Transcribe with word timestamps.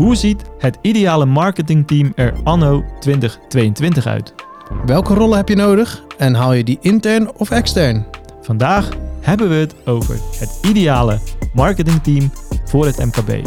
Hoe 0.00 0.14
ziet 0.14 0.42
het 0.58 0.78
ideale 0.82 1.26
marketingteam 1.26 2.12
er 2.14 2.34
anno 2.44 2.84
2022 3.00 4.06
uit? 4.06 4.34
Welke 4.86 5.14
rollen 5.14 5.36
heb 5.36 5.48
je 5.48 5.54
nodig 5.54 6.04
en 6.18 6.34
haal 6.34 6.52
je 6.52 6.64
die 6.64 6.78
intern 6.80 7.34
of 7.36 7.50
extern? 7.50 8.06
Vandaag 8.42 8.88
hebben 9.20 9.48
we 9.48 9.54
het 9.54 9.86
over 9.86 10.14
het 10.38 10.58
ideale 10.62 11.18
marketingteam 11.54 12.32
voor 12.64 12.86
het 12.86 12.98
MKB. 13.04 13.46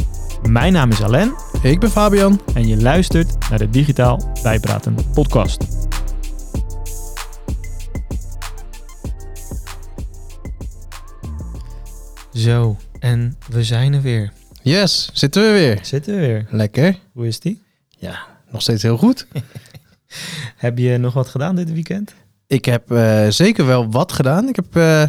Mijn 0.50 0.74
naam 0.74 0.90
is 0.90 1.04
Alain 1.04 1.34
Ik 1.62 1.80
ben 1.80 1.90
Fabian. 1.90 2.42
en 2.54 2.68
je 2.68 2.82
luistert 2.82 3.50
naar 3.50 3.60
de 3.60 3.70
Digitaal 3.70 4.32
Bijpraten 4.44 4.96
podcast. 5.14 5.66
Zo, 12.34 12.76
en 13.00 13.38
we 13.50 13.64
zijn 13.64 13.94
er 13.94 14.02
weer. 14.02 14.32
Yes, 14.64 15.10
zitten 15.14 15.44
we 15.44 15.52
weer. 15.52 15.80
Zitten 15.82 16.14
we 16.16 16.20
weer. 16.20 16.46
Lekker. 16.50 16.96
Hoe 17.14 17.28
is 17.28 17.40
die? 17.40 17.62
Ja, 17.90 18.20
nog 18.52 18.62
steeds 18.62 18.84
heel 18.84 18.98
goed. 18.98 19.28
Heb 20.58 20.78
je 20.78 20.98
nog 20.98 21.14
wat 21.14 21.28
gedaan 21.28 21.56
dit 21.56 21.74
weekend? 21.74 22.14
Ik 22.48 22.66
heb 22.66 22.92
eh, 22.92 23.28
zeker 23.30 23.66
wel 23.66 23.92
wat 23.92 24.12
gedaan. 24.12 24.48
Ik, 24.48 24.56
heb, 24.56 24.76
eh, 24.76 25.04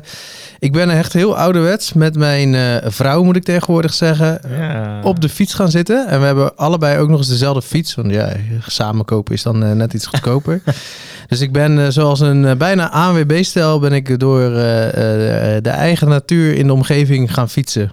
ik 0.58 0.72
ben 0.72 0.90
echt 0.90 1.12
heel 1.12 1.36
ouderwets 1.36 1.92
met 1.92 2.16
mijn 2.16 2.54
eh, 2.54 2.90
vrouw, 2.90 3.22
moet 3.22 3.36
ik 3.36 3.44
tegenwoordig 3.44 3.94
zeggen, 3.94 4.40
Ja. 4.48 5.00
op 5.02 5.20
de 5.20 5.28
fiets 5.28 5.54
gaan 5.54 5.70
zitten. 5.70 6.08
En 6.08 6.20
we 6.20 6.26
hebben 6.26 6.56
allebei 6.56 6.98
ook 6.98 7.08
nog 7.08 7.18
eens 7.18 7.28
dezelfde 7.28 7.62
fiets. 7.62 7.94
Want 7.94 8.10
ja, 8.10 8.32
samen 8.66 9.04
kopen 9.04 9.34
is 9.34 9.42
dan 9.42 9.76
net 9.76 9.94
iets 9.94 10.06
goedkoper. 10.06 10.62
dus 11.28 11.40
ik 11.40 11.52
ben 11.52 11.92
zoals 11.92 12.20
een 12.20 12.58
bijna 12.58 12.90
ANWB-stijl 12.90 13.78
ben 13.78 13.92
ik 13.92 14.18
door 14.18 14.40
de 14.50 15.70
eigen 15.70 16.08
natuur 16.08 16.54
in 16.54 16.66
de 16.66 16.72
omgeving 16.72 17.34
gaan 17.34 17.48
fietsen. 17.48 17.92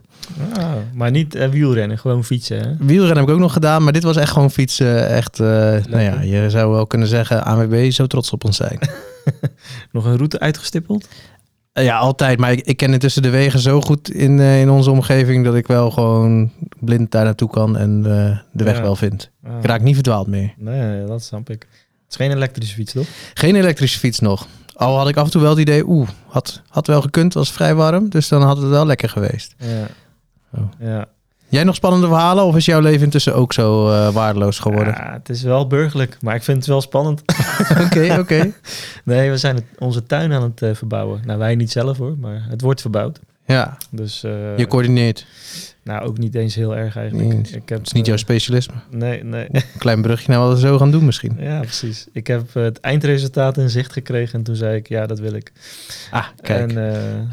Ah, 0.58 0.72
maar 0.94 1.12
niet 1.12 1.36
eh, 1.36 1.50
wielrennen, 1.50 1.98
gewoon 1.98 2.24
fietsen. 2.24 2.60
Hè? 2.60 2.86
Wielrennen 2.86 3.18
heb 3.18 3.28
ik 3.28 3.34
ook 3.34 3.40
nog 3.40 3.54
gedaan, 3.54 3.84
maar 3.84 3.94
dit 3.94 4.04
was 4.04 4.16
echt 4.18 4.32
gewoon 4.32 4.52
fietsen. 4.52 5.08
Echt, 5.10 5.40
eh, 5.40 5.48
nou 5.90 6.00
ja, 6.00 6.22
je 6.22 6.50
zou 6.50 6.72
wel 6.72 6.88
kunnen 6.88 7.08
zeggen, 7.08 7.44
ANWB 7.46 7.92
zo 7.92 8.08
trots 8.08 8.32
op 8.32 8.44
ons 8.46 8.58
zijn. 8.58 8.80
Nog 9.92 10.06
een 10.06 10.16
route 10.18 10.40
uitgestippeld? 10.40 11.08
Eh, 11.74 11.84
ja, 11.84 11.98
altijd. 11.98 12.40
Maar 12.40 12.52
ik, 12.52 12.60
ik 12.66 12.78
ken 12.78 12.94
intussen 12.94 13.22
de 13.22 13.30
wegen 13.30 13.60
zo 13.60 13.82
goed 13.82 14.12
in, 14.12 14.40
in 14.40 14.70
onze 14.70 14.92
omgeving... 14.92 15.46
dat 15.46 15.56
ik 15.56 15.68
wel 15.68 15.92
gewoon 15.92 16.52
blind 16.80 17.12
daar 17.12 17.24
naartoe 17.24 17.50
kan 17.50 17.78
en 17.78 18.02
de 18.52 18.64
weg 18.64 18.76
Ja. 18.76 18.82
wel 18.82 18.96
vind. 18.96 19.32
Ah. 19.44 19.58
Ik 19.58 19.66
raak 19.66 19.82
niet 19.82 19.94
verdwaald 19.96 20.28
meer. 20.28 20.54
Nee, 20.58 21.06
dat 21.06 21.24
snap 21.24 21.50
ik. 21.50 21.68
Het 22.04 22.20
is 22.20 22.26
geen 22.26 22.32
elektrische 22.32 22.76
fiets, 22.76 22.94
toch? 22.94 23.06
Geen 23.34 23.56
elektrische 23.56 24.00
fiets 24.00 24.20
nog. 24.20 24.48
Al 24.74 24.98
had 24.98 25.08
ik 25.10 25.18
af 25.18 25.26
en 25.26 25.32
toe 25.32 25.42
wel 25.42 25.50
het 25.50 25.60
idee, 25.60 25.88
oeh, 25.88 26.08
had, 26.28 26.62
had 26.68 26.88
wel 26.88 27.02
gekund, 27.02 27.34
was 27.34 27.52
vrij 27.52 27.76
warm. 27.76 28.10
Dus 28.10 28.28
dan 28.28 28.42
had 28.42 28.58
het 28.58 28.70
wel 28.70 28.86
lekker 28.86 29.10
geweest. 29.10 29.56
Ja. 29.58 29.88
Oh. 30.54 30.62
Ja. 30.80 31.06
Jij 31.50 31.64
nog 31.64 31.76
spannende 31.76 32.08
verhalen 32.08 32.44
of 32.44 32.56
is 32.56 32.66
jouw 32.66 32.80
leven 32.80 33.04
intussen 33.04 33.36
ook 33.36 33.54
zo 33.54 33.90
eh, 33.92 34.10
waardeloos 34.14 34.60
geworden? 34.60 34.94
Ja, 34.94 35.14
het 35.14 35.30
is 35.30 35.42
wel 35.44 35.68
burgerlijk, 35.68 36.18
maar 36.22 36.36
ik 36.36 36.44
vind 36.44 36.58
het 36.58 36.68
wel 36.68 36.82
spannend. 36.82 37.22
Oké, 37.86 38.16
oké. 38.20 38.52
Nee, 39.04 39.30
we 39.30 39.38
zijn 39.38 39.56
het, 39.56 39.66
onze 39.78 40.04
tuin 40.04 40.34
aan 40.34 40.42
het 40.44 40.62
eh, 40.62 40.74
verbouwen. 40.74 41.22
Nou, 41.26 41.40
wij 41.40 41.56
niet 41.56 41.72
zelf 41.72 41.98
hoor, 41.98 42.18
maar 42.18 42.46
het 42.50 42.62
wordt 42.62 42.82
verbouwd. 42.82 43.20
Ja, 43.46 43.78
Dus, 43.90 44.24
eh, 44.24 44.58
je 44.58 44.68
coördineert. 44.68 45.26
nou, 45.84 46.06
ook 46.08 46.18
niet 46.18 46.36
eens 46.36 46.56
heel 46.56 46.76
erg 46.78 46.96
eigenlijk. 46.98 47.28
Nee, 47.30 47.40
ik 47.42 47.70
heb, 47.70 47.78
Het 47.78 47.88
is 47.88 47.94
niet 47.94 48.06
jouw 48.06 48.18
specialisme. 48.18 48.74
Nee, 48.90 49.24
nee. 49.24 49.48
Klein 49.78 50.02
brugje 50.02 50.32
naar 50.32 50.40
wat 50.40 50.54
we 50.54 50.60
zo 50.60 50.78
gaan 50.78 50.92
doen 50.92 51.06
misschien. 51.06 51.36
ja, 51.40 51.60
precies. 51.60 52.08
Ik 52.14 52.28
heb 52.28 52.54
het 52.54 52.80
eindresultaat 52.80 53.58
in 53.58 53.70
zicht 53.70 53.94
gekregen 53.94 54.34
en 54.40 54.44
toen 54.44 54.56
zei 54.56 54.76
ik, 54.76 54.88
ja, 54.88 55.06
dat 55.06 55.20
wil 55.20 55.34
ik. 55.34 55.52
Ah, 56.12 56.26
kijk. 56.42 56.72
En, 56.72 57.30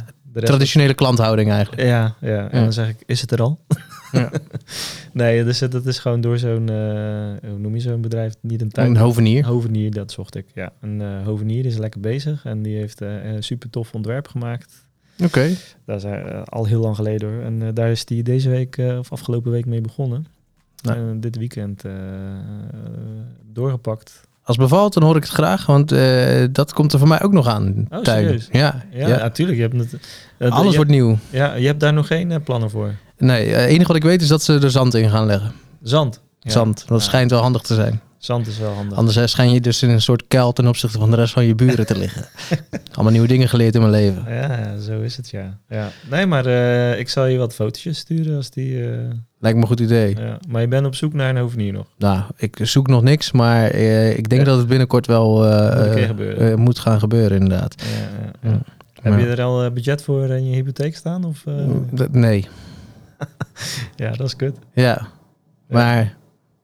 Traditionele 0.47 0.95
klanthouding 0.95 1.51
eigenlijk. 1.51 1.83
Ja, 1.83 2.15
ja. 2.21 2.51
En 2.51 2.63
dan 2.63 2.73
zeg 2.73 2.89
ik, 2.89 2.97
is 3.07 3.21
het 3.21 3.31
er 3.31 3.43
al? 3.43 3.59
Ja. 4.13 4.31
nee, 5.13 5.45
dus 5.45 5.59
dat 5.59 5.87
is 5.87 5.99
gewoon 5.99 6.21
door 6.21 6.39
zo'n, 6.39 6.69
eh, 6.69 7.51
hoe 7.51 7.59
noem 7.59 7.75
je 7.75 7.81
zo'n 7.81 8.01
bedrijf? 8.01 8.35
Niet 8.41 8.61
een 8.61 8.71
tuin. 8.71 8.91
Een 8.91 8.97
hovenier. 8.97 9.45
Hovenier, 9.45 9.91
dat 9.91 10.13
zocht 10.13 10.37
ik. 10.37 10.47
Ja, 10.55 10.73
een 10.81 11.01
eh, 11.01 11.25
hovenier 11.25 11.67
is 11.67 11.77
lekker 11.77 12.01
bezig 12.01 12.45
en 12.45 12.63
die 12.63 12.77
heeft 12.77 13.01
eh, 13.01 13.25
een 13.25 13.43
super 13.43 13.71
tof 13.71 13.95
ontwerp 13.95 14.29
gemaakt. 14.29 14.87
Oké. 15.25 15.51
Dat 15.85 15.97
is 15.97 16.05
eh, 16.05 16.43
al 16.45 16.65
heel 16.65 16.81
lang 16.81 16.97
geleden 16.97 17.33
hoor. 17.33 17.43
En 17.43 17.75
daar 17.75 17.91
is 17.91 18.05
die 18.05 18.23
deze 18.23 18.49
week 18.49 18.79
of 18.99 19.13
afgelopen 19.13 19.51
week 19.51 19.67
mee 19.67 19.81
begonnen. 19.81 20.27
En 20.83 21.21
dit 21.21 21.37
weekend 21.37 21.83
doorgepakt. 23.53 24.28
Als 24.49 24.57
bevalt, 24.57 24.95
dan 24.95 25.03
hoor 25.03 25.17
ik 25.17 25.23
het 25.23 25.33
graag, 25.33 25.67
want 25.67 25.93
eh, 25.93 26.45
dat 26.53 26.73
komt 26.73 26.93
er 26.93 26.99
voor 26.99 27.09
mij 27.09 27.23
ook 27.23 27.33
nog 27.33 27.47
aan. 27.47 27.87
Oh, 27.91 27.99
serieus? 28.03 28.49
Ja, 28.53 28.83
Ja, 28.93 29.09
ja. 29.09 29.17
natuurlijk. 29.17 29.57
Je 29.59 29.63
hebt 29.63 29.77
het. 29.93 30.01
eh, 30.39 30.51
alles 30.51 30.71
je, 30.71 30.77
wordt 30.77 30.91
nieuw. 30.91 31.19
Ja, 31.31 31.55
je 31.55 31.67
hebt 31.67 31.81
daar 31.81 31.93
nog 31.93 32.07
geen 32.07 32.31
eh, 32.33 32.39
plannen 32.45 32.71
voor. 32.71 32.95
Nee, 33.19 33.49
het 33.49 33.69
enige 33.69 33.87
wat 33.87 33.97
ik 33.97 34.03
weet 34.03 34.23
is 34.23 34.29
dat 34.29 34.43
ze 34.43 34.59
er 34.59 34.71
zand 34.71 34.95
in 34.95 35.11
gaan 35.11 35.27
leggen. 35.27 35.53
Zand. 35.83 36.21
Ja. 36.41 36.51
Zand, 36.51 36.85
dat 36.89 37.03
schijnt 37.03 37.31
wel 37.31 37.41
handig 37.41 37.63
te 37.63 37.75
zijn. 37.75 38.01
Zand 38.19 38.47
is 38.47 38.59
wel 38.59 38.73
handig. 38.73 38.99
Anders 38.99 39.31
schijn 39.31 39.53
je 39.53 39.61
dus 39.61 39.83
in 39.83 39.91
een 39.91 40.01
soort 40.01 40.25
kuil 40.29 40.53
ten 40.53 40.67
opzichte 40.67 40.99
van 40.99 41.11
de 41.11 41.17
rest 41.17 41.33
van 41.33 41.45
je 41.45 41.55
buren 41.55 41.87
te 41.87 41.99
liggen. 41.99 42.25
Allemaal 42.95 43.13
nieuwe 43.13 43.27
dingen 43.29 43.49
geleerd 43.49 43.75
in 43.75 43.81
mijn 43.81 43.93
leven. 43.93 44.25
Ja, 44.35 44.79
zo 44.79 45.01
is 45.01 45.17
het, 45.17 45.31
ja. 45.31 45.59
ja. 45.69 45.89
Nee, 46.11 46.27
maar 46.27 46.47
eh, 46.47 46.99
ik 46.99 47.09
zal 47.09 47.27
je 47.27 47.39
wat 47.39 47.55
fotootjes 47.55 47.99
sturen 47.99 48.37
als 48.37 48.51
die... 48.51 48.83
eh, 48.91 48.99
Lijkt 49.41 49.57
me 49.57 49.63
een 49.63 49.69
goed 49.69 49.81
idee. 49.81 50.17
ja. 50.19 50.39
Maar 50.49 50.61
je 50.61 50.69
bent 50.69 50.87
op 50.87 50.95
zoek 50.95 51.13
naar 51.13 51.31
een 51.31 51.37
hovenier 51.37 51.73
nog. 51.73 51.87
Nou, 51.99 52.23
ik 52.37 52.59
zoek 52.63 52.87
nog 52.89 53.03
niks, 53.03 53.33
maar 53.33 53.71
eh, 53.71 54.17
ik 54.19 54.29
denk 54.29 54.41
Ja. 54.41 54.47
dat 54.49 54.59
het 54.59 54.67
binnenkort 54.69 55.07
wel 55.07 55.37
Moet 56.57 56.79
gaan 56.79 56.99
gebeuren, 56.99 57.41
inderdaad. 57.41 57.75
Ja, 57.83 57.87
ja, 57.99 58.51
ja. 58.51 58.61
Ja. 59.03 59.11
Heb 59.11 59.19
je 59.21 59.27
er 59.27 59.43
al 59.43 59.71
budget 59.71 60.03
voor 60.03 60.25
in 60.29 60.47
je 60.47 60.55
hypotheek 60.55 60.97
staan? 60.97 61.25
Of? 61.25 61.45
D- 61.95 62.13
Nee, 62.13 62.47
Ja, 63.97 64.11
dat 64.11 64.27
is 64.27 64.37
kut. 64.37 64.57
ja. 64.73 65.09
Maar 65.69 66.17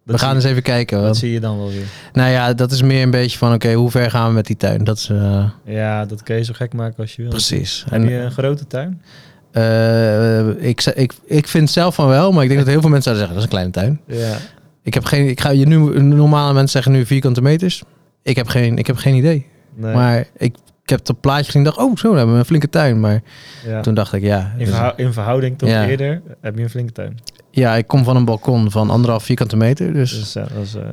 we 0.04 0.18
gaan 0.18 0.34
eens 0.34 0.44
even 0.44 0.62
kijken. 0.62 0.96
Dat 0.96 1.04
want- 1.04 1.16
zie 1.16 1.32
je 1.32 1.40
dan 1.40 1.58
wel 1.58 1.68
weer. 1.68 1.84
Nou 2.12 2.30
ja, 2.30 2.54
dat 2.54 2.72
is 2.72 2.82
meer 2.82 3.02
een 3.02 3.10
beetje 3.10 3.38
van, 3.38 3.52
oké, 3.54 3.72
hoe 3.72 3.90
ver 3.90 4.10
gaan 4.10 4.28
we 4.28 4.34
met 4.34 4.46
die 4.46 4.56
tuin? 4.56 4.84
Dat 4.84 4.96
is 4.96 5.08
eh, 5.08 5.44
Ja, 5.64 6.04
dat 6.04 6.22
kun 6.22 6.36
je 6.36 6.44
zo 6.44 6.52
gek 6.56 6.72
maken 6.72 6.96
als 6.96 7.16
je 7.16 7.22
wil. 7.22 7.30
precies. 7.30 7.84
Heb 7.90 7.92
En, 8.02 8.08
je 8.08 8.14
een 8.16 8.30
grote 8.32 8.66
tuin? 8.66 9.02
eh, 9.50 10.48
ik, 10.68 10.84
ik, 10.84 11.12
ik 11.26 11.46
vind 11.48 11.70
zelf 11.70 11.94
van 11.94 12.08
wel, 12.08 12.32
maar 12.32 12.42
ik 12.42 12.48
denk 12.48 12.60
dat 12.60 12.68
heel 12.70 12.80
veel 12.80 12.90
mensen 12.90 13.14
zouden 13.16 13.36
zeggen, 13.36 13.50
dat 13.50 13.60
is 13.60 13.70
een 13.72 13.74
kleine 13.82 13.98
tuin. 14.08 14.20
Ja. 14.30 14.36
Ik 14.82 14.94
heb 14.94 15.04
geen, 15.04 15.28
ik 15.28 15.40
ga 15.40 15.50
je 15.50 15.66
nu, 15.66 16.02
normale 16.02 16.52
mensen 16.52 16.70
zeggen 16.82 16.92
nu 16.92 17.06
vierkante 17.06 17.42
meters. 17.42 17.82
Ik 18.22 18.36
heb 18.36 18.46
geen, 18.46 18.78
ik 18.78 18.86
heb 18.86 18.96
geen 18.96 19.14
idee. 19.14 19.46
Nee. 19.74 19.94
Maar 19.94 20.18
ik, 20.18 20.54
ik 20.82 20.90
heb 20.90 21.06
het 21.06 21.20
plaatje 21.20 21.44
gezien 21.44 21.64
en 21.66 21.72
dacht, 21.74 21.86
oh, 21.88 21.96
zo, 21.96 22.08
dan 22.08 22.16
hebben 22.16 22.34
we 22.34 22.40
een 22.40 22.46
flinke 22.46 22.68
tuin. 22.68 23.00
Maar 23.00 23.22
ja. 23.66 23.80
toen 23.80 23.94
dacht 23.94 24.12
ik, 24.12 24.22
ja. 24.22 24.52
in, 24.52 24.58
dus- 24.64 24.68
verhou- 24.68 24.92
in 24.96 25.12
verhouding 25.12 25.58
tot 25.58 25.68
Ja. 25.68 25.86
eerder 25.86 26.22
heb 26.40 26.56
je 26.56 26.62
een 26.62 26.70
flinke 26.70 26.92
tuin. 26.92 27.18
Ja, 27.54 27.74
ik 27.76 27.86
kom 27.86 28.04
van 28.04 28.16
een 28.16 28.24
balkon 28.24 28.70
van 28.70 28.90
anderhalf 28.90 29.24
vierkante 29.24 29.56
meter. 29.56 29.92
Dus 29.92 30.10
Dus 30.10 30.34
eh, 30.34 30.44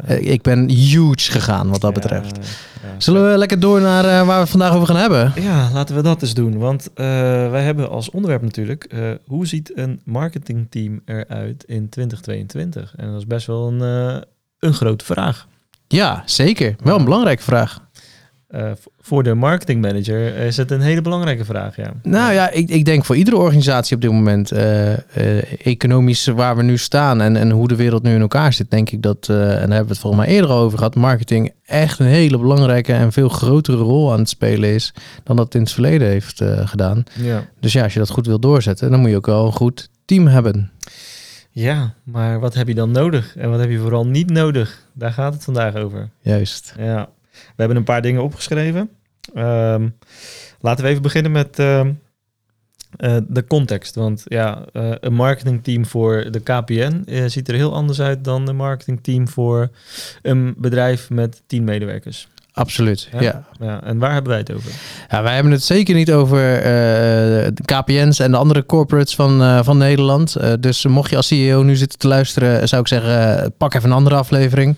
eh, 0.07 0.17
eh, 0.17 0.31
ik 0.31 0.41
ben 0.41 0.69
huge 0.69 1.31
gegaan 1.31 1.69
wat 1.69 1.81
dat 1.81 1.95
ja, 1.95 2.01
betreft. 2.01 2.35
ja. 2.35 2.95
Zullen 2.97 3.31
we 3.31 3.37
lekker 3.37 3.59
door 3.59 3.81
naar 3.81 4.03
waar 4.03 4.35
we 4.35 4.41
het 4.41 4.49
vandaag 4.49 4.73
over 4.73 4.87
gaan 4.87 4.95
hebben? 4.95 5.33
Ja, 5.35 5.69
laten 5.73 5.95
we 5.95 6.01
dat 6.01 6.21
eens 6.21 6.33
doen. 6.33 6.57
Want 6.57 6.89
wij 6.95 7.63
hebben 7.63 7.89
als 7.89 8.09
onderwerp 8.09 8.41
natuurlijk... 8.41 8.89
hoe 9.25 9.47
ziet 9.47 9.77
een 9.77 10.01
marketingteam 10.05 11.01
eruit 11.05 11.63
in 11.63 11.89
2022? 11.89 12.93
En 12.97 13.11
dat 13.11 13.17
is 13.17 13.27
best 13.27 13.47
wel 13.47 13.67
een, 13.67 13.81
een 14.59 14.73
grote 14.73 15.05
vraag. 15.05 15.47
Ja, 15.87 16.23
zeker. 16.25 16.75
Wel 16.83 16.97
een 16.97 17.03
belangrijke 17.03 17.43
vraag. 17.43 17.79
Eh, 18.51 18.71
voor 19.01 19.23
de 19.23 19.33
marketingmanager 19.33 20.35
is 20.35 20.57
het 20.57 20.71
een 20.71 20.81
hele 20.81 21.01
belangrijke 21.01 21.45
vraag, 21.45 21.75
ja. 21.75 21.93
Nou 22.03 22.33
ja, 22.33 22.49
ik, 22.49 22.69
ik 22.69 22.85
denk 22.85 23.05
voor 23.05 23.15
iedere 23.15 23.37
organisatie 23.37 23.95
op 23.95 24.01
dit 24.01 24.11
moment, 24.11 24.51
eh, 24.51 24.93
eh, 24.93 25.43
economisch 25.63 26.25
waar 26.25 26.55
we 26.55 26.63
nu 26.63 26.77
staan 26.77 27.21
en, 27.21 27.35
en 27.35 27.51
hoe 27.51 27.67
de 27.67 27.75
wereld 27.75 28.03
nu 28.03 28.13
in 28.13 28.21
elkaar 28.21 28.53
zit, 28.53 28.71
denk 28.71 28.89
ik 28.89 29.01
dat, 29.01 29.27
eh, 29.29 29.35
en 29.37 29.47
daar 29.47 29.59
hebben 29.59 29.85
we 29.85 29.91
het 29.91 29.99
volgens 29.99 30.25
mij 30.25 30.33
eerder 30.35 30.51
over 30.51 30.77
gehad, 30.77 30.95
marketing 30.95 31.51
echt 31.65 31.99
een 31.99 32.05
hele 32.05 32.37
belangrijke 32.37 32.93
en 32.93 33.11
veel 33.11 33.29
grotere 33.29 33.77
rol 33.77 34.11
aan 34.11 34.19
het 34.19 34.29
spelen 34.29 34.69
is 34.69 34.93
dan 35.23 35.35
dat 35.35 35.45
het 35.45 35.55
in 35.55 35.61
het 35.61 35.71
verleden 35.71 36.07
heeft 36.07 36.41
eh, 36.41 36.67
gedaan. 36.67 37.03
Ja. 37.15 37.45
Dus 37.59 37.73
ja, 37.73 37.83
als 37.83 37.93
je 37.93 37.99
dat 37.99 38.09
goed 38.09 38.27
wil 38.27 38.39
doorzetten, 38.39 38.91
dan 38.91 38.99
moet 38.99 39.09
je 39.09 39.15
ook 39.15 39.25
wel 39.25 39.45
een 39.45 39.51
goed 39.51 39.89
team 40.05 40.27
hebben. 40.27 40.71
ja, 41.51 41.93
maar 42.03 42.39
wat 42.39 42.53
heb 42.53 42.67
je 42.67 42.75
dan 42.75 42.91
nodig? 42.91 43.35
En 43.37 43.49
wat 43.49 43.59
heb 43.59 43.69
je 43.69 43.79
vooral 43.79 44.05
niet 44.07 44.29
nodig? 44.29 44.85
Daar 44.93 45.11
gaat 45.11 45.33
het 45.33 45.43
vandaag 45.43 45.75
over. 45.75 46.09
Juist. 46.21 46.73
Ja, 46.77 47.09
we 47.31 47.55
hebben 47.55 47.77
een 47.77 47.83
paar 47.83 48.01
dingen 48.01 48.23
opgeschreven. 48.23 48.89
Ehm, 49.33 49.89
laten 50.59 50.83
we 50.83 50.89
even 50.89 51.01
beginnen 51.01 51.31
met 51.31 51.59
ehm, 51.59 51.91
eh, 52.97 53.17
de 53.27 53.45
context. 53.45 53.95
Want 53.95 54.23
ja, 54.27 54.65
eh, 54.73 54.91
een 54.99 55.13
marketingteam 55.13 55.85
voor 55.85 56.31
de 56.31 56.39
KPN 56.39 57.03
eh, 57.05 57.25
ziet 57.25 57.47
er 57.47 57.55
heel 57.55 57.73
anders 57.73 58.01
uit 58.01 58.23
dan 58.23 58.47
een 58.47 58.55
marketingteam 58.55 59.27
voor 59.27 59.69
een 60.21 60.53
bedrijf 60.57 61.09
met 61.09 61.43
10 61.47 61.63
medewerkers. 61.63 62.27
Absoluut. 62.53 63.09
Ja. 63.11 63.21
Ja. 63.21 63.43
Ja, 63.59 63.83
en 63.83 63.97
waar 63.97 64.13
hebben 64.13 64.31
wij 64.31 64.39
het 64.39 64.53
over? 64.53 64.71
Ja, 65.09 65.23
wij 65.23 65.33
hebben 65.33 65.51
het 65.51 65.63
zeker 65.63 65.95
niet 65.95 66.11
over 66.11 66.55
eh, 66.55 66.63
de 67.53 67.63
KPN's 67.65 68.19
en 68.19 68.31
de 68.31 68.37
andere 68.37 68.65
corporates 68.65 69.15
van, 69.15 69.41
eh, 69.41 69.59
van 69.63 69.77
Nederland. 69.77 70.35
Eh, 70.35 70.53
dus 70.59 70.85
mocht 70.85 71.09
je 71.09 71.15
als 71.15 71.27
CEO 71.27 71.63
nu 71.63 71.75
zitten 71.75 71.99
te 71.99 72.07
luisteren, 72.07 72.67
zou 72.67 72.81
ik 72.81 72.87
zeggen, 72.87 73.53
pak 73.57 73.73
even 73.73 73.89
een 73.89 73.95
andere 73.95 74.15
aflevering. 74.15 74.77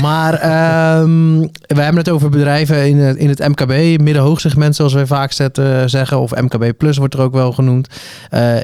Maar 0.00 0.34
ehm 0.58 1.40
wij 1.66 1.84
hebben 1.84 2.02
het 2.02 2.08
over 2.08 2.30
bedrijven 2.30 2.88
in 2.88 2.98
het, 2.98 3.16
in 3.16 3.28
het 3.28 3.48
MKB, 3.48 4.00
middenhoogsegment 4.02 4.76
zoals 4.76 4.92
wij 4.92 5.06
vaak 5.06 5.32
zetten, 5.32 5.90
zeggen. 5.90 6.20
Of 6.20 6.40
MKB 6.40 6.72
Plus 6.78 6.96
wordt 6.96 7.14
er 7.14 7.20
ook 7.20 7.32
wel 7.32 7.52
genoemd. 7.52 7.88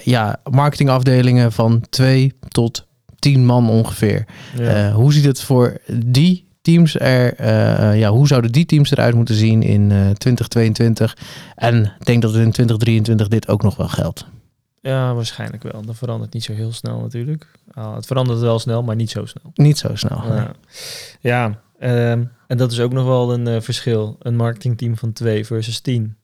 Ja, 0.05 0.37
marketingafdelingen 0.51 1.53
van 1.53 1.85
2 1.91 2.35
tot 2.49 2.87
tien 3.19 3.45
man 3.45 3.69
ongeveer. 3.69 4.25
Ja. 4.59 4.93
Hoe 4.93 5.13
ziet 5.13 5.25
het 5.25 5.43
voor 5.43 5.77
die 5.93 6.45
teams 6.65 6.99
er, 7.01 7.35
eh, 7.35 7.91
eh, 7.91 7.99
ja, 7.99 8.11
hoe 8.11 8.27
zouden 8.27 8.53
die 8.53 8.67
teams 8.67 8.91
eruit 8.91 9.15
moeten 9.15 9.35
zien 9.35 9.63
in 9.63 9.91
eh 9.91 10.11
2022? 10.11 11.17
En 11.55 11.85
ik 11.85 12.07
denk 12.07 12.23
dat 12.23 12.31
het 12.33 12.43
in 12.43 12.51
2023 12.51 13.29
dit 13.29 13.49
ook 13.49 13.63
nog 13.63 13.77
wel 13.77 13.89
geldt. 13.89 14.27
ja, 14.81 15.15
waarschijnlijk 15.15 15.63
wel. 15.63 15.83
Dat 15.83 15.97
verandert 15.97 16.33
niet 16.33 16.45
zo 16.45 16.53
heel 16.53 16.73
snel 16.73 17.01
natuurlijk. 17.01 17.47
Ah, 17.73 17.95
het 17.95 18.07
verandert 18.07 18.41
wel 18.41 18.59
snel, 18.59 18.83
maar 18.83 18.97
niet 18.97 19.11
zo 19.11 19.25
snel. 19.27 19.51
Niet 19.55 19.79
zo 19.79 19.95
snel. 19.95 20.23
Ja, 20.27 20.53
ja 21.21 21.61
ehm, 21.79 22.25
en 22.47 22.57
dat 22.57 22.73
is 22.73 22.81
ook 22.81 22.93
nog 22.93 23.07
wel 23.07 23.33
een 23.33 23.47
eh, 23.47 23.61
verschil. 23.61 24.17
Een 24.19 24.37
marketingteam 24.37 24.97
van 24.97 25.13
2 25.13 25.47
versus 25.47 25.81
10. 25.81 26.17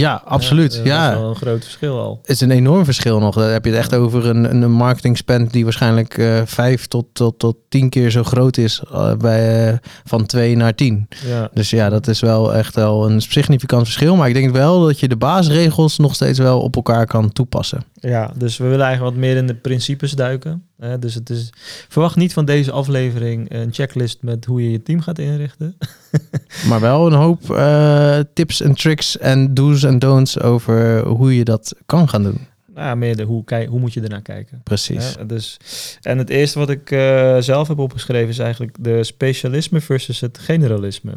Ja, 0.00 0.22
absoluut. 0.24 0.74
dat 0.76 0.84
Ja, 0.84 1.10
is 1.10 1.18
wel 1.18 1.28
een 1.28 1.36
groot 1.36 1.62
verschil 1.62 1.98
al. 2.00 2.18
Het 2.22 2.30
is 2.30 2.40
een 2.40 2.50
enorm 2.50 2.84
verschil 2.84 3.18
nog. 3.18 3.34
Dan 3.34 3.48
heb 3.48 3.64
je 3.64 3.70
het 3.70 3.78
echt 3.78 3.94
over 3.94 4.26
een, 4.26 4.62
een 4.62 4.70
marketing 4.70 5.16
spend 5.16 5.52
die 5.52 5.64
waarschijnlijk 5.64 6.18
eh, 6.18 6.42
vijf 6.44 6.86
tot, 6.86 7.06
tot, 7.12 7.38
tot 7.38 7.56
tien 7.68 7.88
keer 7.88 8.10
zo 8.10 8.22
groot 8.22 8.56
is 8.56 8.82
eh, 8.92 9.14
bij, 9.14 9.68
eh, 9.68 9.78
van 10.04 10.26
twee 10.26 10.56
naar 10.56 10.74
tien. 10.74 11.08
Ja, 11.26 11.50
Dus 11.52 11.70
ja, 11.70 11.88
dat 11.88 12.06
is 12.06 12.20
wel 12.20 12.54
echt 12.54 12.74
wel 12.74 13.10
een 13.10 13.20
significant 13.20 13.82
verschil. 13.82 14.16
Maar 14.16 14.28
ik 14.28 14.34
denk 14.34 14.52
wel 14.52 14.86
dat 14.86 15.00
je 15.00 15.08
de 15.08 15.16
basisregels 15.16 15.98
nog 15.98 16.14
steeds 16.14 16.38
wel 16.38 16.60
op 16.60 16.76
elkaar 16.76 17.06
kan 17.06 17.32
toepassen. 17.32 17.84
ja, 17.94 18.32
dus 18.36 18.56
we 18.56 18.64
willen 18.64 18.86
eigenlijk 18.86 19.14
wat 19.14 19.24
meer 19.24 19.36
in 19.36 19.46
de 19.46 19.54
principes 19.54 20.12
duiken. 20.12 20.67
Dus 21.00 21.14
het 21.14 21.30
is, 21.30 21.50
verwacht 21.88 22.16
niet 22.16 22.32
van 22.32 22.44
deze 22.44 22.70
aflevering 22.72 23.52
een 23.52 23.72
checklist 23.72 24.22
met 24.22 24.44
hoe 24.44 24.62
je 24.62 24.70
je 24.70 24.82
team 24.82 25.00
gaat 25.00 25.18
inrichten. 25.18 25.76
Maar 26.68 26.80
wel 26.80 27.06
een 27.06 27.12
hoop 27.12 27.50
eh, 27.50 28.18
tips 28.34 28.60
en 28.60 28.74
tricks 28.74 29.18
en 29.18 29.54
do's 29.54 29.82
en 29.82 29.98
don'ts 29.98 30.40
over 30.40 31.06
hoe 31.06 31.36
je 31.36 31.44
dat 31.44 31.74
kan 31.86 32.08
gaan 32.08 32.22
doen. 32.22 32.46
Nou, 32.74 32.96
meer 32.96 33.16
de 33.16 33.22
hoe, 33.22 33.44
kijk, 33.44 33.68
hoe 33.68 33.80
moet 33.80 33.92
je 33.92 34.00
ernaar 34.00 34.22
kijken. 34.22 34.60
Precies. 34.64 35.14
Dus, 35.26 35.56
en 36.02 36.18
het 36.18 36.30
eerste 36.30 36.58
wat 36.58 36.70
ik 36.70 36.90
eh, 36.90 37.36
zelf 37.38 37.68
heb 37.68 37.78
opgeschreven 37.78 38.28
is 38.28 38.38
eigenlijk 38.38 38.76
de 38.80 39.04
specialisme 39.04 39.80
versus 39.80 40.20
het 40.20 40.38
generalisme. 40.38 41.12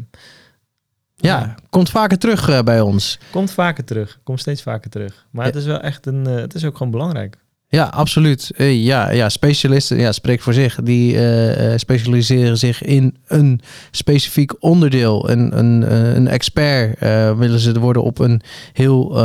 Ja, 1.16 1.56
komt 1.70 1.90
vaker 1.90 2.18
terug 2.18 2.50
eh, 2.50 2.62
bij 2.62 2.82
ons. 2.82 3.20
Komt 3.32 3.52
vaker 3.52 3.84
terug, 3.84 4.20
komt 4.24 4.40
steeds 4.40 4.62
vaker 4.62 4.90
terug. 4.90 5.26
Maar 5.32 5.46
Ja. 5.46 5.52
het 5.52 5.60
is 5.60 5.66
wel 5.68 5.80
echt 5.80 6.06
een, 6.06 6.26
het 6.26 6.54
is 6.54 6.66
ook 6.66 6.78
gewoon 6.78 6.92
belangrijk. 6.92 7.38
Ja, 7.72 7.84
absoluut. 7.84 8.52
Eh, 8.56 8.84
ja, 8.84 9.12
ja, 9.12 9.30
specialisten, 9.30 9.98
ja, 9.98 10.12
spreek 10.12 10.42
voor 10.42 10.54
zich. 10.54 10.76
Die 10.84 11.26
eh, 11.26 11.78
specialiseren 11.78 12.58
zich 12.58 12.84
in 12.84 13.18
een 13.28 13.62
specifiek 13.92 14.64
onderdeel. 14.64 15.30
Een, 15.30 15.58
een, 15.58 15.94
een 16.16 16.28
expert 16.28 17.00
willen 17.38 17.60
ze 17.60 17.80
worden 17.80 18.04
op 18.04 18.20
een 18.20 18.42
heel 18.74 19.20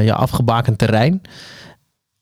ja, 0.00 0.14
afgebakend 0.14 0.78
terrein. 0.78 1.20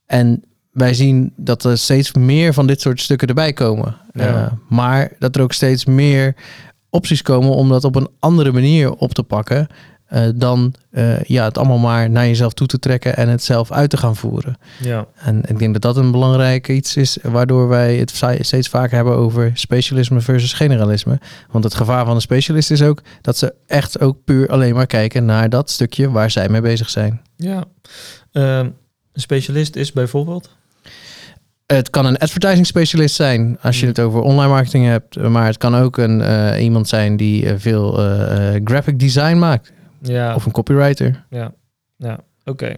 En 0.06 0.42
wij 0.70 0.94
zien 0.94 1.32
dat 1.36 1.64
er 1.64 1.78
steeds 1.78 2.12
meer 2.12 2.54
van 2.54 2.66
dit 2.66 2.80
soort 2.80 3.00
stukken 3.00 3.28
erbij 3.28 3.52
komen. 3.52 3.96
Ja. 4.12 4.58
Maar 4.68 5.12
dat 5.18 5.36
er 5.36 5.42
ook 5.42 5.52
steeds 5.52 5.84
meer 5.84 6.34
opties 6.90 7.22
komen 7.22 7.50
om 7.50 7.68
dat 7.68 7.84
op 7.84 7.94
een 7.96 8.08
andere 8.18 8.52
manier 8.52 8.92
op 8.92 9.14
te 9.14 9.22
pakken. 9.22 9.66
Eh, 10.12 10.28
dan 10.34 10.74
eh, 10.90 11.22
ja, 11.22 11.44
het 11.44 11.58
allemaal 11.58 11.78
maar 11.78 12.10
naar 12.10 12.26
jezelf 12.26 12.52
toe 12.52 12.66
te 12.66 12.78
trekken 12.78 13.16
en 13.16 13.28
het 13.28 13.42
zelf 13.42 13.70
uit 13.72 13.90
te 13.90 13.96
gaan 13.96 14.16
voeren. 14.16 14.56
Ja, 14.80 15.06
En 15.14 15.42
ik 15.46 15.58
denk 15.58 15.72
dat 15.72 15.82
dat 15.82 15.96
een 15.96 16.10
belangrijk 16.10 16.68
iets 16.68 16.96
is 16.96 17.18
waardoor 17.22 17.68
wij 17.68 17.96
het 17.96 18.22
steeds 18.40 18.68
vaker 18.68 18.96
hebben 18.96 19.16
over 19.16 19.50
specialisme 19.54 20.20
versus 20.20 20.52
generalisme. 20.52 21.18
Want 21.50 21.64
het 21.64 21.74
gevaar 21.74 22.04
van 22.04 22.14
een 22.14 22.20
specialist 22.20 22.70
is 22.70 22.82
ook 22.82 23.02
dat 23.20 23.36
ze 23.36 23.54
echt 23.66 24.00
ook 24.00 24.16
puur 24.24 24.48
alleen 24.48 24.74
maar 24.74 24.86
kijken 24.86 25.24
naar 25.24 25.48
dat 25.48 25.70
stukje 25.70 26.10
waar 26.10 26.30
zij 26.30 26.48
mee 26.48 26.60
bezig 26.60 26.90
zijn. 26.90 27.20
ja. 27.36 27.64
Ehm, 28.32 28.66
een 29.12 29.20
specialist 29.20 29.76
is 29.76 29.92
bijvoorbeeld. 29.92 30.50
Het 31.66 31.90
kan 31.90 32.06
een 32.06 32.16
advertising 32.18 32.66
specialist 32.66 33.14
zijn 33.14 33.58
als 33.62 33.76
je 33.76 33.82
Mm. 33.82 33.88
het 33.88 34.00
over 34.00 34.20
online 34.20 34.52
marketing 34.52 34.86
hebt, 34.86 35.16
maar 35.28 35.46
het 35.46 35.58
kan 35.58 35.76
ook 35.76 35.96
een, 35.96 36.20
eh, 36.20 36.62
iemand 36.64 36.88
zijn 36.88 37.16
die 37.16 37.48
veel 37.56 37.92
graphic 38.64 38.98
design 38.98 39.36
maakt 39.38 39.72
Ja, 40.02 40.34
of 40.34 40.44
een 40.44 40.52
copywriter. 40.52 41.24
ja, 41.30 41.54
ja. 41.96 42.20
oké. 42.44 42.76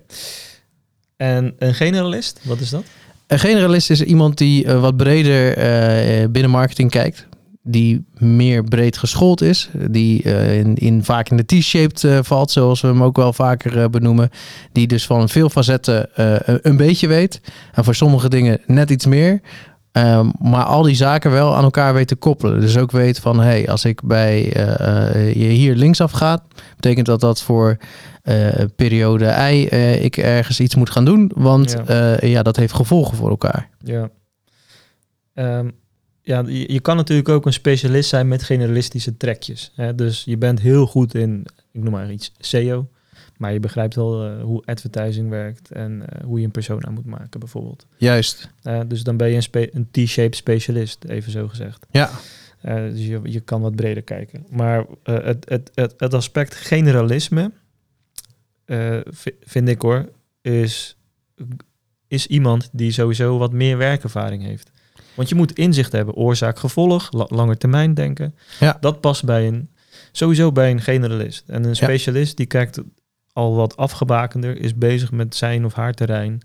En 1.16 1.54
een 1.58 1.74
generalist, 1.74 2.40
wat 2.44 2.60
is 2.60 2.70
dat? 2.70 2.84
Een 3.26 3.38
generalist 3.38 3.90
is 3.90 4.02
iemand 4.02 4.38
die 4.38 4.64
eh, 4.64 4.80
wat 4.80 4.96
breder 4.96 5.56
eh, 5.56 6.28
binnen 6.28 6.50
marketing 6.50 6.90
kijkt. 6.90 7.26
Die 7.62 8.04
meer 8.14 8.64
breed 8.64 8.98
geschoold 8.98 9.40
is. 9.40 9.68
Die 9.90 10.22
eh, 10.22 10.58
in, 10.58 10.74
in, 10.74 11.04
vaak 11.04 11.28
in 11.28 11.36
de 11.36 11.44
T-shaped 11.44 12.06
valt, 12.26 12.50
zoals 12.50 12.80
we 12.80 12.86
hem 12.86 13.02
ook 13.02 13.16
wel 13.16 13.32
vaker 13.32 13.90
benoemen. 13.90 14.30
Die 14.72 14.86
dus 14.86 15.06
van 15.06 15.28
veel 15.28 15.48
facetten 15.48 16.08
een 16.62 16.76
beetje 16.76 17.06
weet. 17.06 17.40
En 17.72 17.84
voor 17.84 17.94
sommige 17.94 18.28
dingen 18.28 18.60
net 18.66 18.90
iets 18.90 19.06
meer. 19.06 19.40
Ehm, 19.94 20.30
maar 20.38 20.64
al 20.64 20.82
die 20.82 20.94
zaken 20.94 21.30
wel 21.30 21.56
aan 21.56 21.64
elkaar 21.64 21.94
weet 21.94 22.08
te 22.08 22.16
koppelen. 22.16 22.60
Dus 22.60 22.76
ook 22.76 22.90
weet 22.90 23.18
van, 23.18 23.40
hey, 23.40 23.68
als 23.68 23.84
ik 23.84 24.02
bij 24.02 24.52
eh, 24.52 25.14
eh, 25.14 25.34
je 25.34 25.46
hier 25.46 25.74
linksaf 25.74 26.10
gaat, 26.10 26.42
betekent 26.74 27.06
dat 27.06 27.20
dat 27.20 27.42
voor 27.42 27.76
eh, 28.22 28.64
periode 28.76 29.34
I 29.50 29.66
ik 30.04 30.16
ergens 30.16 30.60
iets 30.60 30.74
moet 30.74 30.90
gaan 30.90 31.04
doen. 31.04 31.30
Want 31.34 31.76
Ja. 31.86 32.16
ja. 32.20 32.42
dat 32.42 32.56
heeft 32.56 32.74
gevolgen 32.74 33.16
voor 33.16 33.30
elkaar. 33.30 33.68
Ja. 33.78 34.10
Ehm, 35.34 35.70
ja, 36.22 36.42
je, 36.46 36.72
je 36.72 36.80
kan 36.80 36.96
natuurlijk 36.96 37.28
ook 37.28 37.46
een 37.46 37.52
specialist 37.52 38.08
zijn 38.08 38.28
met 38.28 38.42
generalistische 38.42 39.16
trekjes. 39.16 39.72
Hè? 39.74 39.94
Dus 39.94 40.22
je 40.24 40.38
bent 40.38 40.60
heel 40.60 40.86
goed 40.86 41.14
in, 41.14 41.46
ik 41.72 41.82
noem 41.82 41.92
maar 41.92 42.12
iets, 42.12 42.32
SEO. 42.38 42.88
Maar 43.36 43.52
je 43.52 43.60
begrijpt 43.60 43.94
wel 43.94 44.24
eh, 44.26 44.42
hoe 44.42 44.62
advertising 44.64 45.28
werkt 45.30 45.70
en 45.70 46.02
eh, 46.08 46.24
hoe 46.24 46.38
je 46.38 46.44
een 46.44 46.50
persona 46.50 46.90
moet 46.90 47.06
maken 47.06 47.40
bijvoorbeeld. 47.40 47.86
Juist. 47.96 48.50
Eh, 48.62 48.80
dus 48.86 49.02
dan 49.02 49.16
ben 49.16 49.28
je 49.28 49.34
een, 49.34 49.42
spe- 49.42 49.74
een 49.74 49.88
T-shaped 49.90 50.36
specialist, 50.36 51.04
even 51.04 51.32
zo 51.32 51.48
gezegd. 51.48 51.86
Ja. 51.90 52.10
Dus 52.62 53.06
je, 53.06 53.20
je 53.22 53.40
kan 53.40 53.60
wat 53.60 53.76
breder 53.76 54.02
kijken. 54.02 54.46
Maar 54.50 54.84
het, 55.02 55.48
het, 55.48 55.70
het, 55.74 55.94
het 55.96 56.14
aspect 56.14 56.54
generalisme, 56.54 57.50
vi- 59.10 59.36
vind 59.40 59.68
ik 59.68 59.80
hoor, 59.80 60.08
is, 60.40 60.96
is 62.08 62.26
iemand 62.26 62.68
die 62.72 62.92
sowieso 62.92 63.38
wat 63.38 63.52
meer 63.52 63.76
werkervaring 63.76 64.42
heeft. 64.42 64.70
Want 65.14 65.28
je 65.28 65.34
moet 65.34 65.52
inzicht 65.52 65.92
hebben, 65.92 66.14
oorzaak, 66.14 66.58
gevolg, 66.58 67.12
la- 67.12 67.26
langer 67.28 67.56
termijn 67.58 67.94
denken. 67.94 68.34
Ja. 68.60 68.76
Dat 68.80 69.00
past 69.00 69.24
bij 69.24 69.46
een, 69.46 69.68
sowieso 70.12 70.52
bij 70.52 70.70
een 70.70 70.80
generalist. 70.80 71.44
En 71.46 71.64
een 71.64 71.76
specialist 71.76 72.36
die 72.36 72.46
kijkt 72.46 72.80
al 73.34 73.54
wat 73.54 73.76
afgebakender, 73.76 74.60
is 74.60 74.74
bezig 74.74 75.12
met 75.12 75.36
zijn 75.36 75.64
of 75.64 75.74
haar 75.74 75.94
terrein. 75.94 76.40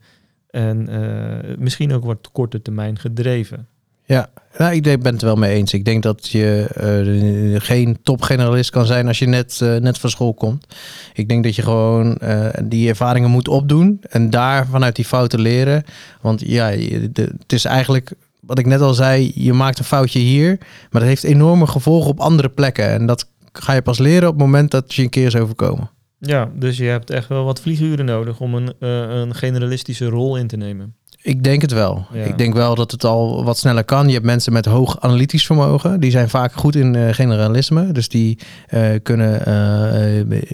En 0.50 0.88
eh, 0.90 1.58
misschien 1.58 1.94
ook 1.94 2.06
wat 2.06 2.30
korte 2.32 2.62
termijn 2.62 3.00
gedreven. 3.00 3.68
Ja, 4.06 4.30
nou, 4.58 4.74
ik 4.74 4.84
ben 4.84 5.14
het 5.14 5.22
er 5.22 5.28
wel 5.28 5.36
mee 5.36 5.56
eens. 5.56 5.74
Ik 5.74 5.86
denk 5.86 6.04
dat 6.04 6.30
je 6.30 6.68
eh, 6.74 7.62
geen 7.62 7.98
topgeneralist 8.04 8.70
kan 8.70 8.86
zijn 8.86 9.08
als 9.08 9.20
je 9.20 9.26
net, 9.26 9.62
eh, 9.62 9.76
net 9.76 9.98
van 9.98 10.10
school 10.10 10.34
komt. 10.34 10.66
Ik 11.14 11.30
denk 11.30 11.44
dat 11.44 11.56
je 11.56 11.62
gewoon 11.62 12.20
die 12.64 12.90
ervaringen 12.90 13.30
moet 13.30 13.48
opdoen 13.48 14.02
en 14.10 14.30
daar 14.30 14.68
vanuit 14.68 14.96
die 14.96 15.06
fouten 15.06 15.40
leren. 15.40 15.84
Want 16.22 16.42
ja, 16.46 16.68
het 17.14 17.54
is 17.54 17.66
eigenlijk, 17.66 18.12
wat 18.40 18.60
ik 18.60 18.66
net 18.66 18.82
al 18.82 18.94
zei, 18.94 19.32
je 19.36 19.54
maakt 19.54 19.80
een 19.80 19.86
foutje 19.86 20.20
hier, 20.20 20.58
maar 20.60 21.02
dat 21.02 21.10
heeft 21.10 21.24
enorme 21.24 21.68
gevolgen 21.68 22.10
op 22.10 22.20
andere 22.20 22.50
plekken. 22.50 22.90
En 22.90 23.06
dat 23.06 23.28
ga 23.52 23.74
je 23.74 23.82
pas 23.82 23.98
leren 23.98 24.28
op 24.28 24.34
het 24.34 24.44
moment 24.44 24.72
dat 24.72 24.94
je 24.94 25.02
een 25.02 25.10
keer 25.10 25.26
is 25.26 25.36
overkomen. 25.36 25.90
Ja, 26.20 26.52
dus 26.56 26.78
je 26.78 26.84
hebt 26.84 27.10
echt 27.10 27.28
wel 27.28 27.44
wat 27.44 27.62
vlieguren 27.62 28.06
nodig 28.06 28.40
om 28.40 28.56
een, 28.56 28.74
eh, 28.80 28.90
een 29.00 29.36
generalistische 29.36 30.06
rol 30.06 30.38
in 30.38 30.48
te 30.48 30.58
nemen. 30.58 30.94
Ik 31.22 31.44
denk 31.44 31.62
het 31.62 31.72
wel. 31.72 32.06
Ja. 32.14 32.24
Ik 32.24 32.38
denk 32.38 32.54
wel 32.54 32.76
dat 32.76 32.92
het 32.92 33.04
al 33.04 33.44
wat 33.44 33.58
sneller 33.58 33.84
kan. 33.84 34.08
Je 34.08 34.14
hebt 34.14 34.26
mensen 34.26 34.54
met 34.54 34.66
hoog 34.66 35.00
analytisch 35.00 35.46
vermogen. 35.46 36.00
Die 36.00 36.12
zijn 36.12 36.30
vaak 36.30 36.54
goed 36.54 36.76
in 36.76 36.96
eh, 36.96 37.14
generalisme. 37.14 37.92
Dus 37.92 38.10
die 38.10 38.40
eh, 38.68 38.90
kunnen 39.04 39.42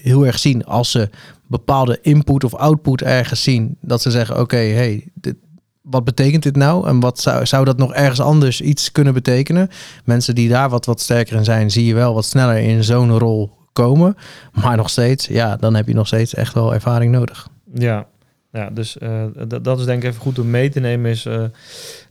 heel 0.01 0.25
erg 0.25 0.39
zien 0.39 0.65
als 0.65 0.91
ze 0.91 1.09
bepaalde 1.47 1.99
input 2.01 2.43
of 2.43 2.53
output 2.53 3.01
ergens 3.01 3.43
zien. 3.43 3.77
Dat 3.81 4.01
ze 4.01 4.11
zeggen, 4.11 4.39
oké, 4.39 4.57
hey, 4.57 5.07
dit, 5.13 5.35
wat 5.81 6.03
betekent 6.03 6.43
dit 6.43 6.55
nou? 6.55 6.87
En 6.87 6.99
wat 6.99 7.19
zou, 7.19 7.45
zou 7.45 7.65
dat 7.65 7.77
nog 7.77 7.93
ergens 7.93 8.21
anders 8.21 8.61
iets 8.61 8.91
kunnen 8.91 9.13
betekenen? 9.13 9.69
Mensen 10.03 10.35
die 10.35 10.49
daar 10.49 10.69
wat, 10.69 10.85
wat 10.85 11.01
sterker 11.01 11.35
in 11.35 11.43
zijn, 11.43 11.71
zie 11.71 11.85
je 11.85 11.93
wel 11.93 12.13
wat 12.13 12.25
sneller 12.25 12.57
in 12.57 12.83
zo'n 12.83 13.17
rol 13.17 13.51
komen. 13.75 14.17
Maar 14.61 14.77
nog 14.77 14.89
steeds, 14.89 15.27
ja, 15.27 15.55
dan 15.55 15.75
heb 15.75 15.87
je 15.87 15.93
nog 15.93 16.07
steeds 16.07 16.33
echt 16.33 16.53
wel 16.53 16.73
ervaring 16.73 17.11
nodig. 17.11 17.47
Ja, 17.73 18.05
ja 18.51 18.69
dus 18.69 18.97
eh, 18.97 19.23
dat- 19.61 19.79
is 19.79 19.85
denk 19.85 20.03
ik 20.03 20.09
even 20.09 20.21
goed 20.21 20.39
om 20.39 20.49
mee 20.49 20.69
te 20.69 20.79
nemen. 20.79 21.11
Is, 21.11 21.25
eh, 21.25 21.43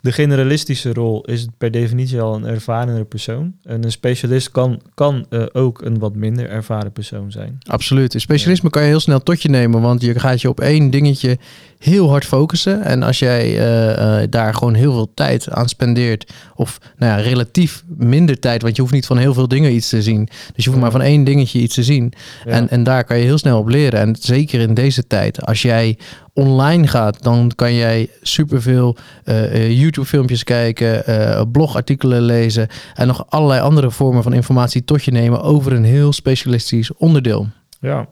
de 0.05 0.13
generalistische 0.13 0.93
rol 0.93 1.23
is 1.23 1.47
per 1.59 1.71
definitie 1.71 2.21
al 2.21 2.35
een 2.35 2.47
ervarenere 2.47 3.05
persoon. 3.05 3.55
En 3.63 3.85
een 3.85 3.91
specialist 3.91 4.51
kan, 4.51 4.81
kan 4.95 5.27
eh, 5.31 5.43
ook 5.53 5.83
een 5.83 5.99
wat 5.99 6.15
minder 6.15 6.49
ervaren 6.49 6.93
persoon 6.93 7.33
zijn. 7.33 7.59
Absoluut. 7.63 8.15
In 8.15 8.21
specialisme 8.21 8.71
kan 8.71 8.83
je 8.83 8.89
heel 8.89 9.01
snel 9.01 9.23
tot 9.23 9.43
je 9.43 9.49
nemen, 9.49 9.81
want 9.81 10.03
je 10.03 10.19
gaat 10.19 10.41
je 10.41 10.49
op 10.49 10.61
één 10.61 10.91
dingetje 10.91 11.39
heel 11.79 12.09
hard 12.09 12.25
focussen. 12.25 12.83
En 12.83 13.03
als 13.03 13.19
jij 13.19 13.59
eh, 13.59 14.23
eh, 14.23 14.31
daar 14.31 14.55
gewoon 14.55 14.75
heel 14.75 14.93
veel 14.93 15.11
tijd 15.15 15.51
aan 15.51 15.69
spendeert, 15.69 16.33
of 16.55 16.79
nou 16.97 17.13
ja, 17.13 17.25
relatief 17.25 17.85
minder 17.87 18.39
tijd, 18.39 18.63
want 18.63 18.77
je 18.77 18.83
hoeft 18.83 18.95
niet 18.95 19.07
van 19.07 19.19
heel 19.19 19.35
veel 19.35 19.49
dingen 19.49 19.75
iets 19.75 19.89
te 19.89 20.03
zien. 20.03 20.29
Dus 20.55 20.65
je 20.65 20.71
hoeft 20.71 20.83
maar 20.83 20.91
van 20.91 21.03
één 21.03 21.25
dingetje 21.25 21.59
iets 21.59 21.75
te 21.75 21.83
zien. 21.83 22.13
Ja. 22.45 22.51
En, 22.51 22.69
en 22.69 22.83
daar 22.83 23.05
kan 23.05 23.19
je 23.19 23.25
heel 23.25 23.39
snel 23.39 23.59
op 23.59 23.69
leren. 23.69 24.01
En 24.01 24.17
zeker 24.21 24.61
in 24.61 24.75
deze 24.75 25.07
tijd, 25.07 25.47
als 25.47 25.63
jij 25.63 25.97
online 26.35 26.87
gaat, 26.87 27.23
dan 27.23 27.53
kan 27.55 27.75
jij 27.75 28.09
superveel 28.23 28.97
eh, 29.25 29.45
eh, 29.45 29.79
YouTube-filmpjes 29.95 30.45
kijken, 30.45 31.07
eh, 31.07 31.43
blogartikelen 31.53 32.23
lezen 32.23 32.69
en 32.95 33.07
nog 33.07 33.25
allerlei 33.29 33.61
andere 33.61 33.91
vormen 33.91 34.23
van 34.23 34.33
informatie 34.33 34.85
tot 34.85 35.05
je 35.05 35.11
nemen 35.11 35.43
over 35.43 35.73
een 35.73 35.85
heel 35.85 36.13
specialistisch 36.13 36.95
onderdeel. 36.95 37.49
Ja, 37.81 38.09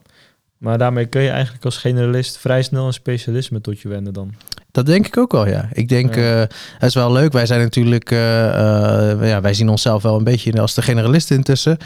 maar 0.58 0.78
daarmee 0.78 1.06
kun 1.06 1.22
je 1.22 1.30
eigenlijk 1.30 1.64
als 1.64 1.76
generalist 1.76 2.38
vrij 2.38 2.62
snel 2.62 2.86
een 2.86 2.92
specialisme 2.92 3.60
tot 3.60 3.80
je 3.80 3.88
wenden 3.88 4.12
dan. 4.12 4.34
Dat 4.72 4.86
denk 4.86 5.06
ik 5.06 5.16
ook 5.16 5.32
wel, 5.32 5.46
ja. 5.48 5.68
Ik 5.72 5.88
denk, 5.88 6.14
Ja. 6.14 6.32
eh, 6.34 6.38
het 6.78 6.88
is 6.88 6.94
wel 6.94 7.12
leuk. 7.12 7.32
Wij 7.32 7.46
zijn 7.46 7.60
natuurlijk, 7.60 8.10
eh, 8.10 9.10
eh, 9.10 9.28
ja, 9.28 9.40
wij 9.40 9.54
zien 9.54 9.68
onszelf 9.68 10.02
wel 10.02 10.16
een 10.16 10.24
beetje 10.24 10.60
als 10.60 10.74
de 10.74 10.82
generalist 10.82 11.30
intussen. 11.30 11.76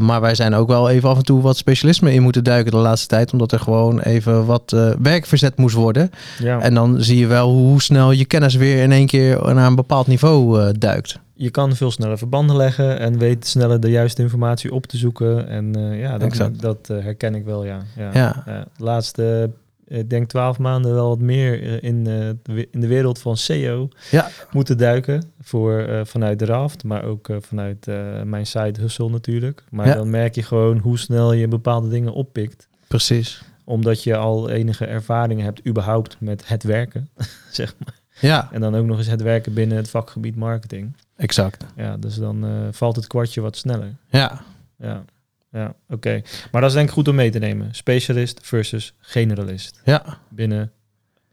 Maar 0.00 0.20
wij 0.20 0.34
zijn 0.34 0.54
ook 0.54 0.68
wel 0.68 0.90
even 0.90 1.08
af 1.08 1.16
en 1.16 1.24
toe 1.24 1.42
wat 1.42 1.56
specialisme 1.56 2.12
in 2.12 2.22
moeten 2.22 2.44
duiken 2.44 2.72
de 2.72 2.78
laatste 2.78 3.06
tijd. 3.08 3.32
Omdat 3.32 3.52
er 3.52 3.60
gewoon 3.60 4.00
even 4.00 4.46
wat 4.46 4.76
werk 5.02 5.26
verzet 5.26 5.56
moest 5.56 5.74
worden. 5.74 6.10
Ja, 6.38 6.60
En 6.60 6.74
dan 6.74 7.02
zie 7.02 7.18
je 7.18 7.26
wel 7.26 7.50
hoe 7.50 7.82
snel 7.82 8.10
je 8.10 8.24
kennis 8.24 8.54
weer 8.54 8.82
in 8.82 8.92
één 8.92 9.06
keer 9.06 9.54
naar 9.54 9.66
een 9.66 9.74
bepaald 9.74 10.06
niveau 10.06 10.72
duikt. 10.78 11.18
je 11.34 11.50
kan 11.50 11.76
veel 11.76 11.90
sneller 11.90 12.18
verbanden 12.18 12.56
leggen 12.56 12.98
en 12.98 13.18
weet 13.18 13.46
sneller 13.46 13.80
de 13.80 13.90
juiste 13.90 14.22
informatie 14.22 14.72
op 14.72 14.86
te 14.86 14.96
zoeken. 14.96 15.48
En 15.48 15.72
ja, 15.98 16.18
dat, 16.18 16.50
dat 16.56 16.88
herken 16.88 17.34
ik 17.34 17.44
wel, 17.44 17.64
ja. 17.64 17.78
ja. 17.96 18.10
Ja. 18.46 18.64
Laatste, 18.76 19.50
ik 19.98 20.10
denk 20.10 20.28
twaalf 20.28 20.58
maanden 20.58 20.94
wel 20.94 21.08
wat 21.08 21.18
meer 21.20 21.62
eh, 21.62 21.88
in, 21.90 22.06
eh, 22.06 22.56
in 22.70 22.80
de 22.80 22.86
wereld 22.86 23.18
van 23.18 23.36
SEO 23.36 23.88
Ja. 24.10 24.28
moeten 24.50 24.78
duiken. 24.78 25.32
Voor, 25.40 25.78
eh, 25.78 26.00
vanuit 26.04 26.38
de 26.38 26.44
Raft, 26.44 26.84
maar 26.84 27.04
ook 27.04 27.28
vanuit 27.40 27.86
mijn 28.24 28.46
side 28.46 28.80
Hustle 28.80 29.10
natuurlijk. 29.10 29.64
Maar 29.70 29.86
Ja. 29.86 29.94
dan 29.94 30.10
merk 30.10 30.34
je 30.34 30.42
gewoon 30.42 30.78
hoe 30.78 30.98
snel 30.98 31.32
je 31.32 31.48
bepaalde 31.48 31.88
dingen 31.88 32.12
oppikt. 32.12 32.68
Precies. 32.88 33.42
Omdat 33.64 34.02
je 34.02 34.16
al 34.16 34.50
enige 34.50 34.86
ervaring 34.86 35.40
hebt 35.40 35.66
überhaupt 35.66 36.16
met 36.20 36.48
het 36.48 36.62
werken. 36.62 37.08
zeg 37.50 37.74
maar. 37.78 37.98
Ja, 38.20 38.48
En 38.52 38.60
dan 38.60 38.74
ook 38.74 38.86
nog 38.86 38.98
eens 38.98 39.06
het 39.06 39.22
werken 39.22 39.54
binnen 39.54 39.76
het 39.76 39.90
vakgebied 39.90 40.36
marketing. 40.36 40.96
exact. 41.16 41.64
Ja, 41.76 41.96
dus 41.96 42.14
dan 42.16 42.44
valt 42.70 42.96
het 42.96 43.06
kwartje 43.06 43.40
wat 43.40 43.56
sneller. 43.56 43.94
Ja, 44.10 44.40
Ja, 44.78 45.04
ja 45.50 45.74
oké. 45.88 46.22
Maar 46.52 46.60
dat 46.60 46.70
is 46.70 46.76
denk 46.76 46.88
ik 46.88 46.94
goed 46.94 47.08
om 47.08 47.14
mee 47.14 47.30
te 47.30 47.38
nemen. 47.38 47.74
Specialist 47.74 48.40
versus 48.42 48.94
generalist. 48.98 49.80
ja, 49.84 50.18
Binnen 50.28 50.72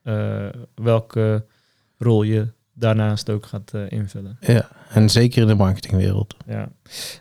eh, 0.03 0.45
welke 0.75 1.45
rol 1.97 2.24
je 2.24 2.47
daarnaast 2.74 3.29
ook 3.29 3.45
gaat 3.45 3.74
eh, 3.74 3.81
invullen. 3.89 4.38
ja. 4.39 4.69
En 4.89 5.09
zeker 5.09 5.41
in 5.41 5.47
de 5.47 5.55
marketingwereld. 5.55 6.36
Ja. 6.45 6.69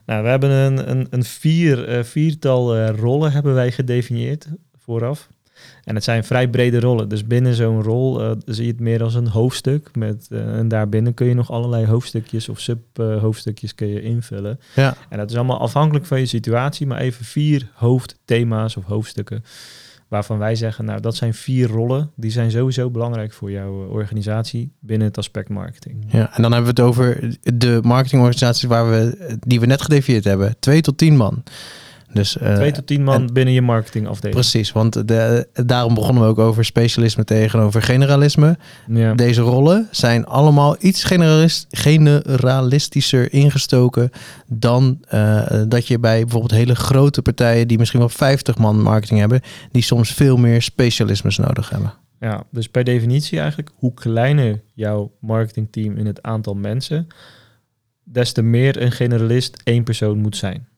Nou, 0.06 0.22
we 0.22 0.28
hebben 0.28 0.50
een, 0.50 0.90
een, 0.90 1.06
een 1.10 1.24
vier, 1.24 1.88
eh, 1.88 2.02
viertal 2.04 2.86
rollen 2.86 3.32
hebben 3.32 3.54
wij 3.54 3.72
gedefinieerd 3.72 4.46
vooraf. 4.78 5.28
En 5.84 5.94
het 5.94 6.04
zijn 6.04 6.24
vrij 6.24 6.48
brede 6.48 6.80
rollen. 6.80 7.08
Dus 7.08 7.26
binnen 7.26 7.54
zo'n 7.54 7.82
rol 7.82 8.22
eh, 8.22 8.30
zie 8.44 8.64
je 8.64 8.70
het 8.70 8.80
meer 8.80 9.02
als 9.02 9.14
een 9.14 9.28
hoofdstuk. 9.28 9.96
Met, 9.96 10.26
eh, 10.30 10.58
en 10.58 10.68
daarbinnen 10.68 11.14
kun 11.14 11.26
je 11.26 11.34
nog 11.34 11.50
allerlei 11.50 11.86
hoofdstukjes 11.86 12.48
of 12.48 12.60
sub-hoofdstukjes 12.60 13.74
kun 13.74 13.88
je 13.88 14.02
invullen. 14.02 14.60
Ja. 14.74 14.96
En 15.08 15.18
dat 15.18 15.30
is 15.30 15.36
allemaal 15.36 15.60
afhankelijk 15.60 16.06
van 16.06 16.18
je 16.18 16.26
situatie, 16.26 16.86
maar 16.86 16.98
even 16.98 17.24
vier 17.24 17.70
hoofdthema's 17.74 18.76
of 18.76 18.84
hoofdstukken. 18.84 19.44
Waarvan 20.08 20.38
wij 20.38 20.54
zeggen, 20.54 20.84
nou 20.84 21.00
dat 21.00 21.16
zijn 21.16 21.34
vier 21.34 21.68
rollen. 21.68 22.10
Die 22.16 22.30
zijn 22.30 22.50
sowieso 22.50 22.90
belangrijk 22.90 23.32
voor 23.32 23.50
jouw 23.50 23.84
eh, 23.84 23.90
organisatie 23.90 24.72
binnen 24.80 25.06
het 25.06 25.18
aspect 25.18 25.48
marketing. 25.48 26.04
Ja, 26.08 26.36
en 26.36 26.42
dan 26.42 26.52
hebben 26.52 26.74
we 26.74 26.82
het 26.82 26.90
over 26.90 27.36
de 27.54 27.80
marketingorganisaties 27.82 28.62
waar 28.62 28.90
we, 28.90 29.36
die 29.46 29.60
we 29.60 29.66
net 29.66 29.82
gedefinieerd 29.82 30.24
hebben. 30.24 30.56
Twee 30.58 30.80
tot 30.80 30.98
tien 30.98 31.16
man. 31.16 31.42
Dus, 32.16 32.38
eh, 32.38 32.54
Twee 32.54 32.72
tot 32.72 32.86
tien 32.86 33.04
man 33.04 33.14
en- 33.22 33.32
binnen 33.32 33.54
je 33.54 33.62
marketingafdeling. 33.62 34.34
Precies, 34.34 34.72
want 34.72 35.08
de, 35.08 35.48
daarom 35.52 35.94
begonnen 35.94 36.22
we 36.22 36.28
ook 36.28 36.38
over 36.38 36.64
specialisme 36.64 37.24
tegenover 37.24 37.82
generalisme. 37.82 38.58
Ja. 38.88 39.14
Deze 39.14 39.40
rollen 39.40 39.88
zijn 39.90 40.26
allemaal 40.26 40.76
iets 40.78 41.04
generalis- 41.04 41.66
generalistischer 41.70 43.32
ingestoken 43.32 44.10
dan 44.46 44.98
eh, 45.08 45.62
dat 45.68 45.86
je 45.86 45.98
bij 45.98 46.20
bijvoorbeeld 46.20 46.50
hele 46.52 46.74
grote 46.74 47.22
partijen 47.22 47.68
die 47.68 47.78
misschien 47.78 48.00
wel 48.00 48.08
50 48.08 48.58
man 48.58 48.82
marketing 48.82 49.20
hebben, 49.20 49.40
die 49.70 49.82
soms 49.82 50.12
veel 50.12 50.36
meer 50.36 50.62
specialismes 50.62 51.36
nodig 51.38 51.70
hebben. 51.70 51.92
Ja, 52.20 52.42
dus 52.50 52.68
per 52.68 52.84
definitie 52.84 53.38
eigenlijk, 53.38 53.70
hoe 53.74 53.94
kleiner 53.94 54.62
jouw 54.74 55.12
marketingteam 55.20 55.96
in 55.96 56.06
het 56.06 56.22
aantal 56.22 56.54
mensen, 56.54 57.06
des 58.04 58.32
te 58.32 58.42
meer 58.42 58.82
een 58.82 58.92
generalist 58.92 59.56
één 59.64 59.84
persoon 59.84 60.18
moet 60.18 60.36
zijn. 60.36 60.68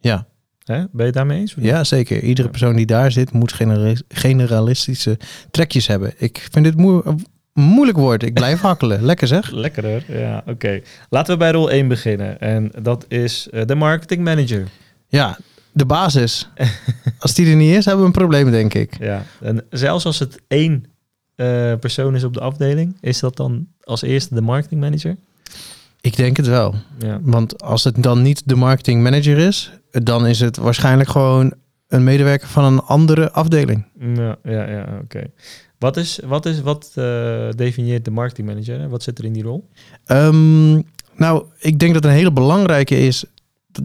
Ja, 0.00 0.26
Hè? 0.64 0.76
Ben 0.78 0.88
je 0.92 1.02
het 1.02 1.14
daarmee 1.14 1.40
eens? 1.40 1.54
ja 1.58 1.84
zeker. 1.84 2.22
Iedere 2.22 2.48
persoon 2.48 2.76
die 2.76 2.86
daar 2.86 3.12
zit 3.12 3.32
moet 3.32 3.52
genera- 3.52 4.00
generalistische 4.08 5.18
trekjes 5.50 5.86
hebben. 5.86 6.12
Ik 6.16 6.48
vind 6.50 6.64
dit 6.64 6.76
moe- 6.76 7.02
een 7.04 7.24
moeilijk 7.52 7.98
woord. 7.98 8.22
Ik 8.22 8.34
blijf 8.34 8.60
hakkelen. 8.70 9.02
Lekker 9.04 9.26
zeg. 9.26 9.50
Lekker 9.50 9.86
hoor. 9.86 10.02
Ja, 10.18 10.42
oké. 10.46 10.80
Laten 11.10 11.32
we 11.32 11.38
bij 11.38 11.50
rol 11.52 11.70
1 11.70 11.88
beginnen. 11.88 12.40
En 12.40 12.70
dat 12.82 13.04
is 13.08 13.48
eh, 13.50 13.64
de 13.66 13.74
marketing 13.74 14.24
manager. 14.24 14.68
Ja, 15.08 15.38
de 15.72 15.86
basis. 15.86 16.48
Als 17.18 17.34
die 17.34 17.46
er 17.50 17.56
niet 17.56 17.74
is, 17.76 17.84
hebben 17.84 18.02
we 18.02 18.08
een 18.10 18.18
probleem, 18.18 18.50
denk 18.50 18.74
ik. 18.74 18.96
Ja. 18.98 19.22
En 19.40 19.64
zelfs 19.70 20.04
als 20.06 20.18
het 20.18 20.40
één 20.48 20.84
eh, 21.34 21.74
persoon 21.80 22.14
is 22.14 22.24
op 22.24 22.34
de 22.34 22.40
afdeling, 22.40 22.96
is 23.00 23.20
dat 23.20 23.36
dan 23.36 23.66
als 23.80 24.02
eerste 24.02 24.34
de 24.34 24.40
marketing 24.40 24.80
manager? 24.80 25.16
Ik 26.04 26.16
denk 26.16 26.36
het 26.36 26.46
wel. 26.46 26.74
Ja. 26.98 27.18
Want 27.22 27.62
als 27.62 27.84
het 27.84 28.02
dan 28.02 28.22
niet 28.22 28.42
de 28.48 28.56
marketing 28.56 29.02
manager 29.02 29.38
is, 29.38 29.72
dan 29.90 30.26
is 30.26 30.40
het 30.40 30.56
waarschijnlijk 30.56 31.08
gewoon 31.08 31.54
een 31.88 32.04
medewerker 32.04 32.48
van 32.48 32.64
een 32.64 32.80
andere 32.80 33.32
afdeling. 33.32 33.86
Ja, 33.98 34.36
ja, 34.42 34.68
ja 34.68 34.98
oké. 35.02 35.24
Wat, 35.78 35.96
is, 35.96 36.20
wat, 36.24 36.46
is, 36.46 36.60
wat 36.60 36.92
eh, 36.94 37.48
definieert 37.50 38.04
de 38.04 38.10
marketing 38.10 38.48
manager? 38.48 38.80
hè? 38.80 38.88
Wat 38.88 39.02
zit 39.02 39.18
er 39.18 39.24
in 39.24 39.32
die 39.32 39.42
rol? 39.42 39.68
Ehm, 40.04 40.72
nou, 41.16 41.44
ik 41.58 41.78
denk 41.78 41.94
dat 41.94 42.04
een 42.04 42.10
hele 42.10 42.32
belangrijke 42.32 42.98
is 42.98 43.24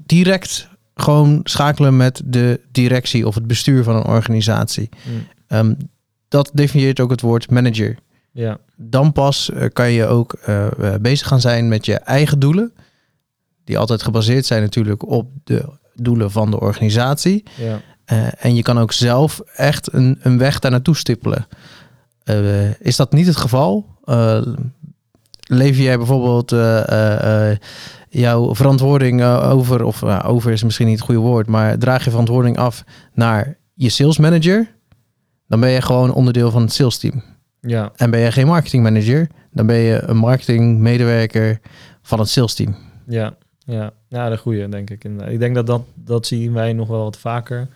direct 0.06 0.70
gewoon 0.96 1.40
schakelen 1.44 1.98
met 1.98 2.22
de 2.26 2.60
directie 2.72 3.28
of 3.28 3.36
het 3.36 3.48
bestuur 3.48 3.84
van 3.84 3.96
een 3.96 4.06
organisatie. 4.06 4.90
Mm. 5.08 5.28
Ehm, 5.48 5.74
dat 6.28 6.52
definieert 6.54 7.00
ook 7.00 7.12
het 7.12 7.22
woord 7.22 7.52
manager. 7.52 7.98
Ja, 8.32 8.58
Dan 8.76 9.12
pas 9.12 9.52
eh, 9.52 9.66
kan 9.74 9.92
je 9.92 10.06
ook 10.06 10.34
eh, 10.34 10.66
eh, 10.66 11.02
bezig 11.02 11.28
gaan 11.28 11.42
zijn 11.42 11.68
met 11.68 11.86
je 11.86 11.96
eigen 11.96 12.40
doelen. 12.40 12.74
Die 13.64 13.78
altijd 13.78 14.04
gebaseerd 14.04 14.46
zijn 14.46 14.62
natuurlijk 14.62 15.10
op 15.10 15.32
de 15.44 15.66
doelen 15.94 16.32
van 16.32 16.52
de 16.52 16.60
organisatie. 16.60 17.44
ja, 17.58 17.82
en 18.38 18.56
je 18.56 18.62
kan 18.62 18.80
ook 18.80 18.92
zelf 18.92 19.42
echt 19.56 19.94
een, 19.94 20.20
een 20.22 20.38
weg 20.38 20.60
daar 20.60 20.72
naartoe 20.72 20.96
stippelen. 20.96 21.48
Is 22.80 22.96
dat 22.96 23.12
niet 23.12 23.26
het 23.26 23.36
geval? 23.36 23.86
Lever 25.40 25.84
jij 25.84 25.98
bijvoorbeeld 25.98 26.50
jouw 28.10 28.56
verantwoording 28.56 29.24
over, 29.24 29.84
of 29.84 30.02
nou, 30.02 30.24
over 30.24 30.52
is 30.52 30.64
misschien 30.64 30.88
niet 30.88 30.96
het 30.96 31.06
goede 31.06 31.22
woord, 31.22 31.48
maar 31.48 31.78
draag 31.78 32.04
je 32.04 32.10
verantwoording 32.10 32.58
af 32.58 32.84
naar 33.14 33.58
je 33.74 33.90
sales 33.90 34.18
manager, 34.18 34.76
dan 35.48 35.60
ben 35.60 35.70
je 35.70 35.82
gewoon 35.82 36.14
onderdeel 36.14 36.52
van 36.52 36.62
het 36.62 36.74
sales 36.74 36.98
team. 36.98 37.24
Ja, 37.62 37.92
En 37.96 38.12
ben 38.12 38.20
je 38.20 38.32
geen 38.32 38.48
marketing 38.48 38.84
manager, 38.84 39.28
dan 39.52 39.66
ben 39.66 39.78
je 39.78 40.02
een 40.02 40.18
marketing 40.18 40.80
medewerker 40.80 41.60
van 42.02 42.20
het 42.20 42.30
sales 42.30 42.54
team. 42.54 42.76
ja, 43.08 43.36
ja. 43.66 43.94
Ja, 44.08 44.30
de 44.30 44.38
goede, 44.38 44.70
denk 44.70 44.90
ik. 44.90 45.04
inderdaad. 45.04 45.34
Ik 45.34 45.40
denk 45.40 45.56
dat, 45.56 45.68
dat 45.68 45.82
dat 45.96 46.28
zien 46.28 46.54
wij 46.54 46.74
nog 46.74 46.88
wel 46.88 47.04
wat 47.04 47.18
vaker. 47.18 47.68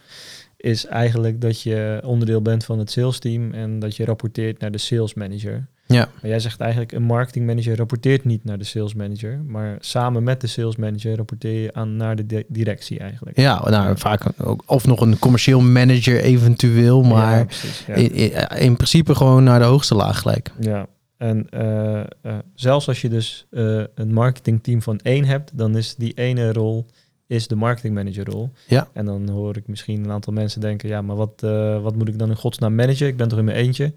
Is 0.57 0.85
eigenlijk 0.85 1.41
dat 1.41 1.61
je 1.61 2.01
onderdeel 2.05 2.41
bent 2.41 2.65
van 2.65 2.79
het 2.79 2.91
sales 2.91 3.19
team 3.19 3.51
en 3.51 3.79
dat 3.79 3.95
je 3.95 4.05
rapporteert 4.05 4.59
naar 4.59 4.71
de 4.71 4.77
sales 4.77 5.13
manager. 5.13 5.67
Ja. 5.93 6.09
Maar 6.21 6.29
jij 6.29 6.39
zegt 6.39 6.59
eigenlijk, 6.59 6.91
een 6.91 7.03
marketing 7.03 7.45
manager 7.45 7.75
rapporteert 7.77 8.25
niet 8.25 8.43
naar 8.43 8.57
de 8.57 8.63
sales 8.63 8.93
manager, 8.93 9.41
maar 9.47 9.77
samen 9.79 10.23
met 10.23 10.41
de 10.41 10.47
sales 10.47 10.75
manager 10.75 11.15
rapporteer 11.15 11.61
je 11.61 11.73
aan 11.73 11.95
naar 11.97 12.15
de 12.15 12.25
di- 12.25 12.43
directie 12.47 12.99
eigenlijk. 12.99 13.39
Ja, 13.39 13.69
nou, 13.69 13.97
vaak 13.97 14.23
ook, 14.37 14.63
of 14.65 14.85
nog 14.85 15.01
een 15.01 15.19
commercieel 15.19 15.61
manager 15.61 16.19
eventueel, 16.21 17.03
maar 17.03 17.37
Ja, 17.37 17.45
precies, 17.45 17.83
ja. 17.87 17.93
in, 17.93 18.11
in, 18.13 18.31
in 18.59 18.75
principe 18.75 19.15
gewoon 19.15 19.43
naar 19.43 19.59
de 19.59 19.65
hoogste 19.65 19.95
laag 19.95 20.19
gelijk. 20.19 20.51
Ja, 20.59 20.85
en 21.17 21.47
eh, 21.49 21.99
eh, 21.99 22.05
zelfs 22.55 22.87
als 22.87 23.01
je 23.01 23.09
dus 23.09 23.45
eh, 23.51 23.83
een 23.95 24.13
marketingteam 24.13 24.81
van 24.81 24.99
één 25.03 25.25
hebt, 25.25 25.51
dan 25.57 25.77
is 25.77 25.95
die 25.95 26.13
ene 26.13 26.53
rol 26.53 26.85
is 27.33 27.47
de 27.47 27.55
marketingmanager 27.55 28.25
rol. 28.25 28.49
Ja. 28.67 28.87
En 28.93 29.05
dan 29.05 29.29
hoor 29.29 29.57
ik 29.57 29.67
misschien 29.67 30.03
een 30.03 30.11
aantal 30.11 30.33
mensen 30.33 30.61
denken, 30.61 30.89
ja, 30.89 31.01
maar 31.01 31.15
wat, 31.15 31.43
eh, 31.43 31.81
wat 31.81 31.95
moet 31.95 32.07
ik 32.07 32.19
dan 32.19 32.29
in 32.29 32.35
godsnaam 32.35 32.75
managen? 32.75 33.07
Ik 33.07 33.17
ben 33.17 33.27
toch 33.27 33.39
in 33.39 33.45
mijn 33.45 33.57
eentje? 33.57 33.93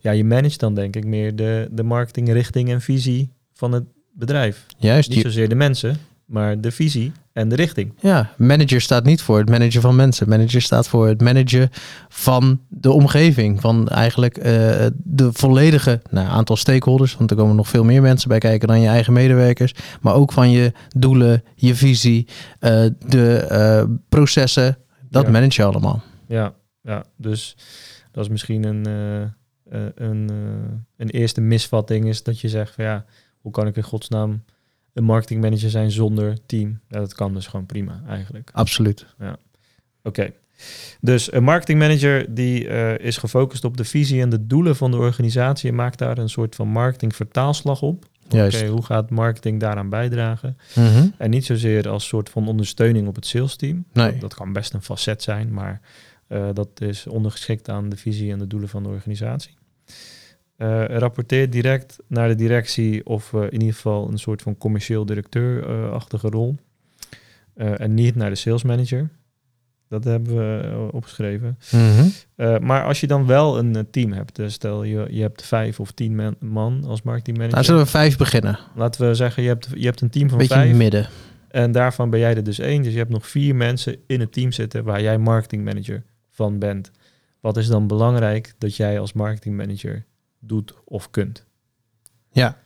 Ja, 0.00 0.10
je 0.10 0.24
managt 0.24 0.60
dan 0.60 0.74
denk 0.74 0.96
ik 0.96 1.04
meer 1.04 1.36
de, 1.36 1.68
de 1.70 1.82
marketingrichting 1.82 2.70
en 2.70 2.80
visie 2.80 3.30
van 3.52 3.72
het 3.72 3.84
bedrijf. 4.12 4.66
Juist, 4.78 5.08
Niet 5.08 5.20
zozeer 5.20 5.48
de 5.48 5.54
mensen, 5.54 5.96
maar 6.30 6.60
de 6.60 6.70
visie 6.70 7.12
en 7.32 7.48
de 7.48 7.54
richting. 7.56 7.92
ja, 8.00 8.30
manager 8.36 8.80
staat 8.80 9.04
niet 9.04 9.22
voor 9.22 9.38
het 9.38 9.48
managen 9.48 9.80
van 9.80 9.96
mensen. 9.96 10.28
Manager 10.28 10.62
staat 10.62 10.88
voor 10.88 11.06
het 11.08 11.20
managen 11.20 11.70
van 12.08 12.60
de 12.68 12.90
omgeving. 12.92 13.60
Van 13.60 13.88
eigenlijk 13.88 14.36
eh, 14.38 14.86
de 14.96 15.32
volledige 15.32 16.00
nou, 16.10 16.28
aantal 16.28 16.56
stakeholders. 16.56 17.16
Want 17.16 17.30
er 17.30 17.36
komen 17.36 17.56
nog 17.56 17.68
veel 17.68 17.84
meer 17.84 18.02
mensen 18.02 18.28
bij 18.28 18.38
kijken 18.38 18.68
dan 18.68 18.80
je 18.80 18.88
eigen 18.88 19.12
medewerkers. 19.12 19.74
Maar 20.00 20.14
ook 20.14 20.32
van 20.32 20.50
je 20.50 20.72
doelen, 20.96 21.42
je 21.54 21.74
visie, 21.74 22.26
eh, 22.58 22.84
de 23.08 23.36
eh, 23.36 23.84
processen. 24.08 24.78
Dat 25.08 25.24
Ja. 25.24 25.30
manage 25.30 25.60
je 25.62 25.68
allemaal. 25.68 26.02
Ja, 26.26 26.54
ja, 26.82 27.04
dus 27.16 27.56
dat 28.12 28.24
is 28.24 28.30
misschien 28.30 28.64
een, 28.64 28.84
een, 29.94 30.30
een 30.96 31.10
eerste 31.10 31.40
misvatting 31.40 32.06
is 32.08 32.22
dat 32.22 32.40
je 32.40 32.48
zegt 32.48 32.74
van 32.74 32.84
ja, 32.84 33.04
hoe 33.40 33.52
kan 33.52 33.66
ik 33.66 33.76
in 33.76 33.82
godsnaam 33.82 34.42
een 34.92 35.04
marketingmanager 35.04 35.70
zijn 35.70 35.90
zonder 35.90 36.38
team? 36.46 36.80
Ja, 36.88 36.98
dat 36.98 37.14
kan 37.14 37.34
dus 37.34 37.46
gewoon 37.46 37.66
prima 37.66 38.02
eigenlijk. 38.08 38.50
Absoluut. 38.52 39.06
Oké. 40.02 40.32
Dus 41.00 41.32
een 41.32 41.44
marketingmanager 41.44 42.34
die 42.34 42.68
eh, 42.68 43.06
is 43.06 43.16
gefocust 43.16 43.64
op 43.64 43.76
de 43.76 43.84
visie 43.84 44.20
en 44.20 44.30
de 44.30 44.46
doelen 44.46 44.76
van 44.76 44.90
de 44.90 44.96
organisatie 44.96 45.70
en 45.70 45.74
maakt 45.74 45.98
daar 45.98 46.18
een 46.18 46.28
soort 46.28 46.54
van 46.54 46.68
marketing 46.68 47.16
vertaalslag 47.16 47.82
op. 47.82 48.04
Oké, 48.28 48.66
hoe 48.66 48.84
gaat 48.84 49.10
marketing 49.10 49.60
daaraan 49.60 49.88
bijdragen? 49.88 50.56
Mhm. 50.74 51.06
En 51.18 51.30
niet 51.30 51.44
zozeer 51.44 51.88
als 51.88 52.06
soort 52.06 52.28
van 52.28 52.48
ondersteuning 52.48 53.08
op 53.08 53.14
het 53.14 53.26
sales 53.26 53.56
team. 53.56 53.84
Nee. 53.92 54.10
Dat, 54.10 54.20
dat 54.20 54.34
kan 54.34 54.52
best 54.52 54.74
een 54.74 54.82
facet 54.82 55.22
zijn, 55.22 55.52
maar 55.52 55.80
eh, 56.26 56.48
dat 56.52 56.68
is 56.80 57.06
ondergeschikt 57.06 57.68
aan 57.68 57.88
de 57.88 57.96
visie 57.96 58.32
en 58.32 58.38
de 58.38 58.46
doelen 58.46 58.68
van 58.68 58.82
de 58.82 58.88
organisatie. 58.88 59.54
Eh 60.60 60.84
rapporteert 60.88 61.52
direct 61.52 61.96
naar 62.06 62.28
de 62.28 62.34
directie 62.34 63.06
of 63.06 63.32
eh, 63.32 63.42
in 63.42 63.52
ieder 63.52 63.74
geval 63.74 64.08
een 64.08 64.18
soort 64.18 64.42
van 64.42 64.58
commercieel 64.58 65.06
directeur-achtige 65.06 66.28
rol. 66.28 66.56
Eh, 67.54 67.80
en 67.80 67.94
niet 67.94 68.14
naar 68.14 68.30
de 68.30 68.36
sales 68.36 68.62
manager. 68.62 69.08
Dat 69.88 70.04
hebben 70.04 70.36
we 70.36 70.88
opgeschreven. 70.92 71.58
Mhm. 71.70 72.66
Maar 72.66 72.84
als 72.84 73.00
je 73.00 73.06
dan 73.06 73.26
wel 73.26 73.58
een 73.58 73.90
team 73.90 74.12
hebt, 74.12 74.36
dus 74.36 74.52
stel 74.52 74.82
je, 74.82 75.06
je 75.10 75.20
hebt 75.20 75.42
vijf 75.44 75.80
of 75.80 75.90
tien 75.90 76.16
man, 76.16 76.36
man 76.40 76.84
als 76.86 77.02
marketingmanager. 77.02 77.54
Nou, 77.54 77.66
zullen 77.66 77.84
we 77.84 77.90
vijf 77.90 78.16
beginnen? 78.16 78.58
Laten 78.74 79.08
we 79.08 79.14
zeggen, 79.14 79.42
je 79.42 79.48
hebt, 79.48 79.68
je 79.74 79.84
hebt 79.84 80.00
een 80.00 80.10
team 80.10 80.28
van 80.28 80.38
Beetje 80.38 80.54
vijf. 80.54 80.76
midden. 80.76 81.08
En 81.48 81.72
daarvan 81.72 82.10
ben 82.10 82.20
jij 82.20 82.36
er 82.36 82.44
dus 82.44 82.58
één. 82.58 82.82
Dus 82.82 82.92
je 82.92 82.98
hebt 82.98 83.10
nog 83.10 83.26
vier 83.26 83.54
mensen 83.54 83.96
in 84.06 84.20
het 84.20 84.32
team 84.32 84.52
zitten 84.52 84.84
waar 84.84 85.02
jij 85.02 85.18
marketingmanager 85.18 86.02
van 86.30 86.58
bent. 86.58 86.90
Wat 87.40 87.56
is 87.56 87.66
dan 87.66 87.86
belangrijk 87.86 88.54
dat 88.58 88.76
jij 88.76 89.00
als 89.00 89.12
marketingmanager 89.12 90.04
doet 90.40 90.74
of 90.84 91.10
kunt? 91.10 91.44
Ja, 92.32 92.56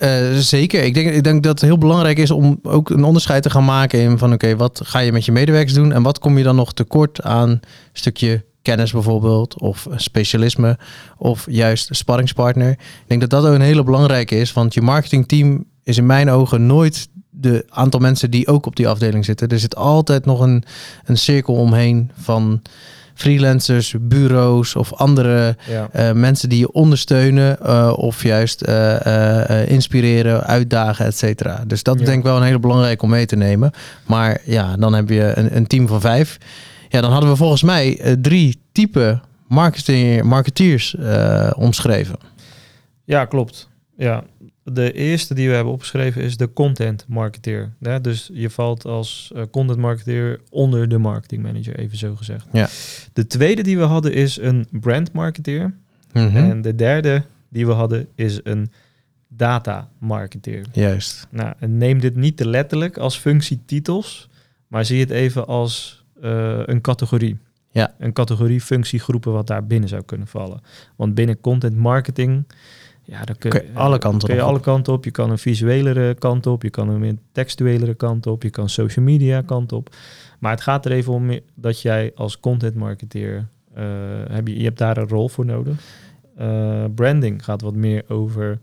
Eh, 0.00 0.36
zeker. 0.36 0.84
Ik 0.84 0.94
denk, 0.94 1.10
ik 1.10 1.24
denk 1.24 1.42
dat 1.42 1.60
het 1.60 1.68
heel 1.68 1.78
belangrijk 1.78 2.18
is 2.18 2.30
om 2.30 2.58
ook 2.62 2.90
een 2.90 3.04
onderscheid 3.04 3.42
te 3.42 3.50
gaan 3.50 3.64
maken 3.64 4.00
in 4.00 4.18
van 4.18 4.32
oké, 4.32 4.56
wat 4.56 4.80
ga 4.84 4.98
je 4.98 5.12
met 5.12 5.24
je 5.24 5.32
medewerkers 5.32 5.74
doen 5.74 5.92
en 5.92 6.02
wat 6.02 6.18
kom 6.18 6.38
je 6.38 6.44
dan 6.44 6.56
nog 6.56 6.72
tekort 6.72 7.22
aan 7.22 7.48
een 7.48 7.60
stukje 7.92 8.44
kennis 8.62 8.92
bijvoorbeeld 8.92 9.58
of 9.60 9.86
specialisme 9.96 10.78
of 11.16 11.46
juist 11.50 11.88
sparringspartner. 11.96 12.70
Ik 12.70 13.04
denk 13.06 13.20
dat 13.20 13.30
dat 13.30 13.46
ook 13.46 13.54
een 13.54 13.60
hele 13.60 13.84
belangrijke 13.84 14.36
is, 14.36 14.52
want 14.52 14.74
je 14.74 14.80
marketingteam 14.82 15.64
is 15.82 15.98
in 15.98 16.06
mijn 16.06 16.30
ogen 16.30 16.66
nooit 16.66 17.08
de 17.30 17.66
aantal 17.68 18.00
mensen 18.00 18.30
die 18.30 18.46
ook 18.46 18.66
op 18.66 18.76
die 18.76 18.88
afdeling 18.88 19.24
zitten. 19.24 19.48
Er 19.48 19.58
zit 19.58 19.76
altijd 19.76 20.24
nog 20.24 20.40
een, 20.40 20.64
een 21.04 21.18
cirkel 21.18 21.54
omheen 21.54 22.10
van 22.18 22.62
freelancers, 23.20 23.94
bureaus 24.00 24.76
of 24.76 24.94
andere 24.94 25.56
Ja, 25.68 25.88
eh, 25.92 26.12
mensen 26.12 26.48
die 26.48 26.58
je 26.58 26.72
ondersteunen 26.72 27.60
eh, 27.60 27.92
of 27.96 28.22
juist 28.22 28.62
eh, 28.62 29.68
inspireren, 29.70 30.42
uitdagen, 30.44 31.06
et 31.06 31.16
cetera. 31.18 31.64
Dus 31.66 31.82
dat 31.82 31.98
Ja. 31.98 32.04
denk 32.04 32.18
ik 32.18 32.24
wel 32.24 32.36
een 32.36 32.42
hele 32.42 32.58
belangrijk 32.58 33.02
om 33.02 33.10
mee 33.10 33.26
te 33.26 33.36
nemen. 33.36 33.70
Maar 34.06 34.40
ja, 34.44 34.76
dan 34.76 34.92
heb 34.94 35.08
je 35.08 35.32
een, 35.34 35.56
een 35.56 35.66
team 35.66 35.86
van 35.88 36.00
vijf. 36.00 36.38
Ja, 36.88 37.00
dan 37.00 37.12
hadden 37.12 37.30
we 37.30 37.36
volgens 37.36 37.62
mij 37.62 38.16
drie 38.20 38.60
type 38.72 39.20
marketing, 39.48 40.22
marketeers 40.22 40.96
omschreven. 41.56 42.16
ja 43.04 43.24
klopt. 43.24 43.68
Ja, 43.96 44.22
de 44.64 44.92
eerste 44.92 45.34
die 45.34 45.48
we 45.48 45.54
hebben 45.54 45.72
opgeschreven 45.72 46.22
is 46.22 46.36
de 46.36 46.52
content 46.52 47.04
marketeer. 47.08 47.72
Ja, 47.80 47.98
dus 47.98 48.30
je 48.32 48.50
valt 48.50 48.84
als 48.84 49.32
eh, 49.34 49.42
content 49.50 49.78
marketeer 49.78 50.40
onder 50.50 50.88
de 50.88 50.98
marketing 50.98 51.42
manager, 51.42 51.78
even 51.78 51.98
zo 51.98 52.16
gezegd. 52.16 52.46
Ja. 52.52 52.68
De 53.12 53.26
tweede 53.26 53.62
die 53.62 53.78
we 53.78 53.84
hadden 53.84 54.12
is 54.12 54.36
een 54.36 54.66
brand 54.70 55.12
marketeer. 55.12 55.74
Mhm. 56.12 56.36
En 56.36 56.62
de 56.62 56.74
derde 56.74 57.24
die 57.48 57.66
we 57.66 57.72
hadden 57.72 58.08
is 58.14 58.40
een 58.42 58.70
data 59.28 59.88
marketeer. 59.98 60.66
Juist. 60.72 61.26
Nou, 61.30 61.52
en 61.58 61.78
neem 61.78 62.00
dit 62.00 62.16
niet 62.16 62.36
te 62.36 62.48
letterlijk 62.48 62.98
als 62.98 63.18
functietitels, 63.18 64.28
maar 64.66 64.84
zie 64.84 65.00
het 65.00 65.10
even 65.10 65.46
als 65.46 66.04
eh, 66.22 66.60
een 66.64 66.80
categorie. 66.80 67.38
Ja. 67.70 67.94
Een 67.98 68.12
categorie 68.12 68.60
functiegroepen 68.60 69.32
wat 69.32 69.46
daar 69.46 69.66
binnen 69.66 69.88
zou 69.88 70.02
kunnen 70.02 70.26
vallen. 70.26 70.60
Want 70.96 71.14
binnen 71.14 71.40
content 71.40 71.76
marketing, 71.76 72.44
ja, 73.10 73.24
dan 73.24 73.36
kun, 73.38 73.50
Kun 73.50 73.62
je 73.62 73.78
alle 73.78 73.98
kanten 73.98 74.28
kun 74.28 74.36
je 74.36 74.42
op. 74.42 74.48
alle 74.48 74.60
kanten 74.60 74.92
op. 74.92 75.04
Je 75.04 75.10
kan 75.10 75.30
een 75.30 75.38
visuelere 75.38 76.14
kant 76.14 76.46
op, 76.46 76.62
je 76.62 76.70
kan 76.70 76.88
een 76.88 77.00
meer 77.00 77.16
textuelere 77.32 77.94
kant 77.94 78.26
op, 78.26 78.42
je 78.42 78.50
kan 78.50 78.68
social 78.68 79.04
media 79.04 79.42
kant 79.42 79.72
op. 79.72 79.96
Maar 80.38 80.50
het 80.50 80.60
gaat 80.60 80.84
er 80.84 80.92
even 80.92 81.12
om 81.12 81.38
dat 81.54 81.80
jij 81.80 82.12
als 82.14 82.40
content 82.40 82.74
marketeer, 82.74 83.48
eh, 83.74 83.84
heb 84.30 84.48
je, 84.48 84.58
je 84.58 84.64
hebt 84.64 84.78
daar 84.78 84.96
een 84.96 85.08
rol 85.08 85.28
voor 85.28 85.44
nodig. 85.44 85.80
Eh, 86.36 86.84
branding 86.94 87.44
gaat 87.44 87.60
wat 87.60 87.74
meer 87.74 88.04
over 88.08 88.58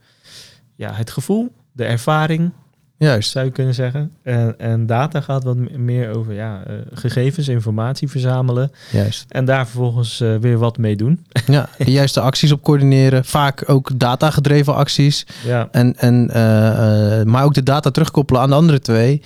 ja, 0.75 0.91
het 0.93 1.11
gevoel, 1.11 1.51
de 1.71 1.85
ervaring, 1.85 2.51
Juist. 2.97 3.31
zou 3.31 3.45
je 3.45 3.51
kunnen 3.51 3.73
zeggen. 3.73 4.11
En, 4.23 4.59
en 4.59 4.85
data 4.85 5.21
gaat 5.21 5.43
wat 5.43 5.57
meer 5.77 6.15
over 6.15 6.33
ja, 6.33 6.63
eh, 6.67 6.73
gegevens, 6.93 7.47
informatie 7.47 8.09
verzamelen 8.09 8.71
Juist. 8.91 9.25
en 9.29 9.45
daar 9.45 9.67
vervolgens 9.67 10.21
eh, 10.21 10.35
weer 10.35 10.57
wat 10.57 10.77
mee 10.77 10.95
doen. 10.95 11.25
Ja, 11.47 11.69
de 11.77 11.91
juiste 11.91 12.19
acties 12.19 12.51
op 12.51 12.63
coördineren. 12.63 13.25
Vaak 13.25 13.63
ook 13.69 13.99
data-gedreven 13.99 14.75
acties. 14.75 15.25
Ja, 15.45 15.67
En, 15.71 15.95
en, 15.97 16.29
eh, 16.29 17.23
maar 17.23 17.43
ook 17.43 17.53
de 17.53 17.63
data 17.63 17.91
terugkoppelen 17.91 18.41
aan 18.41 18.49
de 18.49 18.55
andere 18.55 18.79
twee. 18.79 19.21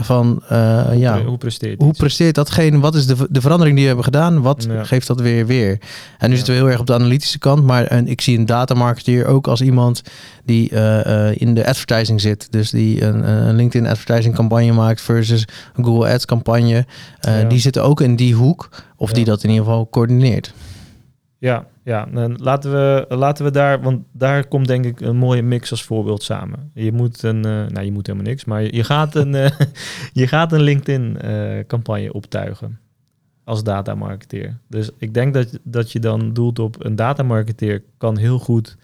Van 0.00 0.42
eh, 0.48 0.86
ja, 0.94 1.24
hoe 1.24 1.38
presteert 1.38 1.82
hoe 1.82 1.92
presteert 1.92 2.34
datgene? 2.34 2.78
Wat 2.78 2.94
is 2.94 3.06
de, 3.06 3.26
de 3.30 3.40
verandering 3.40 3.74
die 3.76 3.82
we 3.84 3.86
hebben 3.94 4.12
gedaan? 4.12 4.42
Wat 4.42 4.66
Ja. 4.70 4.84
geeft 4.84 5.06
dat 5.06 5.20
weer 5.20 5.46
weer? 5.46 5.70
En 6.18 6.26
nu 6.26 6.30
Ja. 6.30 6.36
zitten 6.36 6.54
we 6.54 6.60
heel 6.60 6.70
erg 6.70 6.80
op 6.80 6.86
de 6.86 6.94
analytische 6.94 7.38
kant. 7.38 7.64
Maar 7.64 7.84
en 7.84 8.06
ik 8.08 8.20
zie 8.20 8.38
een 8.38 8.46
datamarketeer 8.46 9.26
ook 9.26 9.46
als 9.46 9.60
iemand 9.60 10.02
die 10.44 10.70
eh, 10.70 11.28
eh, 11.28 11.36
in 11.38 11.54
de 11.54 11.66
advertising 11.66 12.20
zit. 12.20 12.52
Dus 12.52 12.70
die 12.70 13.04
een, 13.04 13.28
een 13.28 13.56
LinkedIn 13.56 13.90
advertising 13.90 14.34
campagne 14.34 14.72
maakt 14.72 15.00
versus 15.00 15.44
een 15.74 15.84
Google 15.84 16.12
Ads 16.12 16.24
campagne. 16.24 16.86
Ja. 17.20 17.42
Die 17.42 17.58
zitten 17.60 17.82
ook 17.84 18.00
in 18.00 18.16
die 18.16 18.34
hoek. 18.34 18.68
Of 18.96 19.12
die 19.12 19.24
dat 19.24 19.42
in 19.42 19.50
ieder 19.50 19.64
geval 19.64 19.88
coördineert. 19.90 20.52
Ja, 21.38 21.64
ja. 21.88 22.08
En 22.12 22.36
laten, 22.36 22.70
we, 22.70 23.06
laten 23.16 23.44
we 23.44 23.50
daar, 23.50 23.82
want 23.82 24.02
daar 24.12 24.46
komt 24.48 24.66
denk 24.66 24.84
ik 24.84 25.00
een 25.00 25.16
mooie 25.16 25.42
mix 25.42 25.70
als 25.70 25.82
voorbeeld 25.82 26.22
samen. 26.22 26.70
Je 26.74 26.92
moet 26.92 27.22
een, 27.22 27.44
eh, 27.44 27.66
nou 27.66 27.82
je 27.82 27.92
moet 27.92 28.06
helemaal 28.06 28.28
niks, 28.28 28.44
maar 28.44 28.62
je, 28.62 28.74
je 28.76 28.84
gaat 28.84 29.14
een, 29.14 29.34
eh, 29.34 29.50
je 30.12 30.26
gaat 30.26 30.52
een 30.52 30.60
LinkedIn 30.60 31.20
eh, 31.20 31.66
campagne 31.66 32.12
optuigen 32.12 32.78
als 33.44 33.62
datamarketeer. 33.62 34.58
Dus 34.68 34.90
ik 34.98 35.14
denk 35.14 35.34
dat, 35.34 35.58
dat 35.62 35.92
je 35.92 36.00
dan 36.00 36.32
doelt 36.32 36.58
op 36.58 36.84
een 36.84 36.96
datamarketeer 36.96 37.82
kan 37.98 38.16
heel 38.18 38.38
goed 38.38 38.76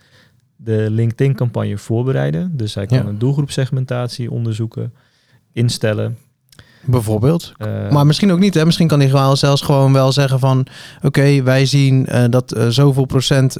de 0.57 0.87
LinkedIn 0.91 1.35
campagne 1.35 1.79
voorbereiden. 1.79 2.57
Dus 2.57 2.75
hij 2.75 2.87
kan 2.87 2.99
Ja. 2.99 3.05
een 3.05 3.19
doelgroepsegmentatie 3.19 4.31
onderzoeken, 4.31 4.93
instellen. 5.53 6.19
Bijvoorbeeld. 6.85 7.53
eh, 7.59 7.91
Maar 7.91 8.07
misschien 8.07 8.33
ook 8.33 8.39
niet. 8.39 8.55
Hè? 8.55 8.65
Misschien 8.65 8.89
kan 8.89 9.01
hij 9.01 9.09
gewoon 9.09 9.37
zelfs 9.37 9.63
gewoon 9.63 9.93
wel 9.93 10.13
zeggen 10.13 10.39
van... 10.39 10.67
oké, 11.03 11.43
wij 11.43 11.67
zien 11.67 12.07
eh, 12.07 12.25
dat 12.31 12.53
eh, 12.53 12.67
zoveel 12.69 13.05
procent 13.05 13.57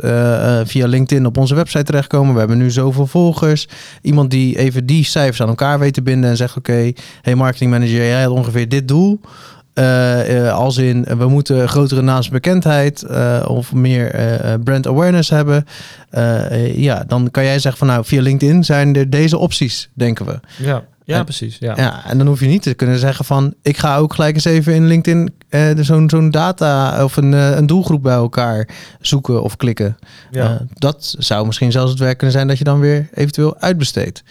via 0.65 0.87
LinkedIn 0.87 1.27
op 1.27 1.37
onze 1.37 1.55
website 1.55 1.85
terechtkomen. 1.85 2.33
We 2.33 2.39
hebben 2.39 2.59
nu 2.59 2.71
zoveel 2.71 3.07
volgers. 3.07 3.69
Iemand 4.03 4.31
die 4.31 4.59
even 4.59 4.87
die 4.87 5.05
cijfers 5.05 5.43
aan 5.43 5.49
elkaar 5.49 5.79
weet 5.79 5.95
te 5.95 6.03
binden 6.03 6.31
en 6.31 6.37
zegt... 6.37 6.57
oké, 6.57 6.93
hey 7.23 7.35
marketing 7.35 7.71
manager, 7.71 7.97
jij 7.97 8.23
had 8.23 8.33
ongeveer 8.33 8.69
dit 8.69 8.89
doel. 8.89 9.21
Als 10.53 10.77
in, 10.77 11.07
we 11.19 11.29
moeten 11.29 11.69
grotere 11.69 12.03
naamsbekendheid 12.03 13.07
of 13.47 13.73
meer 13.73 14.11
brand 14.65 14.87
awareness 14.87 15.31
hebben. 15.31 15.65
Ja, 16.75 17.05
dan 17.07 17.31
kan 17.31 17.45
jij 17.45 17.59
zeggen 17.59 17.79
van 17.79 17.87
nou, 17.87 18.05
via 18.05 18.23
LinkedIn 18.23 18.65
zijn 18.65 18.97
er 18.97 19.11
deze 19.11 19.39
opties, 19.39 19.91
denken 19.95 20.27
we. 20.27 20.41
ja, 20.59 20.85
ja, 21.05 21.19
en- 21.19 21.25
precies. 21.25 21.57
Ja. 21.59 21.73
Ja, 21.77 22.05
en 22.07 22.19
dan 22.19 22.27
hoef 22.27 22.41
je 22.41 22.47
niet 22.47 22.63
te 22.63 22.75
kunnen 22.75 22.99
zeggen 22.99 23.25
van... 23.25 23.55
ik 23.63 23.77
ga 23.77 23.97
ook 23.97 24.15
gelijk 24.15 24.35
eens 24.35 24.45
even 24.45 24.75
in 24.75 24.87
LinkedIn 24.87 25.35
eh, 25.49 25.71
zo'n 25.81 26.11
zo'n 26.11 26.31
data 26.31 27.05
of 27.05 27.17
een, 27.17 27.35
eh, 27.35 27.57
een 27.57 27.67
doelgroep 27.67 28.03
bij 28.03 28.15
elkaar 28.15 28.69
zoeken 29.01 29.43
of 29.43 29.57
klikken. 29.57 29.97
Ja. 30.31 30.55
Eh, 30.55 30.61
dat 30.75 31.15
zou 31.19 31.47
misschien 31.47 31.73
zelfs 31.73 31.91
het 31.91 32.01
werk 32.01 32.17
kunnen 32.19 32.37
zijn 32.37 32.49
dat 32.49 32.59
je 32.59 32.65
dan 32.65 32.81
weer 32.81 33.09
eventueel 33.15 33.57
uitbesteedt. 33.59 34.23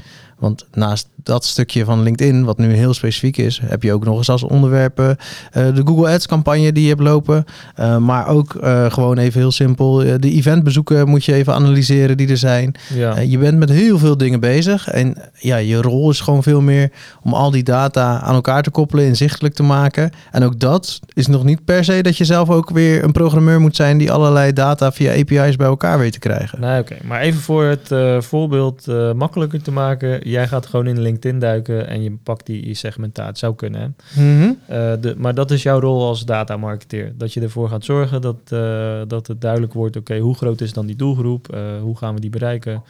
Want 0.43 0.65
naast 0.71 1.07
dat 1.23 1.45
stukje 1.45 1.85
van 1.85 2.03
LinkedIn, 2.03 2.43
wat 2.43 2.57
nu 2.57 2.73
heel 2.73 2.93
specifiek 2.93 3.37
is, 3.37 3.61
heb 3.63 3.83
je 3.83 3.93
ook 3.93 4.05
nog 4.05 4.17
eens 4.17 4.29
als 4.29 4.43
onderwerpen 4.43 5.17
eh, 5.51 5.75
de 5.75 5.81
Google 5.85 6.09
Ads 6.09 6.27
campagne 6.27 6.71
die 6.71 6.83
je 6.83 6.89
hebt 6.89 7.01
lopen. 7.01 7.45
Eh, 7.75 7.97
maar 7.97 8.27
ook 8.27 8.55
eh, 8.55 8.91
gewoon 8.91 9.17
even 9.17 9.39
heel 9.39 9.51
simpel, 9.51 9.95
de 9.95 10.31
eventbezoeken 10.31 11.07
moet 11.07 11.25
je 11.25 11.33
even 11.33 11.53
analyseren 11.53 12.17
die 12.17 12.27
er 12.27 12.37
zijn. 12.37 12.75
ja. 12.93 13.19
Je 13.19 13.37
bent 13.37 13.57
met 13.57 13.69
heel 13.69 13.97
veel 13.97 14.17
dingen 14.17 14.39
bezig. 14.39 14.89
En 14.89 15.15
ja, 15.39 15.55
je 15.57 15.81
rol 15.81 16.09
is 16.09 16.21
gewoon 16.21 16.43
veel 16.43 16.61
meer 16.61 16.91
om 17.21 17.33
al 17.33 17.51
die 17.51 17.63
data 17.63 18.19
aan 18.19 18.35
elkaar 18.35 18.63
te 18.63 18.69
koppelen, 18.69 19.05
inzichtelijk 19.05 19.53
te 19.53 19.63
maken. 19.63 20.11
En 20.31 20.43
ook 20.43 20.59
dat 20.59 20.99
is 21.13 21.27
nog 21.27 21.43
niet 21.43 21.65
per 21.65 21.83
se 21.83 22.01
dat 22.01 22.17
je 22.17 22.25
zelf 22.25 22.49
ook 22.49 22.69
weer 22.69 23.03
een 23.03 23.11
programmeur 23.11 23.61
moet 23.61 23.75
zijn 23.75 23.97
die 23.97 24.11
allerlei 24.11 24.53
data 24.53 24.91
via 24.91 25.11
API's 25.11 25.55
bij 25.55 25.67
elkaar 25.67 25.99
weet 25.99 26.13
te 26.13 26.19
krijgen. 26.19 26.61
Nee, 26.61 26.79
oké. 26.79 26.95
Maar 27.03 27.21
even 27.21 27.41
voor 27.41 27.63
het 27.63 27.89
voorbeeld 28.25 28.85
makkelijker 29.15 29.61
te 29.61 29.71
maken. 29.71 30.29
Jij 30.33 30.47
gaat 30.47 30.65
gewoon 30.65 30.87
in 30.87 31.01
LinkedIn 31.01 31.39
duiken 31.39 31.87
en 31.87 32.03
je 32.03 32.17
pakt 32.23 32.45
die 32.45 32.73
segmentatie. 32.73 33.37
Zou 33.37 33.55
kunnen, 33.55 33.81
hè? 33.81 34.21
Mhm. 34.21 34.53
Eh, 34.67 34.93
de, 35.01 35.13
maar 35.17 35.33
dat 35.33 35.51
is 35.51 35.63
jouw 35.63 35.79
rol 35.79 36.07
als 36.07 36.25
datamarketeer. 36.25 37.13
Dat 37.17 37.33
je 37.33 37.41
ervoor 37.41 37.69
gaat 37.69 37.85
zorgen 37.85 38.21
dat, 38.21 38.37
eh, 38.47 39.01
dat 39.07 39.27
het 39.27 39.41
duidelijk 39.41 39.73
wordt... 39.73 39.95
oké, 39.95 40.17
hoe 40.17 40.35
groot 40.35 40.61
is 40.61 40.73
dan 40.73 40.85
die 40.85 40.95
doelgroep? 40.95 41.53
Eh, 41.53 41.61
hoe 41.81 41.97
gaan 41.97 42.15
we 42.15 42.21
die 42.21 42.29
bereiken? 42.29 42.83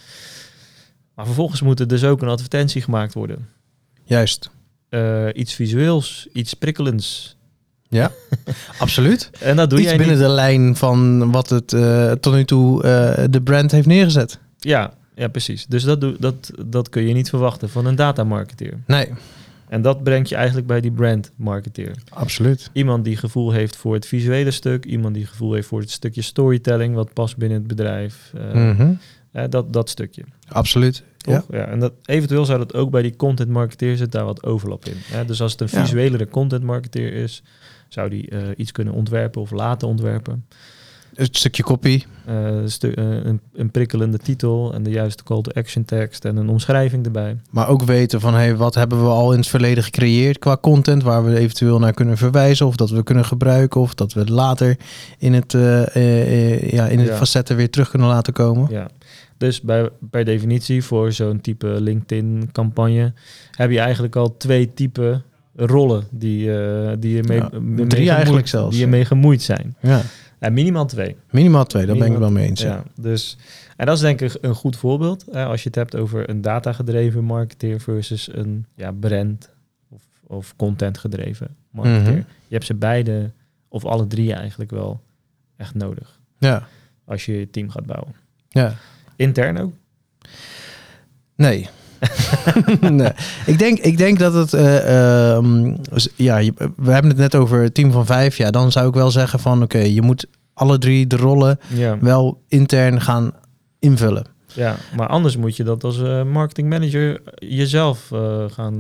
Maar 1.15 1.25
vervolgens 1.25 1.61
moet 1.61 1.79
er 1.79 1.87
dus 1.87 2.03
ook 2.03 2.21
een 2.21 2.27
advertentie 2.27 2.81
gemaakt 2.81 3.13
worden. 3.13 3.47
Juist. 4.03 4.49
Iets 5.33 5.53
visueels, 5.53 6.27
iets 6.33 6.53
prikkelends. 6.53 7.37
Ja, 7.89 8.11
absoluut. 8.77 9.29
En 9.39 9.55
dat 9.55 9.69
doe 9.69 9.81
jij 9.81 9.97
binnen 9.97 10.15
niet. 10.15 10.25
de 10.25 10.31
lijn 10.31 10.75
van 10.75 11.31
wat 11.31 11.49
het 11.49 11.67
tot 12.21 12.33
nu 12.33 12.45
toe 12.45 12.81
de 13.29 13.41
brand 13.43 13.71
heeft 13.71 13.87
neergezet. 13.87 14.39
Ja, 14.57 14.93
ja, 15.15 15.27
precies. 15.27 15.65
Dus 15.65 15.83
dat, 15.83 16.01
doe, 16.01 16.15
dat, 16.19 16.51
dat 16.65 16.89
kun 16.89 17.03
je 17.03 17.13
niet 17.13 17.29
verwachten 17.29 17.69
van 17.69 17.85
een 17.85 17.95
datamarketeer. 17.95 18.79
Nee, 18.87 19.07
En 19.67 19.81
dat 19.81 20.03
brengt 20.03 20.29
je 20.29 20.35
eigenlijk 20.35 20.67
bij 20.67 20.81
die 20.81 20.91
brandmarketeer. 20.91 21.95
absoluut. 22.09 22.69
Iemand 22.73 23.03
die 23.05 23.17
gevoel 23.17 23.51
heeft 23.51 23.75
voor 23.75 23.93
het 23.93 24.05
visuele 24.05 24.51
stuk. 24.51 24.85
Iemand 24.85 25.13
die 25.15 25.25
gevoel 25.25 25.53
heeft 25.53 25.67
voor 25.67 25.79
het 25.79 25.91
stukje 25.91 26.21
storytelling... 26.21 26.95
wat 26.95 27.13
past 27.13 27.37
binnen 27.37 27.57
het 27.57 27.67
bedrijf. 27.67 28.31
eh, 28.37 28.53
Mhm. 28.53 28.93
dat, 29.49 29.73
dat 29.73 29.89
stukje. 29.89 30.23
Absoluut. 30.47 31.03
Ja. 31.17 31.39
Toch? 31.39 31.45
Ja. 31.51 31.65
en 31.65 31.79
dat, 31.79 31.93
eventueel 32.05 32.45
zou 32.45 32.59
dat 32.59 32.73
ook 32.73 32.91
bij 32.91 33.01
die 33.01 33.15
content 33.15 33.49
marketeer 33.49 33.97
zit 33.97 34.11
daar 34.11 34.25
wat 34.25 34.43
overlap 34.43 34.85
in. 34.85 34.95
Hè? 34.97 35.25
Dus 35.25 35.41
als 35.41 35.51
het 35.51 35.61
een 35.61 35.67
Ja. 35.71 35.79
visuelere 35.85 36.27
content 36.27 36.63
marketeer 36.63 37.13
is, 37.13 37.43
zou 37.87 38.09
die 38.09 38.29
eh, 38.29 38.39
iets 38.55 38.71
kunnen 38.71 38.93
ontwerpen 38.93 39.41
of 39.41 39.51
laten 39.51 39.87
ontwerpen. 39.87 40.45
Het 41.15 41.37
stukje 41.37 41.63
kopie. 41.63 42.05
Eh, 42.25 42.45
een 42.45 42.71
stu- 42.71 42.91
eh, 42.91 43.03
een, 43.05 43.39
een 43.53 43.71
prikkelende 43.71 44.17
titel 44.17 44.73
en 44.73 44.83
de 44.83 44.89
juiste 44.89 45.23
call 45.23 45.41
to 45.41 45.51
action 45.51 45.85
tekst 45.85 46.25
en 46.25 46.37
een 46.37 46.49
omschrijving 46.49 47.05
erbij. 47.05 47.37
Maar 47.49 47.67
ook 47.67 47.83
weten 47.83 48.19
van 48.21 48.33
hey, 48.33 48.55
wat 48.55 48.75
hebben 48.75 49.03
we 49.03 49.09
al 49.09 49.31
in 49.31 49.37
het 49.39 49.47
verleden 49.47 49.83
gecreëerd 49.83 50.39
qua 50.39 50.57
content 50.61 51.03
waar 51.03 51.25
we 51.25 51.37
eventueel 51.37 51.79
naar 51.79 51.93
kunnen 51.93 52.17
verwijzen 52.17 52.65
of 52.67 52.75
dat 52.75 52.89
we 52.89 53.03
kunnen 53.03 53.25
gebruiken 53.25 53.81
of 53.81 53.93
dat 53.93 54.13
we 54.13 54.19
het 54.19 54.29
later 54.29 54.77
in 55.17 55.33
het, 55.33 55.53
eh, 55.53 56.71
ja, 56.71 56.85
in 56.87 56.99
Ja. 56.99 57.15
facetten 57.15 57.55
weer 57.55 57.69
terug 57.69 57.89
kunnen 57.89 58.07
laten 58.07 58.33
komen. 58.33 58.67
Ja. 58.71 58.87
Dus 59.37 59.61
bij, 59.61 59.89
per 60.09 60.25
definitie 60.25 60.83
voor 60.83 61.11
zo'n 61.11 61.41
type 61.41 61.67
LinkedIn-campagne 61.81 63.13
heb 63.51 63.71
je 63.71 63.79
eigenlijk 63.79 64.15
al 64.15 64.37
twee 64.37 64.73
type 64.73 65.21
rollen 65.55 66.03
die, 66.11 66.49
die 66.99 67.15
je 67.15 67.23
mee, 67.23 67.37
Ja, 67.37 67.49
mee 67.59 67.87
drie 67.87 68.09
eigenlijk 68.09 68.47
zelfs, 68.47 68.71
die 68.71 68.79
je 68.79 68.87
mee 68.91 69.05
gemoeid 69.05 69.41
zijn. 69.41 69.75
Ja. 69.81 70.01
Ja, 70.43 70.49
minimaal 70.49 70.85
twee. 70.85 71.15
Minimaal 71.31 71.65
twee, 71.65 71.85
daar 71.85 71.97
ben 71.97 72.11
ik 72.11 72.17
wel 72.17 72.31
mee 72.31 72.47
eens. 72.47 72.61
Ja. 72.61 72.67
Ja, 72.67 72.83
dus, 72.95 73.37
en 73.77 73.85
dat 73.85 73.95
is 73.95 74.01
denk 74.01 74.21
ik 74.21 74.37
een 74.41 74.55
goed 74.55 74.77
voorbeeld. 74.77 75.25
Hè, 75.31 75.45
als 75.45 75.61
je 75.63 75.67
het 75.67 75.75
hebt 75.77 75.95
over 75.95 76.29
een 76.29 76.41
datagedreven 76.41 77.23
marketeer 77.23 77.79
versus 77.79 78.33
een 78.33 78.65
ja, 78.75 78.91
brand 78.91 79.49
of, 79.89 80.01
of 80.27 80.55
content-gedreven 80.55 81.55
marketeer. 81.71 82.11
Mhm. 82.11 82.21
Je 82.47 82.53
hebt 82.53 82.65
ze 82.65 82.73
beide, 82.73 83.31
of 83.67 83.85
alle 83.85 84.07
drie 84.07 84.33
eigenlijk 84.33 84.71
wel, 84.71 85.01
echt 85.55 85.75
nodig. 85.75 86.19
Ja. 86.37 86.67
Als 87.05 87.25
je 87.25 87.39
je 87.39 87.49
team 87.49 87.69
gaat 87.69 87.85
bouwen. 87.85 88.15
ja. 88.49 88.75
Intern 89.15 89.57
ook. 89.57 89.73
Nee. 91.35 91.69
nee. 92.89 93.09
Ik, 93.45 93.59
denk, 93.59 93.79
ik 93.79 93.97
denk 93.97 94.19
dat 94.19 94.33
het. 94.33 94.53
eh, 94.53 95.31
ehm, 95.35 95.75
ja, 96.15 96.37
we 96.75 96.91
hebben 96.91 97.11
het 97.11 97.19
net 97.19 97.35
over 97.35 97.71
team 97.71 97.91
van 97.91 98.05
vijf. 98.05 98.37
Ja, 98.37 98.51
dan 98.51 98.71
zou 98.71 98.87
ik 98.87 98.93
wel 98.93 99.11
zeggen 99.11 99.39
van 99.39 99.63
oké, 99.63 99.77
je 99.77 100.01
moet 100.01 100.25
alle 100.53 100.77
drie 100.77 101.07
de 101.07 101.15
rollen 101.17 101.59
Ja, 101.67 101.97
wel 101.99 102.41
intern 102.47 103.01
gaan 103.01 103.31
invullen. 103.79 104.25
ja, 104.53 104.75
maar 104.95 105.07
anders 105.07 105.37
moet 105.37 105.55
je 105.57 105.63
dat 105.63 105.83
als 105.83 106.01
eh 106.01 106.23
marketing 106.23 106.69
manager 106.69 107.21
jezelf 107.35 108.11
eh, 108.11 108.43
gaan 108.47 108.79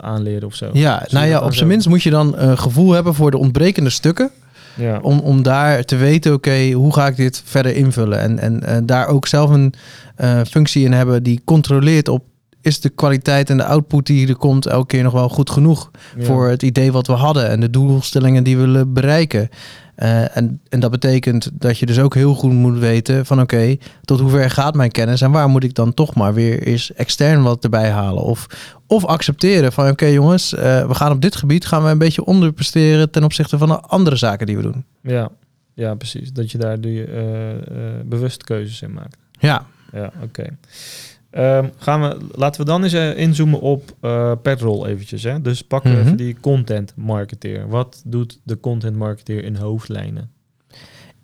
aanleren 0.00 0.48
of 0.48 0.54
zo. 0.54 0.70
Ja, 0.72 1.06
nou 1.10 1.26
ja, 1.26 1.40
op 1.40 1.54
zijn 1.54 1.68
minst 1.68 1.88
moet 1.88 2.02
je 2.02 2.10
dan 2.10 2.38
een 2.38 2.58
gevoel 2.58 2.92
hebben 2.92 3.14
voor 3.14 3.30
de 3.30 3.38
ontbrekende 3.38 3.90
stukken. 3.90 4.30
Ja, 4.78 4.98
Om, 5.02 5.18
om 5.18 5.42
daar 5.42 5.84
te 5.84 5.96
weten, 5.96 6.32
oké, 6.32 6.70
hoe 6.70 6.92
ga 6.92 7.06
ik 7.06 7.16
dit 7.16 7.42
verder 7.44 7.74
invullen? 7.76 8.20
En, 8.20 8.38
en 8.38 8.62
eh, 8.62 8.76
daar 8.84 9.06
ook 9.06 9.26
zelf 9.26 9.50
een 9.50 9.74
eh, 10.16 10.40
functie 10.50 10.84
in 10.84 10.92
hebben 10.92 11.22
die 11.22 11.40
controleert 11.44 12.08
op... 12.08 12.24
is 12.68 12.80
de 12.80 12.88
kwaliteit 12.88 13.50
en 13.50 13.56
de 13.56 13.64
output 13.64 14.06
die 14.06 14.28
er 14.28 14.36
komt 14.36 14.66
elke 14.66 14.86
keer 14.86 15.02
nog 15.02 15.12
wel 15.12 15.28
goed 15.28 15.50
genoeg... 15.50 15.90
ja. 16.16 16.24
voor 16.24 16.48
het 16.48 16.62
idee 16.62 16.92
wat 16.92 17.06
we 17.06 17.12
hadden 17.12 17.48
en 17.48 17.60
de 17.60 17.70
doelstellingen 17.70 18.44
die 18.44 18.56
we 18.56 18.62
willen 18.62 18.92
bereiken. 18.92 19.48
Eh, 19.94 20.36
en, 20.36 20.60
en 20.68 20.80
dat 20.80 20.90
betekent 20.90 21.50
dat 21.52 21.78
je 21.78 21.86
dus 21.86 21.98
ook 21.98 22.14
heel 22.14 22.34
goed 22.34 22.52
moet 22.52 22.78
weten 22.78 23.26
van 23.26 23.40
oké, 23.40 23.76
tot 24.04 24.20
hoever 24.20 24.50
gaat 24.50 24.74
mijn 24.74 24.90
kennis 24.90 25.20
en 25.20 25.30
waar 25.30 25.48
moet 25.48 25.64
ik 25.64 25.74
dan 25.74 25.94
toch 25.94 26.14
maar 26.14 26.34
weer 26.34 26.62
eens 26.62 26.92
extern 26.92 27.42
wat 27.42 27.64
erbij 27.64 27.90
halen. 27.90 28.22
Of, 28.22 28.46
of 28.86 29.04
accepteren 29.04 29.72
van 29.72 29.88
oké 29.88 30.06
jongens, 30.06 30.54
eh, 30.54 30.86
we 30.86 30.94
gaan 30.94 31.12
op 31.12 31.22
dit 31.22 31.36
gebied 31.36 31.66
gaan 31.66 31.84
we 31.84 31.90
een 31.90 31.98
beetje 31.98 32.24
onderpresteren 32.24 33.10
ten 33.10 33.24
opzichte 33.24 33.58
van 33.58 33.68
de 33.68 33.80
andere 33.80 34.16
zaken 34.16 34.46
die 34.46 34.56
we 34.56 34.62
doen. 34.62 34.84
Ja, 35.02 35.30
ja, 35.74 35.94
precies. 35.94 36.32
Dat 36.32 36.50
je 36.50 36.58
daar 36.58 36.80
die, 36.80 37.04
eh, 37.04 37.50
eh, 37.50 37.58
bewust 38.04 38.44
keuzes 38.44 38.82
in 38.82 38.92
maakt. 38.92 39.16
Ja, 39.38 39.66
Ja, 39.92 40.12
oké. 40.22 40.56
Ehm, 41.38 41.66
gaan 41.78 42.00
we, 42.00 42.16
laten 42.34 42.60
we 42.60 42.66
dan 42.66 42.82
eens 42.82 42.92
eh, 42.92 43.16
inzoomen 43.18 43.60
op 43.60 43.82
eh 44.00 44.32
per 44.42 44.60
rol 44.60 44.86
eventjes. 44.86 45.22
Hè? 45.22 45.40
Dus 45.40 45.62
pakken 45.62 45.90
we 45.90 45.96
Mhm. 45.96 46.04
even 46.06 46.16
die 46.16 46.36
content 46.40 46.92
marketeer. 46.96 47.68
Wat 47.68 48.02
doet 48.04 48.40
de 48.42 48.60
content 48.60 48.96
marketeer 48.96 49.44
in 49.44 49.56
hoofdlijnen? 49.56 50.30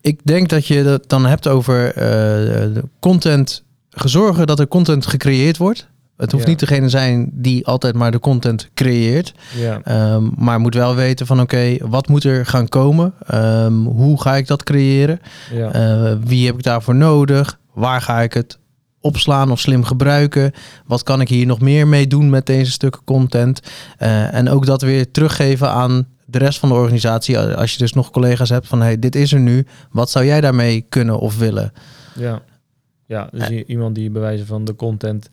ik 0.00 0.20
denk 0.24 0.48
dat 0.48 0.66
je 0.66 0.74
het 0.74 1.09
dan 1.09 1.27
hebt 1.27 1.48
over 1.48 1.92
de 1.94 2.83
content, 3.00 3.64
gezorgen 3.90 4.46
dat 4.46 4.59
er 4.61 4.68
content 4.68 5.07
gecreëerd 5.07 5.57
wordt. 5.57 5.88
Het 6.16 6.33
hoeft 6.33 6.44
Ja. 6.44 6.50
niet 6.50 6.59
degene 6.61 6.88
zijn 6.88 7.31
die 7.33 7.66
altijd 7.66 7.94
maar 7.94 8.11
de 8.11 8.18
content 8.18 8.68
creëert. 8.74 9.35
Ja, 9.57 9.81
Ehm, 9.85 10.22
maar 10.37 10.61
moet 10.61 10.74
wel 10.74 10.94
weten 10.94 11.27
van 11.27 11.40
oké, 11.40 11.77
wat 11.81 12.09
moet 12.09 12.24
er 12.24 12.46
gaan 12.46 12.68
komen? 12.68 13.14
Ehm, 13.27 13.72
hoe 13.74 14.20
ga 14.20 14.37
ik 14.37 14.46
dat 14.46 14.62
creëren? 14.62 15.20
ja, 15.53 16.18
wie 16.18 16.46
heb 16.46 16.55
ik 16.55 16.62
daarvoor 16.62 16.94
nodig? 16.94 17.59
Waar 17.74 18.00
ga 18.00 18.20
ik 18.22 18.33
het 18.35 18.59
opslaan 19.04 19.50
of 19.50 19.60
slim 19.60 19.84
gebruiken? 19.84 20.52
Wat 20.86 21.02
kan 21.02 21.20
ik 21.20 21.28
hier 21.28 21.46
nog 21.46 21.60
meer 21.60 21.86
mee 21.88 22.06
doen 22.06 22.30
met 22.30 22.46
deze 22.46 22.70
stukken 22.70 23.04
content? 23.04 23.60
Eh, 23.98 24.34
en 24.34 24.48
ook 24.48 24.66
dat 24.66 24.82
weer 24.82 25.10
teruggeven 25.10 25.70
aan 25.70 26.06
de 26.24 26.38
rest 26.38 26.58
van 26.58 26.68
de 26.68 26.74
organisatie. 26.74 27.38
Als 27.38 27.72
je 27.72 27.78
dus 27.78 27.92
nog 27.92 28.10
collega's 28.10 28.48
hebt 28.48 28.66
van 28.66 28.80
hey, 28.82 28.98
dit 28.98 29.16
is 29.16 29.32
er 29.32 29.40
nu. 29.40 29.66
Wat 29.90 30.10
zou 30.10 30.24
jij 30.24 30.40
daarmee 30.40 30.80
kunnen 30.88 31.18
of 31.18 31.38
willen? 31.38 31.72
ja. 32.14 32.42
Ja, 33.06 33.28
dus 33.32 33.48
iemand 33.48 33.94
die 33.94 34.10
bewijzen 34.10 34.46
van 34.46 34.64
de 34.64 34.76
content 34.76 35.30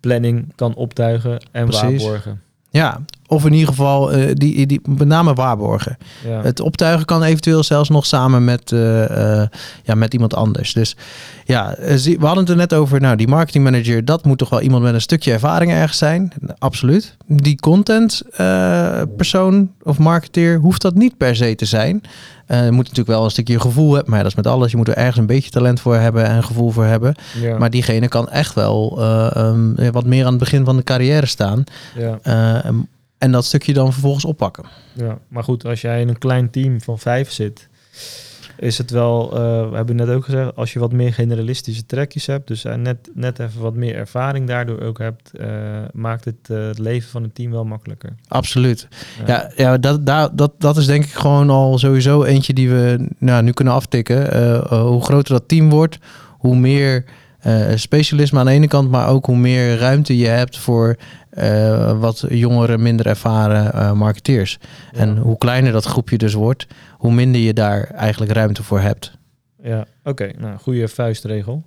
planning 0.00 0.52
kan 0.54 0.74
optuigen 0.74 1.42
en 1.52 1.66
Precies. 1.66 2.02
waarborgen. 2.02 2.40
Ja, 2.70 3.00
of 3.32 3.44
in 3.44 3.52
ieder 3.52 3.68
geval 3.68 4.12
eh, 4.12 4.30
die, 4.34 4.66
die 4.66 4.80
met 4.96 5.08
name 5.08 5.34
waarborgen. 5.34 5.98
Ja, 6.28 6.42
Het 6.42 6.60
optuigen 6.60 7.04
kan 7.06 7.22
eventueel 7.22 7.62
zelfs 7.62 7.88
nog 7.88 8.06
samen 8.06 8.44
met, 8.44 8.72
eh, 8.72 9.40
eh, 9.40 9.48
ja, 9.82 9.94
met 9.94 10.12
iemand 10.12 10.34
anders. 10.34 10.72
Dus 10.72 10.96
ja, 11.44 11.74
we 11.78 12.16
hadden 12.20 12.38
het 12.38 12.48
er 12.48 12.56
net 12.56 12.74
over. 12.74 13.00
Nou, 13.00 13.16
die 13.16 13.28
marketing 13.28 13.64
manager, 13.64 14.04
dat 14.04 14.24
moet 14.24 14.38
toch 14.38 14.48
wel 14.48 14.60
iemand 14.60 14.82
met 14.82 14.94
een 14.94 15.00
stukje 15.00 15.32
ervaring 15.32 15.72
ergens 15.72 15.98
zijn. 15.98 16.32
Absoluut. 16.58 17.16
Die 17.26 17.56
content 17.60 18.22
persoon 19.16 19.72
of 19.82 19.98
marketeer 19.98 20.58
hoeft 20.58 20.82
dat 20.82 20.94
niet 20.94 21.16
per 21.16 21.36
se 21.36 21.54
te 21.54 21.64
zijn. 21.64 22.02
Je 22.46 22.70
moet 22.70 22.88
natuurlijk 22.88 23.08
wel 23.08 23.24
een 23.24 23.30
stukje 23.30 23.60
gevoel 23.60 23.92
hebben. 23.92 24.10
Maar 24.10 24.18
ja, 24.18 24.22
dat 24.24 24.32
is 24.32 24.42
met 24.42 24.52
alles. 24.52 24.70
Je 24.70 24.76
moet 24.76 24.88
er 24.88 24.96
ergens 24.96 25.16
een 25.16 25.26
beetje 25.26 25.50
talent 25.50 25.80
voor 25.80 25.96
hebben 25.96 26.24
en 26.24 26.44
gevoel 26.44 26.70
voor 26.70 26.84
hebben. 26.84 27.14
ja, 27.40 27.58
Maar 27.58 27.70
diegene 27.70 28.08
kan 28.08 28.28
echt 28.28 28.54
wel 28.54 28.96
eh, 28.98 29.36
ehm, 29.36 29.92
wat 29.92 30.06
meer 30.06 30.24
aan 30.24 30.30
het 30.30 30.38
begin 30.38 30.64
van 30.64 30.76
de 30.76 30.82
carrière 30.82 31.26
staan. 31.26 31.64
ja, 31.94 32.18
en 33.22 33.32
dat 33.32 33.44
stukje 33.44 33.72
dan 33.72 33.92
vervolgens 33.92 34.24
oppakken. 34.24 34.64
ja. 34.92 35.18
Maar 35.28 35.44
goed, 35.44 35.64
als 35.64 35.80
jij 35.80 36.00
in 36.00 36.08
een 36.08 36.18
klein 36.18 36.50
team 36.50 36.80
van 36.80 36.98
vijf 36.98 37.30
zit, 37.30 37.68
is 38.58 38.78
het 38.78 38.90
wel, 38.90 39.32
eh, 39.32 39.70
we 39.70 39.76
hebben 39.76 39.96
net 39.96 40.08
ook 40.08 40.24
gezegd, 40.24 40.56
als 40.56 40.72
je 40.72 40.78
wat 40.78 40.92
meer 40.92 41.12
generalistische 41.12 41.86
trekjes 41.86 42.26
hebt, 42.26 42.48
dus 42.48 42.64
eh, 42.64 42.74
net, 42.74 43.10
net 43.14 43.38
even 43.38 43.60
wat 43.60 43.74
meer 43.74 43.94
ervaring 43.94 44.46
daardoor 44.46 44.80
ook 44.80 44.98
hebt, 44.98 45.30
eh, 45.38 45.48
maakt 45.92 46.24
het 46.24 46.48
het 46.48 46.78
leven 46.78 47.10
van 47.10 47.22
het 47.22 47.34
team 47.34 47.50
wel 47.50 47.64
makkelijker. 47.64 48.14
Absoluut. 48.28 48.88
Ja, 49.26 49.50
ja 49.56 49.78
dat, 49.78 50.06
daar, 50.06 50.36
dat, 50.36 50.52
dat 50.58 50.76
is 50.76 50.86
denk 50.86 51.04
ik 51.04 51.12
gewoon 51.12 51.50
al 51.50 51.78
sowieso 51.78 52.22
eentje 52.22 52.52
die 52.52 52.70
we 52.70 53.08
nou, 53.18 53.42
nu 53.42 53.52
kunnen 53.52 53.74
aftikken. 53.74 54.18
Hoe 54.78 55.04
groter 55.04 55.34
dat 55.34 55.48
team 55.48 55.70
wordt, 55.70 55.98
hoe 56.38 56.56
meer 56.56 57.04
specialisme 57.74 58.38
aan 58.38 58.46
de 58.46 58.52
ene 58.52 58.68
kant, 58.68 58.90
maar 58.90 59.08
ook 59.08 59.26
hoe 59.26 59.36
meer 59.36 59.76
ruimte 59.76 60.16
je 60.16 60.26
hebt 60.26 60.58
voor 60.58 60.96
eh, 61.32 62.00
wat 62.00 62.24
jongere, 62.28 62.78
minder 62.78 63.06
ervaren 63.06 63.72
eh, 63.72 63.92
marketeers. 63.92 64.58
Ja. 64.92 64.98
En 64.98 65.16
hoe 65.16 65.38
kleiner 65.38 65.72
dat 65.72 65.84
groepje 65.84 66.18
dus 66.18 66.34
wordt, 66.34 66.66
hoe 66.96 67.12
minder 67.12 67.40
je 67.40 67.52
daar 67.52 67.84
eigenlijk 67.84 68.32
ruimte 68.32 68.62
voor 68.62 68.80
hebt. 68.80 69.18
Ja, 69.62 69.86
oké. 70.04 70.30
Nou, 70.38 70.58
goede 70.58 70.88
vuistregel. 70.88 71.64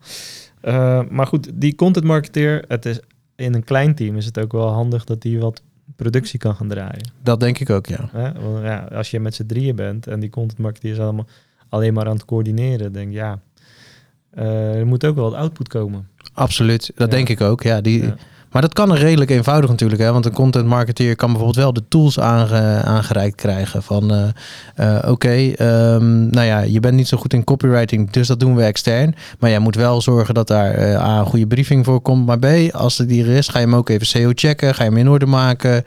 Eh, 0.61 1.01
maar 1.09 1.27
goed, 1.27 1.49
die 1.53 1.75
content 1.75 2.05
marketeer, 2.05 2.63
het 2.67 2.85
is 2.85 2.99
in 3.35 3.53
een 3.53 3.63
klein 3.63 3.95
team 3.95 4.17
is 4.17 4.25
het 4.25 4.39
ook 4.39 4.51
wel 4.51 4.67
handig 4.67 5.03
dat 5.03 5.21
die 5.21 5.39
wat 5.39 5.61
productie 5.95 6.39
kan 6.39 6.55
gaan 6.55 6.67
draaien. 6.67 7.11
Dat 7.23 7.39
denk 7.39 7.59
ik 7.59 7.69
ook, 7.69 7.85
ja. 7.85 8.09
Want 8.13 8.63
ja, 8.63 8.87
als 8.91 9.11
je 9.11 9.19
met 9.19 9.35
z'n 9.35 9.45
drieën 9.45 9.75
bent 9.75 10.07
en 10.07 10.19
die 10.19 10.29
content 10.29 10.59
marketeer 10.59 10.91
is 10.91 10.99
allemaal 10.99 11.27
alleen 11.69 11.93
maar 11.93 12.05
aan 12.05 12.15
het 12.15 12.25
coördineren, 12.25 12.93
denk 12.93 13.07
ik, 13.07 13.13
ja, 13.13 13.31
eh, 13.31 13.54
er 14.35 14.85
moet 14.85 15.05
ook 15.05 15.15
wel 15.15 15.23
wat 15.29 15.39
output 15.39 15.67
komen. 15.67 16.07
Absoluut, 16.33 16.91
dat 16.95 17.07
Ja. 17.11 17.15
denk 17.15 17.29
ik 17.29 17.41
ook. 17.41 17.63
Ja, 17.63 17.81
die, 17.81 18.01
Ja. 18.03 18.15
Maar 18.55 18.63
dat 18.63 18.73
kan 18.73 18.93
redelijk 18.93 19.31
eenvoudig 19.31 19.69
natuurlijk. 19.69 20.01
Hè? 20.01 20.11
Want 20.11 20.25
een 20.25 20.33
content 20.33 20.65
marketeer 20.65 21.15
kan 21.15 21.27
bijvoorbeeld 21.27 21.63
wel 21.63 21.73
de 21.73 21.83
tools 21.87 22.19
aange, 22.19 22.81
aangereikt 22.83 23.35
krijgen. 23.35 23.83
Van 23.83 24.13
uh, 24.13 24.23
uh, 24.79 25.11
oké, 25.11 25.53
um, 25.59 26.29
nou 26.29 26.45
ja, 26.45 26.59
je 26.59 26.79
bent 26.79 26.95
niet 26.95 27.07
zo 27.07 27.17
goed 27.17 27.33
in 27.33 27.43
copywriting, 27.43 28.11
dus 28.11 28.27
dat 28.27 28.39
doen 28.39 28.55
we 28.55 28.63
extern. 28.63 29.15
Maar 29.39 29.49
jij 29.49 29.59
moet 29.59 29.75
wel 29.75 30.01
zorgen 30.01 30.33
dat 30.33 30.47
daar 30.47 30.79
uh, 30.79 31.01
A, 31.01 31.19
een 31.19 31.25
goede 31.25 31.47
briefing 31.47 31.85
voor 31.85 32.01
komt. 32.01 32.25
Maar 32.25 32.39
B, 32.39 32.45
als 32.71 32.97
het 32.97 33.09
hier 33.09 33.27
is, 33.27 33.47
ga 33.47 33.59
je 33.59 33.65
hem 33.65 33.75
ook 33.75 33.89
even 33.89 34.07
SEO 34.07 34.31
checken. 34.35 34.75
Ga 34.75 34.83
je 34.83 34.89
hem 34.89 34.99
in 34.99 35.09
orde 35.09 35.25
maken. 35.25 35.83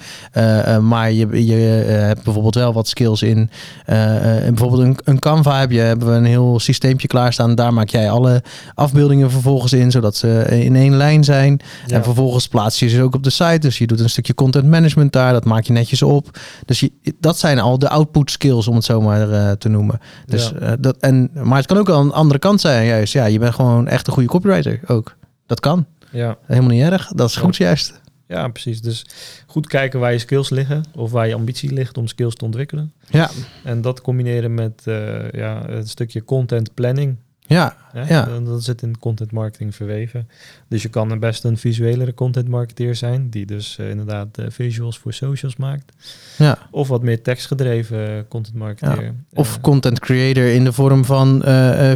maar 0.82 1.12
je, 1.12 1.46
je 1.46 1.54
hebt 1.88 2.22
bijvoorbeeld 2.22 2.54
wel 2.54 2.72
wat 2.72 2.88
skills 2.88 3.22
in. 3.22 3.50
bijvoorbeeld 3.86 4.82
een, 4.82 4.98
een 5.04 5.18
Canva 5.18 5.60
heb 5.60 5.70
je, 5.70 5.80
hebben 5.80 6.08
we 6.08 6.14
een 6.14 6.24
heel 6.24 6.60
systeempje 6.60 7.08
klaarstaan. 7.08 7.54
Daar 7.54 7.74
maak 7.74 7.88
jij 7.88 8.10
alle 8.10 8.42
afbeeldingen 8.74 9.30
vervolgens 9.30 9.72
in, 9.72 9.90
zodat 9.90 10.16
ze 10.16 10.46
in 10.48 10.76
één 10.76 10.96
lijn 10.96 11.24
zijn. 11.24 11.60
Ja. 11.86 11.96
En 11.96 12.04
vervolgens 12.04 12.48
plaats 12.58 12.78
je 12.78 12.88
ze 12.88 13.02
ook 13.02 13.14
op 13.14 13.22
de 13.22 13.30
site. 13.30 13.58
Dus 13.58 13.78
je 13.78 13.86
doet 13.86 14.00
een 14.00 14.10
stukje 14.10 14.34
content 14.34 14.66
management 14.66 15.12
daar. 15.12 15.32
Dat 15.32 15.44
maak 15.44 15.64
je 15.64 15.72
netjes 15.72 16.02
op. 16.02 16.38
Dus 16.64 16.80
je, 16.80 16.92
dat 17.20 17.38
zijn 17.38 17.58
al 17.58 17.78
de 17.78 17.88
output 17.88 18.30
skills, 18.30 18.68
om 18.68 18.74
het 18.74 18.84
zo 18.84 19.00
maar 19.00 19.28
uh, 19.28 19.50
te 19.50 19.68
noemen. 19.68 20.00
Dus, 20.26 20.52
ja. 20.60 20.60
uh, 20.60 20.72
dat, 20.78 20.96
en, 20.96 21.30
maar 21.32 21.56
het 21.56 21.66
kan 21.66 21.76
ook 21.76 21.86
wel 21.86 22.00
een 22.00 22.12
andere 22.12 22.38
kant 22.38 22.60
zijn, 22.60 22.86
juist. 22.86 23.12
Ja, 23.12 23.24
je 23.24 23.38
bent 23.38 23.54
gewoon 23.54 23.88
echt 23.88 24.06
een 24.06 24.12
goede 24.12 24.28
copywriter 24.28 24.80
ook. 24.86 25.16
Dat 25.46 25.60
kan. 25.60 25.86
Ja. 26.10 26.36
Helemaal 26.46 26.70
niet 26.70 26.82
erg. 26.82 27.12
Dat 27.14 27.28
is 27.28 27.36
goed, 27.36 27.56
juist. 27.56 28.00
Ja, 28.26 28.48
precies. 28.48 28.80
Dus 28.80 29.06
goed 29.46 29.66
kijken 29.66 30.00
waar 30.00 30.12
je 30.12 30.18
skills 30.18 30.50
liggen 30.50 30.84
of 30.94 31.10
waar 31.10 31.28
je 31.28 31.34
ambitie 31.34 31.72
ligt 31.72 31.96
om 31.96 32.06
skills 32.06 32.34
te 32.34 32.44
ontwikkelen. 32.44 32.92
Ja. 33.10 33.30
En 33.64 33.80
dat 33.80 34.00
combineren 34.00 34.54
met 34.54 34.82
uh, 34.84 35.30
ja, 35.30 35.68
een 35.68 35.88
stukje 35.88 36.24
content 36.24 36.74
planning. 36.74 37.16
Ja, 37.48 37.76
Ja. 38.08 38.28
Dat 38.44 38.64
zit 38.64 38.82
in 38.82 38.98
content 38.98 39.32
marketing 39.32 39.74
verweven. 39.74 40.28
Dus 40.68 40.82
je 40.82 40.88
kan 40.88 41.18
best 41.18 41.44
een 41.44 41.58
visuelere 41.58 42.14
content 42.14 42.48
marketeer 42.48 42.94
zijn, 42.94 43.30
die 43.30 43.46
dus 43.46 43.76
uh, 43.80 43.90
inderdaad 43.90 44.38
uh, 44.38 44.46
visuals 44.48 44.98
voor 44.98 45.12
socials 45.12 45.56
maakt. 45.56 45.92
Ja. 46.38 46.58
Of 46.70 46.88
wat 46.88 47.02
meer 47.02 47.22
tekstgedreven 47.22 48.28
content 48.28 48.56
marketeer. 48.56 49.04
Ja. 49.04 49.12
Of 49.34 49.56
uh, 49.56 49.62
content 49.62 50.00
creator 50.00 50.44
in 50.44 50.64
de 50.64 50.72
vorm 50.72 51.04
van 51.04 51.42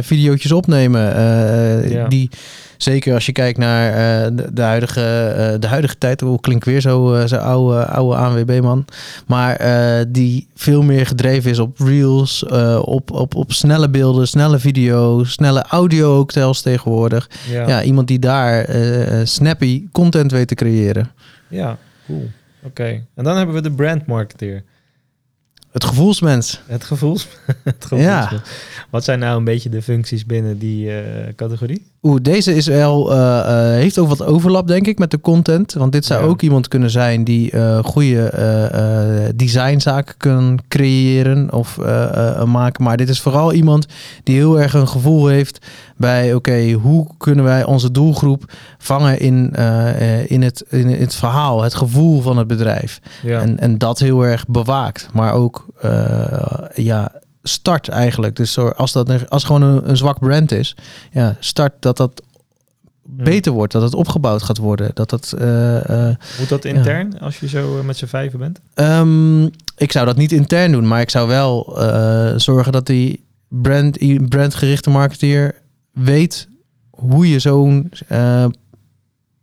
video's 0.01 0.51
opnemen. 0.51 1.01
Ja. 1.89 2.07
Die 2.07 2.29
zeker 2.77 3.13
als 3.13 3.25
je 3.25 3.31
kijkt 3.31 3.57
naar 3.57 3.91
de, 4.35 4.53
de, 4.53 4.61
huidige, 4.61 5.57
de 5.59 5.67
huidige 5.67 5.97
tijd, 5.97 6.21
hoe 6.21 6.39
klinkt 6.39 6.65
weer 6.65 6.81
zo, 6.81 7.25
zo 7.25 7.35
oude, 7.35 7.85
oude 7.85 8.15
ANWB-man. 8.15 8.85
Maar 9.27 9.57
die 10.07 10.47
veel 10.55 10.81
meer 10.81 11.05
gedreven 11.05 11.51
is 11.51 11.59
op 11.59 11.79
reels, 11.79 12.45
op, 12.81 13.11
op, 13.11 13.35
op 13.35 13.51
snelle 13.51 13.89
beelden, 13.89 14.27
snelle 14.27 14.59
video's, 14.59 15.37
snelle 15.43 15.63
audio 15.67 16.17
ook 16.17 16.31
zelfs 16.31 16.61
tegenwoordig. 16.61 17.29
Ja. 17.49 17.67
ja 17.67 17.83
iemand 17.83 18.07
die 18.07 18.19
daar 18.19 18.75
uh, 18.75 19.25
snappy 19.25 19.87
content 19.91 20.31
weet 20.31 20.47
te 20.47 20.55
creëren. 20.55 21.11
Ja, 21.47 21.77
cool. 22.05 22.29
Oké. 22.57 22.67
Okay. 22.67 23.05
En 23.15 23.23
dan 23.23 23.37
hebben 23.37 23.55
we 23.55 23.61
de 23.61 23.71
brand 23.71 24.05
marketeer. 24.05 24.63
Het 25.71 25.83
gevoelsmens. 25.83 26.61
Het 26.65 26.83
gevoels. 26.83 27.27
het 27.63 27.85
gevoelsmens. 27.85 28.31
Ja. 28.31 28.41
Wat 28.89 29.03
zijn 29.03 29.19
nou 29.19 29.37
een 29.37 29.43
beetje 29.43 29.69
de 29.69 29.81
functies 29.81 30.25
binnen 30.25 30.57
die 30.57 30.87
uh, 30.87 31.01
categorie? 31.35 31.91
Oeh, 32.03 32.21
deze 32.21 32.55
is 32.55 32.67
wel, 32.67 33.11
uh, 33.11 33.17
uh, 33.17 33.45
heeft 33.55 33.97
ook 33.97 34.07
wat 34.07 34.25
overlap, 34.25 34.67
denk 34.67 34.87
ik, 34.87 34.99
met 34.99 35.11
de 35.11 35.21
content. 35.21 35.73
Want 35.73 35.91
dit 35.91 36.05
zou 36.05 36.23
ja. 36.23 36.27
ook 36.27 36.41
iemand 36.41 36.67
kunnen 36.67 36.89
zijn 36.89 37.23
die 37.23 37.53
goede 37.83 39.33
designzaken 39.35 40.15
kan 40.17 40.59
creëren 40.67 41.53
of 41.53 41.77
maken. 42.45 42.83
Maar 42.83 42.97
dit 42.97 43.09
is 43.09 43.21
vooral 43.21 43.53
iemand 43.53 43.85
die 44.23 44.35
heel 44.35 44.59
erg 44.59 44.73
een 44.73 44.87
gevoel 44.87 45.27
heeft 45.27 45.65
bij, 45.97 46.27
oké, 46.27 46.35
okay, 46.35 46.71
hoe 46.71 47.07
kunnen 47.17 47.45
wij 47.45 47.63
onze 47.63 47.91
doelgroep 47.91 48.43
vangen 48.77 49.19
in, 49.19 49.53
in, 50.27 50.41
het, 50.41 50.65
in 50.69 50.89
het 50.89 51.15
verhaal, 51.15 51.61
het 51.61 51.75
gevoel 51.75 52.21
van 52.21 52.37
het 52.37 52.47
bedrijf. 52.47 52.99
Ja. 53.23 53.41
En, 53.41 53.59
en 53.59 53.77
dat 53.77 53.99
heel 53.99 54.25
erg 54.25 54.47
bewaakt, 54.47 55.09
maar 55.13 55.33
ook, 55.33 55.65
ja 56.75 57.11
start 57.43 57.87
eigenlijk. 57.87 58.35
Dus 58.35 58.57
als 58.57 58.91
dat 58.91 59.29
als 59.29 59.43
gewoon 59.43 59.61
een, 59.61 59.89
een, 59.89 59.97
zwak 59.97 60.19
brand 60.19 60.51
is, 60.51 60.75
ja, 61.11 61.35
start 61.39 61.73
dat 61.79 61.97
dat 61.97 62.23
beter 63.05 63.51
wordt, 63.51 63.73
dat 63.73 63.81
het 63.81 63.93
opgebouwd 63.93 64.43
gaat 64.43 64.57
worden. 64.57 64.91
Dat 64.93 65.09
dat, 65.09 65.33
uh, 65.39 65.83
uh, 65.89 66.15
Moet 66.39 66.49
dat 66.49 66.65
intern 66.65 67.11
ja. 67.11 67.25
als 67.25 67.39
je 67.39 67.47
zo 67.47 67.83
met 67.83 67.97
z'n 67.97 68.05
vijven 68.05 68.39
bent? 68.39 68.59
Um, 68.75 69.49
ik 69.77 69.91
zou 69.91 70.05
dat 70.05 70.17
niet 70.17 70.31
intern 70.31 70.71
doen, 70.71 70.87
maar 70.87 71.01
ik 71.01 71.09
zou 71.09 71.27
wel 71.27 71.81
uh, 71.81 72.33
zorgen 72.35 72.71
dat 72.71 72.85
die 72.85 73.23
brand, 73.47 74.27
brandgerichte 74.29 74.89
marketeer 74.89 75.55
weet 75.91 76.47
hoe 76.89 77.29
je 77.29 77.39
zo'n 77.39 77.91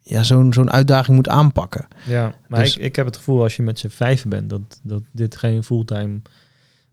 ja, 0.03 0.23
zo'n 0.23 0.53
zo'n 0.53 0.71
uitdaging 0.71 1.17
moet 1.17 1.29
aanpakken. 1.29 1.89
Ja, 2.07 2.35
maar 2.49 2.61
dus, 2.61 2.77
ik, 2.77 2.83
ik 2.83 2.97
heb 2.97 3.07
het 3.07 3.17
gevoel 3.17 3.43
als 3.43 3.57
je 3.57 3.63
met 3.63 3.79
z'n 3.79 3.89
vijven 3.89 4.31
bent, 4.31 4.51
dat, 4.51 4.61
dat 4.83 5.03
dit 5.13 5.37
geen 5.37 5.65
fulltime 5.65 6.21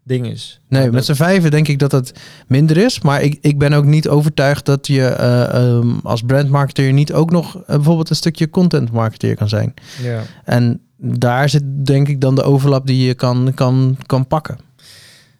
ding 0.07 0.27
is. 0.27 0.61
Nee, 0.67 0.83
dat, 0.83 0.91
met 0.91 1.05
z'n 1.05 1.13
vijven 1.13 1.51
denk 1.51 1.67
ik 1.67 1.79
dat 1.79 1.91
het 1.91 2.13
minder 2.47 2.77
is. 2.77 3.01
Maar 3.01 3.21
ik, 3.21 3.37
ik 3.41 3.57
ben 3.57 3.73
ook 3.73 3.85
niet 3.85 4.07
overtuigd 4.07 4.65
dat 4.65 4.87
je 4.87 5.15
uh, 5.19 5.65
um, 5.65 5.99
als 6.03 6.21
brandmarketeer 6.21 6.93
niet 6.93 7.13
ook 7.13 7.31
nog 7.31 7.55
uh, 7.55 7.63
bijvoorbeeld 7.65 8.09
een 8.09 8.15
stukje 8.15 8.49
content 8.49 8.91
marketeer 8.91 9.35
kan 9.35 9.49
zijn. 9.49 9.73
Ja. 10.01 10.21
En 10.43 10.81
daar 10.97 11.49
zit 11.49 11.63
denk 11.85 12.07
ik 12.07 12.21
dan 12.21 12.35
de 12.35 12.43
overlap 12.43 12.87
die 12.87 13.05
je 13.05 13.13
kan, 13.13 13.51
kan, 13.55 13.97
kan 14.05 14.27
pakken. 14.27 14.57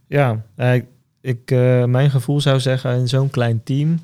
Ja, 0.08 0.44
uh, 0.58 0.74
ik, 1.22 1.50
mijn 1.86 2.10
gevoel 2.10 2.42
zou 2.42 2.60
zeggen, 2.60 3.00
in 3.00 3.08
zo'n 3.08 3.30
klein 3.30 3.62
team 3.64 4.00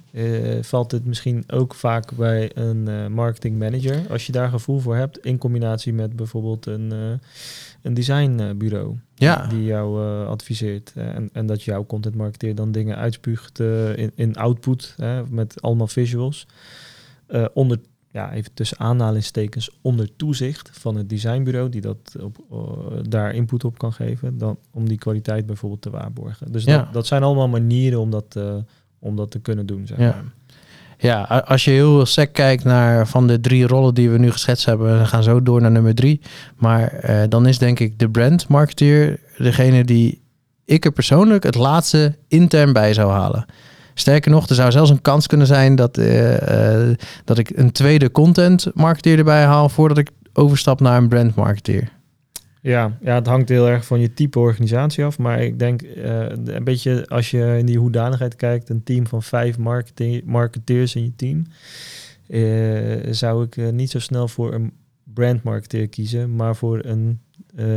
valt 0.61 0.91
het 0.91 1.05
misschien 1.05 1.43
ook 1.47 1.73
vaak 1.73 2.11
bij 2.15 2.51
een 2.53 3.13
marketing 3.13 3.59
manager. 3.59 4.01
Als 4.09 4.25
je 4.25 4.31
daar 4.31 4.49
gevoel 4.49 4.79
voor 4.79 4.95
hebt, 4.95 5.17
in 5.17 5.37
combinatie 5.37 5.93
met 5.93 6.15
bijvoorbeeld 6.15 6.65
een 6.65 7.19
een 7.83 7.93
designbureau 7.93 8.97
ja. 9.15 9.47
die 9.47 9.63
jou 9.63 10.03
uh, 10.03 10.27
adviseert. 10.27 10.93
Uh, 10.97 11.15
en, 11.15 11.29
en 11.33 11.45
dat 11.45 11.63
jouw 11.63 11.85
content 11.85 12.15
marketeer 12.15 12.55
dan 12.55 12.71
dingen 12.71 12.97
uitspuugt 12.97 13.59
uh, 13.59 13.97
in, 13.97 14.11
in 14.15 14.35
output 14.35 14.95
met 15.29 15.61
allemaal 15.61 15.87
visuals. 15.87 16.47
onder, 17.53 17.79
ja, 18.11 18.33
even 18.33 18.53
tussen 18.53 18.79
aanhalingstekens, 18.79 19.77
onder 19.81 20.15
toezicht 20.15 20.69
van 20.73 20.95
het 20.95 21.09
designbureau 21.09 21.69
die 21.69 21.81
dat 21.81 22.15
op, 22.21 22.37
daar 23.09 23.33
input 23.33 23.63
op 23.63 23.77
kan 23.77 23.93
geven, 23.93 24.37
dan, 24.37 24.57
om 24.71 24.87
die 24.87 24.97
kwaliteit 24.97 25.45
bijvoorbeeld 25.45 25.81
te 25.81 25.89
waarborgen. 25.89 26.51
Dus 26.51 26.63
ja. 26.63 26.77
dat, 26.77 26.93
dat 26.93 27.07
zijn 27.07 27.23
allemaal 27.23 27.49
manieren 27.49 27.99
om 27.99 28.11
dat, 28.11 28.39
om 28.99 29.15
dat 29.15 29.31
te 29.31 29.39
kunnen 29.39 29.65
doen. 29.65 29.87
Zeg 29.87 29.97
maar. 29.97 30.07
Ja, 30.07 30.23
als 31.45 31.63
je 31.63 31.71
heel 31.71 32.05
sec 32.05 32.33
kijkt 32.33 32.63
naar 32.63 33.07
van 33.07 33.27
de 33.27 33.39
drie 33.39 33.67
rollen 33.67 33.93
die 33.93 34.09
we 34.09 34.17
nu 34.17 34.31
geschetst 34.31 34.65
hebben, 34.65 34.99
we 34.99 35.05
gaan 35.05 35.23
zo 35.23 35.43
door 35.43 35.61
naar 35.61 35.71
nummer 35.71 35.95
drie. 35.95 36.21
Maar 36.57 37.09
uh, 37.09 37.21
dan 37.29 37.47
is 37.47 37.57
denk 37.57 37.79
ik 37.79 37.99
de 37.99 38.09
brand 38.09 38.47
marketeer 38.47 39.19
degene 39.37 39.83
die 39.83 40.21
ik 40.65 40.85
er 40.85 40.91
persoonlijk 40.91 41.43
het 41.43 41.55
laatste 41.55 42.15
intern 42.27 42.73
bij 42.73 42.93
zou 42.93 43.11
halen. 43.11 43.45
Sterker 43.93 44.31
nog, 44.31 44.49
er 44.49 44.55
zou 44.55 44.71
zelfs 44.71 44.89
een 44.89 45.01
kans 45.01 45.27
kunnen 45.27 45.47
zijn 45.47 45.75
dat, 45.75 45.97
uh, 45.97 46.31
uh, 46.31 46.95
dat 47.25 47.37
ik 47.37 47.51
een 47.55 47.71
tweede 47.71 48.11
content 48.11 48.67
marketeer 48.73 49.17
erbij 49.17 49.43
haal 49.43 49.69
voordat 49.69 49.97
ik 49.97 50.09
overstap 50.33 50.79
naar 50.79 50.97
een 50.97 51.07
brand 51.07 51.35
marketeer. 51.35 51.91
Ja, 52.63 52.97
ja, 53.01 53.15
het 53.15 53.27
hangt 53.27 53.49
heel 53.49 53.69
erg 53.69 53.85
van 53.85 53.99
je 53.99 54.13
type 54.13 54.39
organisatie 54.39 55.05
af. 55.05 55.17
Maar 55.17 55.41
ik 55.41 55.59
denk 55.59 55.81
uh, 55.81 56.25
een 56.29 56.63
beetje 56.63 57.07
als 57.07 57.31
je 57.31 57.55
in 57.57 57.65
die 57.65 57.79
hoedanigheid 57.79 58.35
kijkt, 58.35 58.69
een 58.69 58.83
team 58.83 59.07
van 59.07 59.23
vijf 59.23 59.57
marketeers 60.25 60.95
in 60.95 61.03
je 61.03 61.15
team, 61.15 61.45
uh, 62.27 63.13
zou 63.13 63.43
ik 63.43 63.55
uh, 63.55 63.69
niet 63.69 63.91
zo 63.91 63.99
snel 63.99 64.27
voor 64.27 64.53
een 64.53 64.73
brandmarketeer 65.03 65.87
kiezen, 65.87 66.35
maar 66.35 66.55
voor 66.55 66.85
een 66.85 67.19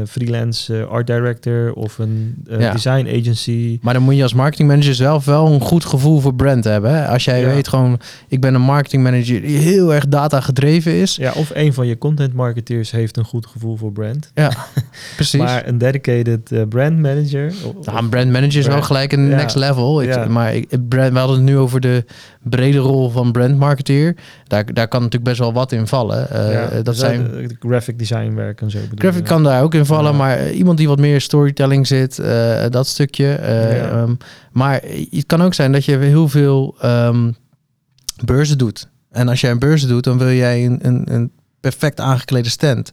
freelance 0.06 0.84
art 0.84 1.06
director 1.06 1.72
of 1.72 1.98
een 1.98 2.34
ja. 2.48 2.72
design 2.72 3.08
agency. 3.20 3.78
Maar 3.82 3.94
dan 3.94 4.02
moet 4.02 4.16
je 4.16 4.22
als 4.22 4.34
marketing 4.34 4.68
manager 4.68 4.94
zelf 4.94 5.24
wel 5.24 5.46
een 5.46 5.60
goed 5.60 5.84
gevoel 5.84 6.20
voor 6.20 6.34
brand 6.34 6.64
hebben. 6.64 6.94
Hè? 6.94 7.08
Als 7.08 7.24
jij 7.24 7.40
ja. 7.40 7.46
weet 7.46 7.68
gewoon, 7.68 8.00
ik 8.28 8.40
ben 8.40 8.54
een 8.54 8.60
marketing 8.60 9.02
manager 9.02 9.40
die 9.40 9.58
heel 9.58 9.94
erg 9.94 10.08
data 10.08 10.40
gedreven 10.40 10.92
is. 10.92 11.16
Ja, 11.16 11.32
of 11.32 11.50
een 11.54 11.72
van 11.72 11.86
je 11.86 11.98
content 11.98 12.32
marketeers 12.32 12.90
heeft 12.90 13.16
een 13.16 13.24
goed 13.24 13.46
gevoel 13.46 13.76
voor 13.76 13.92
brand. 13.92 14.30
Ja, 14.34 14.50
precies. 15.16 15.40
maar 15.40 15.66
een 15.66 15.78
dedicated 15.78 16.68
brand 16.68 16.98
manager. 16.98 17.52
Nou, 17.84 17.98
een 17.98 18.08
brand 18.08 18.30
manager 18.30 18.58
is 18.58 18.66
wel 18.66 18.82
gelijk 18.82 19.12
een 19.12 19.28
ja. 19.28 19.36
next 19.36 19.56
level. 19.56 20.02
Ik, 20.02 20.14
ja. 20.14 20.24
Maar 20.24 20.54
ik, 20.54 20.88
brand, 20.88 21.12
we 21.12 21.18
hadden 21.18 21.36
het 21.36 21.46
nu 21.46 21.58
over 21.58 21.80
de 21.80 22.04
brede 22.42 22.78
rol 22.78 23.10
van 23.10 23.32
brand 23.32 23.58
marketeer. 23.58 24.16
Daar, 24.46 24.74
daar 24.74 24.88
kan 24.88 25.00
natuurlijk 25.00 25.30
best 25.30 25.38
wel 25.38 25.52
wat 25.52 25.72
in 25.72 25.86
vallen. 25.86 26.28
Ja, 26.30 26.68
dat 26.68 26.84
dus 26.84 26.98
zijn 26.98 27.50
graphic 27.58 27.98
design 27.98 28.34
werk 28.34 28.60
en 28.60 28.70
zo. 28.70 28.78
Graphic 28.94 29.24
kan 29.24 29.42
daar 29.42 29.62
ook 29.66 29.74
in 29.74 29.86
vallen, 29.86 30.16
maar 30.16 30.50
iemand 30.50 30.78
die 30.78 30.88
wat 30.88 30.98
meer 30.98 31.20
storytelling 31.20 31.86
zit, 31.86 32.18
uh, 32.18 32.64
dat 32.70 32.86
stukje. 32.86 33.38
Uh, 33.40 34.00
um, 34.00 34.16
maar 34.52 34.82
het 35.10 35.26
kan 35.26 35.42
ook 35.42 35.54
zijn 35.54 35.72
dat 35.72 35.84
je 35.84 35.96
heel 35.96 36.28
veel 36.28 36.76
um, 36.84 37.36
beurzen 38.24 38.58
doet. 38.58 38.88
En 39.10 39.28
als 39.28 39.40
jij 39.40 39.50
een 39.50 39.58
beurzen 39.58 39.88
doet, 39.88 40.04
dan 40.04 40.18
wil 40.18 40.32
jij 40.32 40.64
een, 40.64 40.78
een, 40.82 41.14
een 41.14 41.32
perfect 41.60 42.00
aangeklede 42.00 42.48
stand. 42.48 42.92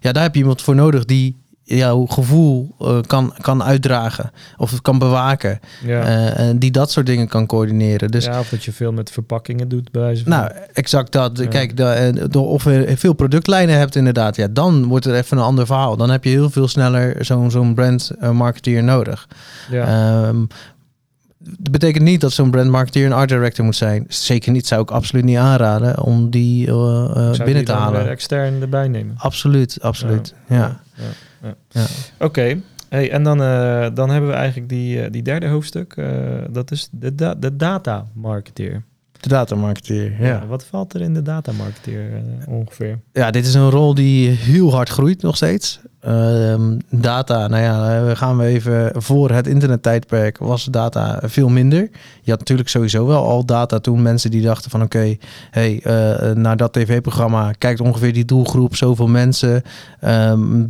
Ja, 0.00 0.12
daar 0.12 0.22
heb 0.22 0.34
je 0.34 0.40
iemand 0.40 0.62
voor 0.62 0.74
nodig 0.74 1.04
die 1.04 1.36
jouw 1.66 2.06
gevoel 2.06 2.74
eh, 2.80 3.00
kan, 3.06 3.34
kan 3.40 3.62
uitdragen 3.62 4.30
of 4.56 4.70
het 4.70 4.82
kan 4.82 4.98
bewaken. 4.98 5.60
Ja. 5.84 6.00
Eh, 6.02 6.48
en 6.48 6.58
die 6.58 6.70
dat 6.70 6.90
soort 6.90 7.06
dingen 7.06 7.28
kan 7.28 7.46
coördineren. 7.46 8.10
Dus 8.10 8.24
ja, 8.24 8.38
of 8.40 8.48
dat 8.48 8.64
je 8.64 8.72
veel 8.72 8.92
met 8.92 9.10
verpakkingen 9.10 9.68
doet 9.68 9.90
bij 9.92 10.02
wijze 10.02 10.22
van. 10.22 10.32
nou, 10.32 10.50
exact 10.72 11.12
dat. 11.12 11.38
Ja. 11.38 11.46
Kijk, 11.46 11.76
de, 11.76 11.84
eh, 11.84 12.24
de- 12.30 12.38
of 12.38 12.64
je 12.64 12.92
veel 12.96 13.12
productlijnen 13.12 13.78
hebt 13.78 13.94
inderdaad, 13.96 14.36
ja, 14.36 14.46
dan 14.50 14.84
wordt 14.84 15.04
het 15.04 15.14
even 15.14 15.36
een 15.38 15.44
ander 15.44 15.66
verhaal. 15.66 15.96
Dan 15.96 16.10
heb 16.10 16.24
je 16.24 16.30
heel 16.30 16.50
veel 16.50 16.68
sneller 16.68 17.24
zo'n 17.24 17.50
zo'n 17.50 17.74
brand 17.74 18.10
marketeer 18.32 18.82
nodig. 18.84 19.28
ja. 19.70 19.86
Ehm, 20.26 20.44
dat 21.58 21.70
betekent 21.72 22.04
niet 22.04 22.20
dat 22.20 22.32
zo'n 22.32 22.50
brand 22.50 22.70
marketeer 22.70 23.06
een 23.06 23.12
art 23.12 23.28
director 23.28 23.64
moet 23.64 23.76
zijn. 23.76 24.04
Zeker 24.08 24.52
niet, 24.52 24.66
zou 24.66 24.82
ik 24.82 24.90
absoluut 24.90 25.24
niet 25.24 25.36
aanraden 25.36 26.02
om 26.02 26.30
die 26.30 26.66
binnen 27.44 27.64
te 27.64 27.72
halen. 27.72 28.08
extern 28.08 28.60
erbij 28.62 28.88
nemen. 28.88 29.14
Absoluut, 29.18 29.78
absoluut. 29.80 30.34
Ja. 30.48 30.56
Ja, 30.56 31.02
Oké, 32.18 32.60
hey, 32.88 33.10
en 33.10 33.22
dan, 33.22 33.42
eh, 33.42 33.86
dan 33.94 34.10
hebben 34.10 34.30
we 34.30 34.36
eigenlijk 34.36 34.68
die, 34.68 35.02
eh, 35.02 35.10
die 35.10 35.22
derde 35.22 35.46
hoofdstuk. 35.46 35.96
eh, 35.96 36.06
dat 36.50 36.70
is 36.70 36.88
de, 36.90 37.14
da 37.14 37.34
de 37.34 37.56
data 37.56 38.06
marketeer. 38.14 38.82
De 39.24 39.30
datamarketeer, 39.30 40.12
ja. 40.20 40.46
Wat 40.46 40.64
valt 40.64 40.94
er 40.94 41.00
in 41.00 41.14
de 41.14 41.22
data 41.22 41.52
marketeer 41.52 42.14
eh, 42.14 42.52
ongeveer? 42.52 42.98
Ja, 43.12 43.30
dit 43.30 43.46
is 43.46 43.54
een 43.54 43.70
rol 43.70 43.94
die 43.94 44.30
heel 44.30 44.74
hard 44.74 44.88
groeit 44.88 45.22
nog 45.22 45.36
steeds. 45.36 45.80
Ehm, 46.00 46.78
data, 46.90 47.48
nou 47.48 47.62
ja, 47.62 48.08
eh, 48.08 48.16
gaan 48.16 48.36
we 48.36 48.44
even 48.44 49.02
voor 49.02 49.30
het 49.30 49.46
internettijdperk 49.46 50.38
was 50.38 50.64
data 50.64 51.20
veel 51.22 51.48
minder. 51.48 51.90
Je 52.22 52.30
had 52.30 52.38
natuurlijk 52.38 52.68
sowieso 52.68 53.06
wel 53.06 53.24
al 53.24 53.44
data 53.44 53.78
toen 53.78 54.02
mensen 54.02 54.30
die 54.30 54.42
dachten 54.42 54.70
van 54.70 54.82
oké, 54.82 55.16
hey, 55.50 55.80
eh, 55.82 56.34
naar 56.34 56.56
dat 56.56 56.72
tv-programma 56.72 57.52
kijkt 57.52 57.80
ongeveer 57.80 58.12
die 58.12 58.24
doelgroep, 58.24 58.76
zoveel 58.76 59.08
mensen. 59.08 59.62
Ehm, 60.00 60.64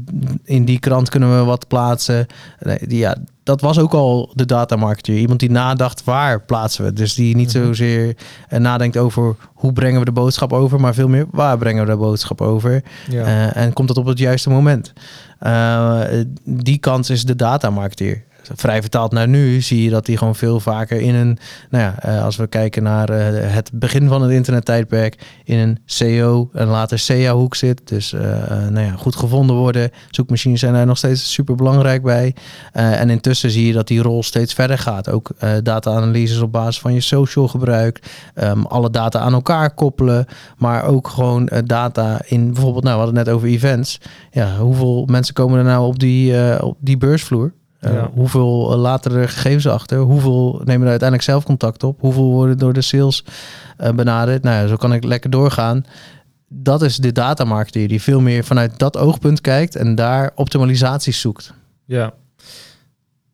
in 0.44 0.64
die 0.64 0.78
krant 0.78 1.08
kunnen 1.08 1.38
we 1.38 1.44
wat 1.44 1.68
plaatsen. 1.68 2.26
Nee, 2.60 2.78
die, 2.86 2.98
ja, 2.98 3.16
dat 3.44 3.60
was 3.60 3.78
ook 3.78 3.92
al 3.92 4.30
de 4.34 4.44
datamarketeer. 4.46 5.18
Iemand 5.18 5.40
die 5.40 5.50
nadacht 5.50 6.04
waar 6.04 6.40
plaatsen 6.42 6.84
we. 6.84 6.92
Dus 6.92 7.14
die 7.14 7.36
niet 7.36 7.54
Mhm. 7.54 7.64
zozeer 7.64 8.16
eh, 8.48 8.58
nadenkt 8.60 8.96
over 8.96 9.36
hoe 9.54 9.72
brengen 9.72 9.98
we 9.98 10.04
de 10.04 10.12
boodschap 10.12 10.52
over, 10.52 10.80
maar 10.80 10.94
veel 10.94 11.08
meer 11.08 11.26
waar 11.30 11.58
brengen 11.58 11.84
we 11.84 11.90
de 11.90 11.96
boodschap 11.96 12.40
over. 12.40 12.82
Ja, 13.10 13.24
Eh, 13.24 13.62
en 13.62 13.72
komt 13.72 13.88
dat 13.88 13.96
op 13.96 14.06
het 14.06 14.18
juiste 14.18 14.50
moment? 14.50 14.92
Eh, 15.38 16.00
die 16.44 16.78
kans 16.78 17.10
is 17.10 17.24
de 17.24 17.36
datamarketeer. 17.36 18.24
Vrij 18.54 18.80
vertaald 18.80 19.12
naar 19.12 19.28
nu 19.28 19.60
zie 19.60 19.82
je 19.82 19.90
dat 19.90 20.06
die 20.06 20.16
gewoon 20.16 20.34
veel 20.34 20.60
vaker 20.60 21.00
in 21.00 21.14
een, 21.14 21.38
nou 21.70 21.84
ja, 21.84 21.94
eh, 21.98 22.24
als 22.24 22.36
we 22.36 22.46
kijken 22.46 22.82
naar 22.82 23.08
eh, 23.08 23.52
het 23.54 23.70
begin 23.72 24.08
van 24.08 24.22
het 24.22 24.30
internettijdperk, 24.30 25.16
in 25.44 25.58
een 25.58 25.78
SEO 25.84 26.50
en 26.52 26.66
later 26.66 26.98
SEA-hoek 26.98 27.54
zit. 27.54 27.80
Dus 27.84 28.12
eh, 28.12 28.20
nou 28.68 28.80
ja, 28.80 28.92
goed 28.96 29.16
gevonden 29.16 29.56
worden. 29.56 29.90
Zoekmachines 30.10 30.60
zijn 30.60 30.72
daar 30.72 30.86
nog 30.86 30.98
steeds 30.98 31.32
super 31.32 31.54
belangrijk 31.54 32.02
bij. 32.02 32.34
En 32.72 33.10
intussen 33.10 33.50
zie 33.50 33.66
je 33.66 33.72
dat 33.72 33.88
die 33.88 34.02
rol 34.02 34.22
steeds 34.22 34.54
verder 34.54 34.78
gaat. 34.78 35.10
Ook 35.10 35.30
eh, 35.38 35.50
data-analyses 35.62 36.40
op 36.40 36.52
basis 36.52 36.80
van 36.80 36.94
je 36.94 37.00
social 37.00 37.48
gebruik, 37.48 38.02
ehm, 38.34 38.62
alle 38.62 38.90
data 38.90 39.18
aan 39.18 39.32
elkaar 39.32 39.74
koppelen, 39.74 40.26
maar 40.56 40.84
ook 40.84 41.08
gewoon 41.08 41.50
data 41.64 42.20
in 42.24 42.52
bijvoorbeeld, 42.52 42.84
nou, 42.84 42.96
we 42.96 43.02
hadden 43.02 43.18
het 43.18 43.26
net 43.26 43.34
over 43.34 43.48
events. 43.48 44.00
Ja, 44.30 44.56
hoeveel 44.56 45.04
mensen 45.10 45.34
komen 45.34 45.58
er 45.58 45.64
nou 45.64 45.86
op 45.86 45.98
die, 45.98 46.62
op 46.62 46.76
die 46.80 46.96
beursvloer? 46.96 47.52
Eh, 47.84 47.92
Ja. 47.92 48.10
Hoeveel 48.14 48.72
eh, 48.72 48.78
laten 48.78 49.12
er 49.12 49.28
gegevens 49.28 49.66
achter? 49.68 49.98
Hoeveel 49.98 50.60
nemen 50.64 50.82
er 50.82 50.90
uiteindelijk 50.90 51.22
zelf 51.28 51.44
contact 51.44 51.82
op? 51.82 52.00
Hoeveel 52.00 52.30
worden 52.30 52.58
door 52.58 52.72
de 52.72 52.80
sales 52.82 53.24
eh, 53.76 53.90
benaderd? 53.92 54.42
Nou 54.42 54.56
ja, 54.62 54.66
zo 54.66 54.76
kan 54.76 54.92
ik 54.92 55.04
lekker 55.04 55.30
doorgaan. 55.30 55.84
Dat 56.48 56.82
is 56.82 56.96
de 56.96 57.12
datamarketeer 57.12 57.88
die 57.88 58.02
veel 58.02 58.20
meer 58.20 58.44
vanuit 58.44 58.78
dat 58.78 58.96
oogpunt 58.96 59.40
kijkt 59.40 59.76
en 59.76 59.94
daar 59.94 60.32
optimalisaties 60.34 61.20
zoekt. 61.20 61.54
ja. 61.84 62.12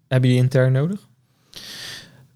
Heb 0.08 0.22
je 0.24 0.28
die 0.30 0.38
intern 0.38 0.72
nodig? 0.72 1.08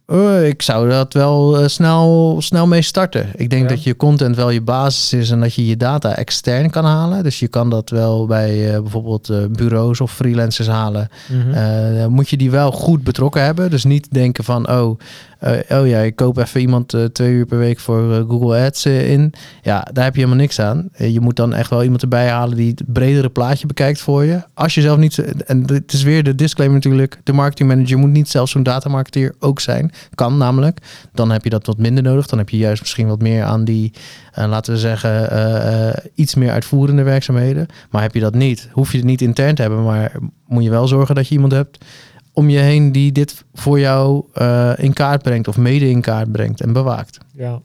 Eh, 0.06 0.46
ik 0.48 0.62
zou 0.62 0.88
dat 0.88 1.12
wel 1.12 1.58
eh, 1.58 1.68
snel, 1.68 2.36
snel 2.38 2.66
mee 2.66 2.82
starten. 2.82 3.28
Ik 3.34 3.50
denk 3.50 3.62
Ja. 3.62 3.68
dat 3.68 3.82
je 3.82 3.96
content 3.96 4.36
wel 4.36 4.50
je 4.50 4.60
basis 4.62 5.12
is 5.12 5.30
en 5.30 5.40
dat 5.40 5.54
je 5.54 5.66
je 5.66 5.76
data 5.76 6.16
extern 6.16 6.70
kan 6.70 6.84
halen. 6.84 7.22
Dus 7.22 7.38
je 7.38 7.48
kan 7.48 7.70
dat 7.70 7.90
wel 7.90 8.26
bij 8.26 8.74
eh, 8.74 8.80
bijvoorbeeld 8.80 9.32
bureaus 9.52 10.00
of 10.00 10.12
freelancers 10.12 10.68
halen. 10.68 11.08
Dan 11.98 12.10
moet 12.12 12.28
je 12.28 12.36
die 12.36 12.50
wel 12.50 12.70
goed 12.72 13.04
betrokken 13.04 13.42
hebben. 13.44 13.70
Dus 13.70 13.84
niet 13.84 14.06
denken 14.10 14.44
van, 14.44 14.70
oh, 14.70 14.98
oh 15.68 15.86
ja, 15.86 15.98
ik 15.98 16.16
koop 16.16 16.36
even 16.36 16.60
iemand 16.60 16.94
eh, 16.94 17.04
twee 17.04 17.32
uur 17.32 17.46
per 17.46 17.58
week 17.58 17.78
voor 17.78 18.12
eh, 18.12 18.18
Google 18.28 18.64
Ads 18.64 18.84
eh, 18.84 19.10
in. 19.10 19.32
Ja, 19.62 19.86
daar 19.92 20.04
heb 20.04 20.14
je 20.14 20.20
helemaal 20.20 20.42
niks 20.42 20.60
aan. 20.60 20.88
Eh, 20.92 21.12
je 21.12 21.20
moet 21.20 21.36
dan 21.36 21.54
echt 21.54 21.70
wel 21.70 21.82
iemand 21.82 22.02
erbij 22.02 22.28
halen 22.28 22.56
die 22.56 22.70
het 22.70 22.82
bredere 22.86 23.28
plaatje 23.28 23.66
bekijkt 23.66 24.00
voor 24.00 24.24
je. 24.24 24.42
Als 24.54 24.74
je 24.74 24.80
zelf 24.80 24.98
niet, 24.98 25.44
en 25.44 25.62
dit 25.62 25.92
is 25.92 26.02
weer 26.02 26.22
de 26.22 26.34
disclaimer 26.34 26.78
natuurlijk, 26.78 27.20
de 27.22 27.32
marketing 27.32 27.68
manager 27.68 27.98
moet 27.98 28.10
niet 28.10 28.28
zelf 28.28 28.48
zo'n 28.48 28.62
datamarketeer 28.62 29.34
ook 29.38 29.60
zijn. 29.60 29.92
Kan 30.14 30.36
namelijk. 30.36 30.78
Dan 31.12 31.30
heb 31.30 31.44
je 31.44 31.50
dat 31.50 31.66
wat 31.66 31.78
minder 31.78 32.02
nodig. 32.02 32.26
Dan 32.26 32.38
heb 32.38 32.48
je 32.48 32.56
juist 32.56 32.80
misschien 32.80 33.06
wat 33.06 33.22
meer 33.22 33.44
aan 33.44 33.64
die, 33.64 33.92
eh, 34.32 34.48
laten 34.48 34.72
we 34.72 34.78
zeggen, 34.78 35.30
eh, 35.30 35.88
eh, 35.88 35.94
iets 36.14 36.34
meer 36.34 36.50
uitvoerende 36.50 37.02
werkzaamheden. 37.02 37.66
Maar 37.90 38.02
heb 38.02 38.14
je 38.14 38.20
dat 38.20 38.34
niet, 38.34 38.68
hoef 38.72 38.90
je 38.90 38.96
het 38.96 39.06
niet 39.06 39.22
intern 39.22 39.54
te 39.54 39.62
hebben, 39.62 39.82
maar 39.82 40.12
moet 40.46 40.62
je 40.62 40.70
wel 40.70 40.88
zorgen 40.88 41.14
dat 41.14 41.28
je 41.28 41.34
iemand 41.34 41.52
hebt 41.52 41.84
om 42.34 42.48
je 42.48 42.58
heen 42.58 42.92
die 42.92 43.12
dit 43.12 43.44
voor 43.54 43.80
jou 43.80 44.24
eh, 44.32 44.72
in 44.76 44.92
kaart 44.92 45.22
brengt 45.22 45.48
of 45.48 45.56
mede 45.56 45.90
in 45.90 46.00
kaart 46.00 46.32
brengt 46.32 46.60
en 46.60 46.72
bewaakt. 46.72 47.18
Ja. 47.32 47.60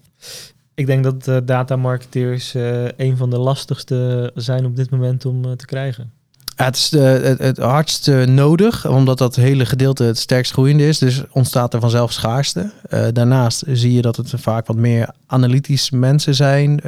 Ik 0.74 0.86
denk 0.86 1.04
dat 1.04 1.28
uh, 1.28 1.38
datamarketeers 1.44 2.56
uh, 2.56 2.88
een 2.98 3.18
van 3.18 3.30
de 3.30 3.38
lastigste 3.38 4.32
zijn 4.36 4.66
op 4.66 4.76
dit 4.76 4.90
moment 4.90 5.26
om 5.26 5.56
te 5.56 5.66
krijgen. 5.66 6.12
Ja, 6.56 6.66
het 6.66 6.76
is 6.76 6.92
het, 6.92 7.40
het 7.40 7.58
hardst 7.58 8.08
nodig, 8.26 8.88
omdat 8.88 9.18
dat 9.18 9.36
hele 9.36 9.66
gedeelte 9.66 10.04
het 10.04 10.18
sterkst 10.18 10.52
groeiende 10.52 10.88
is. 10.88 10.98
Dus 10.98 11.24
ontstaat 11.32 11.74
er 11.74 11.80
vanzelf 11.80 12.12
schaarste. 12.12 12.72
Daarnaast 13.14 13.64
zie 13.68 13.94
je 13.94 14.02
dat 14.02 14.16
het 14.16 14.34
vaak 14.36 14.68
wat 14.68 14.76
meer 14.76 15.10
analytisch 15.26 15.90
mensen 15.90 16.36
zijn. 16.36 16.82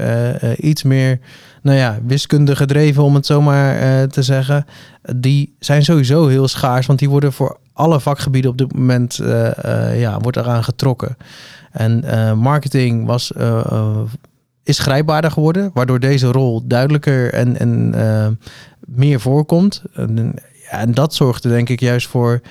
Iets 0.58 0.84
meer, 0.84 1.20
nou 1.62 1.78
ja, 1.78 2.00
wiskunde 2.06 2.56
gedreven, 2.56 3.04
om 3.04 3.16
het 3.16 3.26
zo 3.26 3.42
maar 3.42 3.76
uh, 3.76 4.04
te 4.04 4.24
zeggen. 4.24 4.66
Die 5.16 5.56
zijn 5.60 5.84
sowieso 5.84 6.28
heel 6.28 6.48
schaars, 6.48 6.86
want 6.86 7.00
die 7.00 7.10
worden 7.10 7.34
voor 7.34 7.58
alle 7.74 8.00
vakgebieden 8.00 8.52
op 8.52 8.58
dit 8.58 8.74
moment 8.76 9.20
uh, 9.22 10.00
ja, 10.00 10.20
wordt 10.20 10.38
eraan 10.38 10.64
getrokken. 10.64 11.18
En 11.72 12.04
marketing 12.38 13.06
was, 13.06 13.32
is 14.64 14.80
grijpbaarder 14.80 15.32
geworden, 15.32 15.72
waardoor 15.74 16.00
deze 16.00 16.28
rol 16.28 16.68
duidelijker 16.68 17.34
en, 17.34 17.60
en 17.60 18.40
meer 18.80 19.20
voorkomt. 19.20 19.84
En, 19.94 20.34
en 20.70 20.94
dat 20.94 21.14
zorgt 21.14 21.44
er 21.44 21.52
denk 21.52 21.70
ik 21.70 21.80
juist 21.80 22.08
voor 22.08 22.42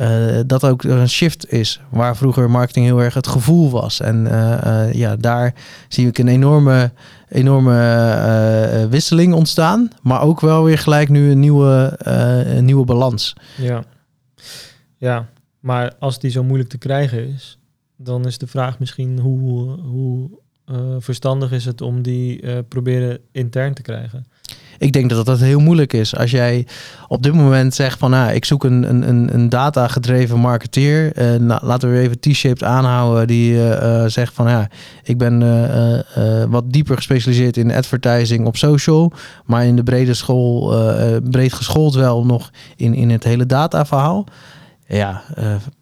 uh, 0.00 0.40
dat 0.46 0.64
ook 0.64 0.84
er 0.84 0.98
een 0.98 1.08
shift 1.08 1.52
is, 1.52 1.80
waar 1.90 2.16
vroeger 2.16 2.50
marketing 2.50 2.86
heel 2.86 3.02
erg 3.02 3.14
het 3.14 3.26
gevoel 3.26 3.70
was. 3.70 4.00
En 4.00 4.24
uh, 4.24 4.92
ja, 4.92 5.16
daar 5.16 5.54
zie 5.88 6.06
ik 6.06 6.18
een 6.18 6.28
enorme, 6.28 6.92
enorme 7.28 8.86
wisseling 8.90 9.34
ontstaan, 9.34 9.90
maar 10.02 10.22
ook 10.22 10.40
wel 10.40 10.64
weer 10.64 10.78
gelijk 10.78 11.08
nu 11.08 11.30
een 11.30 11.40
nieuwe, 11.40 11.94
een 12.56 12.64
nieuwe 12.64 12.84
balans. 12.84 13.32
Ja. 13.56 13.84
ja, 14.96 15.28
maar 15.60 15.92
als 15.98 16.18
die 16.18 16.30
zo 16.30 16.44
moeilijk 16.44 16.70
te 16.70 16.78
krijgen 16.78 17.28
is, 17.34 17.58
dan 17.96 18.26
is 18.26 18.38
de 18.38 18.46
vraag 18.46 18.78
misschien 18.78 19.18
hoe, 19.18 19.70
hoe 19.80 20.30
verstandig 20.98 21.52
is 21.52 21.64
het 21.64 21.80
om 21.80 22.02
die 22.02 22.62
proberen 22.62 23.18
intern 23.32 23.74
te 23.74 23.82
krijgen. 23.82 24.26
Ik 24.78 24.92
denk 24.92 25.10
dat 25.10 25.26
dat 25.26 25.40
heel 25.40 25.60
moeilijk 25.60 25.92
is. 25.92 26.16
Als 26.16 26.30
jij 26.30 26.66
op 27.08 27.22
dit 27.22 27.34
moment 27.34 27.74
zegt 27.74 27.98
van 27.98 28.10
nou, 28.10 28.32
ik 28.32 28.44
zoek 28.44 28.64
een, 28.64 29.08
een, 29.08 29.34
een 29.34 29.48
data-gedreven 29.48 30.38
marketeer. 30.38 31.18
Uh, 31.18 31.58
laten 31.62 31.92
we 31.92 31.98
even 31.98 32.20
T-shaped 32.20 32.62
aanhouden. 32.62 33.26
Die 33.26 33.52
uh, 33.52 34.04
zegt 34.06 34.34
van 34.34 34.48
ja, 34.48 34.68
ik 35.02 35.18
ben 35.18 35.40
uh, 35.40 36.44
wat 36.48 36.72
dieper 36.72 36.96
gespecialiseerd 36.96 37.56
in 37.56 37.72
advertising 37.72 38.46
op 38.46 38.56
social. 38.56 39.12
Maar 39.44 39.64
in 39.64 39.76
de 39.76 39.82
brede 39.82 40.14
school, 40.14 40.74
breed 41.30 41.52
geschoold 41.52 41.94
wel 41.94 42.24
nog 42.24 42.50
in, 42.76 42.94
in 42.94 43.10
het 43.10 43.24
hele 43.24 43.46
data-verhaal. 43.46 44.26
Ja, 44.88 45.22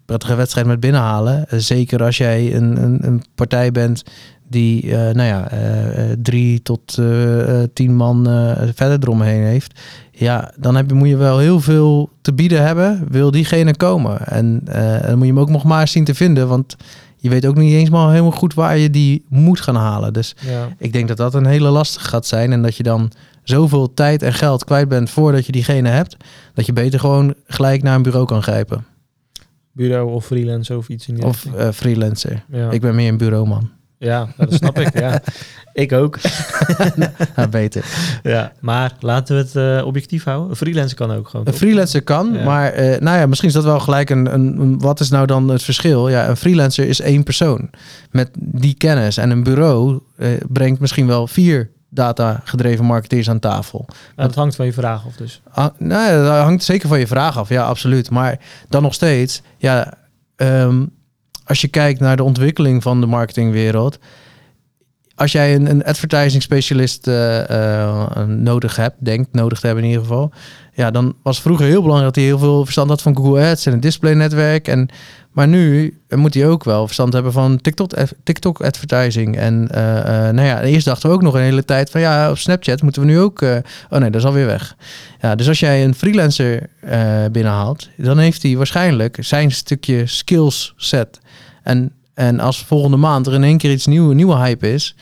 prettige 0.05 0.35
wedstrijd 0.35 0.67
met 0.67 0.81
binnenhalen. 0.81 1.47
zeker 1.49 2.03
als 2.03 2.17
jij 2.17 2.55
een, 2.55 2.83
een, 2.83 2.99
een 3.07 3.23
partij 3.35 3.73
bent 3.73 4.03
die, 4.49 4.85
uh, 4.85 4.93
nou 4.93 5.23
ja, 5.23 5.53
uh, 5.53 6.13
drie 6.23 6.63
tot 6.63 6.97
uh, 7.01 7.63
tien 7.73 7.97
man 7.97 8.25
verder 8.75 8.99
eromheen 9.01 9.43
heeft. 9.43 9.81
Ja, 10.11 10.53
dan 10.57 10.77
heb 10.77 10.89
je, 10.89 10.95
moet 10.95 11.09
je 11.09 11.17
wel 11.17 11.39
heel 11.39 11.61
veel 11.61 12.11
te 12.21 12.33
bieden 12.33 12.63
hebben, 12.63 13.07
wil 13.09 13.31
diegene 13.31 13.77
komen. 13.77 14.27
En 14.27 14.61
dan 15.07 15.17
moet 15.17 15.27
je 15.27 15.33
hem 15.33 15.41
ook 15.41 15.51
nog 15.51 15.65
maar 15.65 15.89
zien 15.89 16.05
te 16.05 16.15
vinden, 16.15 16.49
want 16.49 16.77
je 17.17 17.29
weet 17.29 17.47
ook 17.47 17.57
niet 17.57 17.73
eens 17.73 17.91
maar 17.91 18.11
helemaal 18.11 18.31
goed 18.31 18.55
waar 18.55 18.79
je 18.79 18.91
die 18.91 19.25
moet 19.29 19.61
gaan 19.61 19.77
halen. 19.77 20.13
Dus 20.13 20.37
ja. 20.41 20.69
ik 20.79 20.93
denk 20.93 21.09
dat 21.09 21.17
dat 21.17 21.35
een 21.35 21.47
hele 21.47 21.69
lastige 21.69 22.09
gaat 22.09 22.27
zijn 22.27 22.53
en 22.53 22.63
dat 22.63 22.77
je 22.77 22.83
dan 22.83 23.11
zoveel 23.43 23.95
tijd 23.95 24.23
en 24.23 24.33
geld 24.33 24.65
kwijt 24.65 24.89
bent 24.89 25.11
voordat 25.11 25.47
je 25.47 25.53
diegene 25.53 25.89
hebt, 25.89 26.17
dat 26.55 26.67
je 26.67 26.73
beter 26.73 27.01
gewoon 27.01 27.35
gelijk 27.47 27.83
naar 27.83 27.95
een 27.95 28.03
bureau 28.03 28.27
kan 28.27 28.43
grijpen. 28.43 28.85
Bureau 29.73 30.13
of 30.13 30.27
freelance 30.27 30.77
of 30.77 30.89
iets 30.89 31.09
in 31.09 31.15
die 31.15 31.25
Of 31.25 31.47
freelancer. 31.73 32.45
Ja. 32.49 32.71
Ik 32.71 32.81
ben 32.81 32.95
meer 32.95 33.09
een 33.09 33.17
bureauman. 33.17 33.71
Ja, 33.99 34.29
dat 34.37 34.53
snap 34.53 34.79
ik. 34.79 34.99
Ja. 34.99 35.21
Ik 35.73 35.93
ook. 35.93 36.19
Ja, 37.37 37.49
beter. 37.49 37.85
Ja, 38.23 38.53
maar 38.61 38.93
laten 39.01 39.37
we 39.37 39.43
het 39.43 39.79
eh, 39.81 39.87
objectief 39.87 40.25
houden. 40.25 40.51
Een 40.51 40.57
freelancer 40.57 40.97
kan 40.97 41.13
ook 41.13 41.29
gewoon. 41.29 41.47
Een 41.47 41.53
freelancer 41.53 42.03
kan, 42.03 42.33
Ja. 42.33 42.45
maar 42.45 42.73
eh, 42.73 43.01
nou 43.01 43.19
ja, 43.19 43.27
misschien 43.27 43.49
is 43.49 43.55
dat 43.55 43.65
wel 43.65 43.81
gelijk 43.81 44.11
een, 44.11 44.35
een, 44.35 44.79
Wat 44.79 45.01
is 45.01 45.11
nou 45.11 45.27
dan 45.27 45.49
het 45.49 45.63
verschil? 45.63 46.09
Ja, 46.09 46.29
een 46.29 46.37
freelancer 46.37 46.89
is 46.89 47.01
één 47.01 47.23
persoon 47.23 47.71
met 48.11 48.31
die 48.35 48.75
kennis. 48.75 49.17
En 49.17 49.31
een 49.31 49.43
bureau 49.43 50.01
eh, 50.17 50.29
brengt 50.49 50.81
misschien 50.81 51.07
wel 51.07 51.27
vier 51.27 51.71
data-gedreven 51.91 52.85
marketeers 52.85 53.31
aan 53.31 53.39
tafel. 53.39 53.87
Het 54.17 54.35
hangt 54.35 54.57
van 54.57 54.67
je 54.67 54.73
vraag 54.73 55.07
af 55.07 55.17
dus. 55.17 55.43
Ah, 55.51 55.67
nou 55.79 56.11
ja, 56.13 56.23
dat 56.23 56.43
hangt 56.43 56.65
zeker 56.65 56.89
van 56.89 56.99
je 56.99 57.07
vraag 57.07 57.39
af. 57.39 57.49
Ja, 57.49 57.65
absoluut. 57.65 58.11
Maar 58.11 58.39
dan 58.69 58.83
nog 58.83 58.95
steeds, 58.95 59.43
ja, 59.59 59.93
ehm, 60.37 60.85
als 61.45 61.61
je 61.61 61.69
kijkt 61.69 62.01
naar 62.01 62.17
de 62.17 62.23
ontwikkeling 62.23 62.83
van 62.83 63.01
de 63.01 63.07
marketingwereld. 63.07 63.99
Als 65.15 65.33
jij 65.33 65.55
een, 65.55 65.71
een 65.71 65.85
advertising 65.85 66.43
specialist 66.43 67.07
eh, 67.07 67.81
eh, 67.81 68.27
nodig 68.27 68.77
hebt, 68.77 69.05
denkt 69.05 69.33
nodig 69.33 69.61
te 69.61 69.67
hebben 69.67 69.85
in 69.85 69.91
ieder 69.91 70.07
geval. 70.07 70.33
Ja, 70.75 70.91
dan 70.91 71.15
was 71.23 71.41
vroeger 71.41 71.67
heel 71.67 71.83
belangrijk 71.83 72.15
dat 72.15 72.23
hij 72.23 72.33
heel 72.33 72.39
veel 72.39 72.63
verstand 72.63 72.89
had 72.89 73.03
van 73.03 73.17
Google 73.17 73.51
Ads 73.51 73.67
en 73.67 73.73
het 73.73 73.83
displaynetwerk. 73.83 74.69
En, 74.69 74.89
maar 75.33 75.49
nu 75.49 75.99
moet 76.09 76.35
hij 76.35 76.49
ook 76.49 76.65
wel 76.65 76.85
verstand 76.85 77.13
hebben 77.13 77.33
van 77.33 77.61
TikTok, 77.61 77.91
TikTok 78.23 78.61
advertising. 78.63 79.37
En 79.37 79.69
eh, 79.71 80.29
eh, 80.29 80.35
nou 80.35 80.47
ja, 80.49 80.63
eerst 80.63 80.85
dachten 80.85 81.09
we 81.09 81.15
ook 81.15 81.23
nog 81.23 81.35
een 81.35 81.41
hele 81.41 81.65
tijd 81.65 81.91
van 81.91 82.01
ja, 82.01 82.31
op 82.31 82.39
Snapchat 82.39 82.83
moeten 82.83 83.03
we 83.03 83.09
nu 83.09 83.21
ook. 83.21 83.43
eh, 83.43 83.57
oh 83.91 83.99
nee, 83.99 84.11
dat 84.11 84.21
is 84.21 84.27
alweer 84.27 84.47
weg. 84.47 84.77
Ja, 85.21 85.35
dus 85.35 85.49
als 85.49 85.61
jij 85.61 85.85
een 85.85 85.95
freelancer 85.95 86.67
eh, 86.81 87.25
binnenhaalt, 87.33 87.89
dan 87.97 88.19
heeft 88.19 88.43
hij 88.43 88.57
waarschijnlijk 88.57 89.17
zijn 89.21 89.51
stukje 89.53 90.07
skills 90.07 90.75
set. 90.77 91.21
En, 91.63 91.93
en 92.15 92.41
als 92.41 92.65
volgende 92.65 92.97
maand 92.97 93.27
er 93.27 93.35
in 93.35 93.45
één 93.45 93.59
keer 93.59 93.73
iets 93.73 93.87
nieuw, 93.87 94.13
nieuwe 94.13 94.37
hype 94.37 94.73
is, 94.73 94.97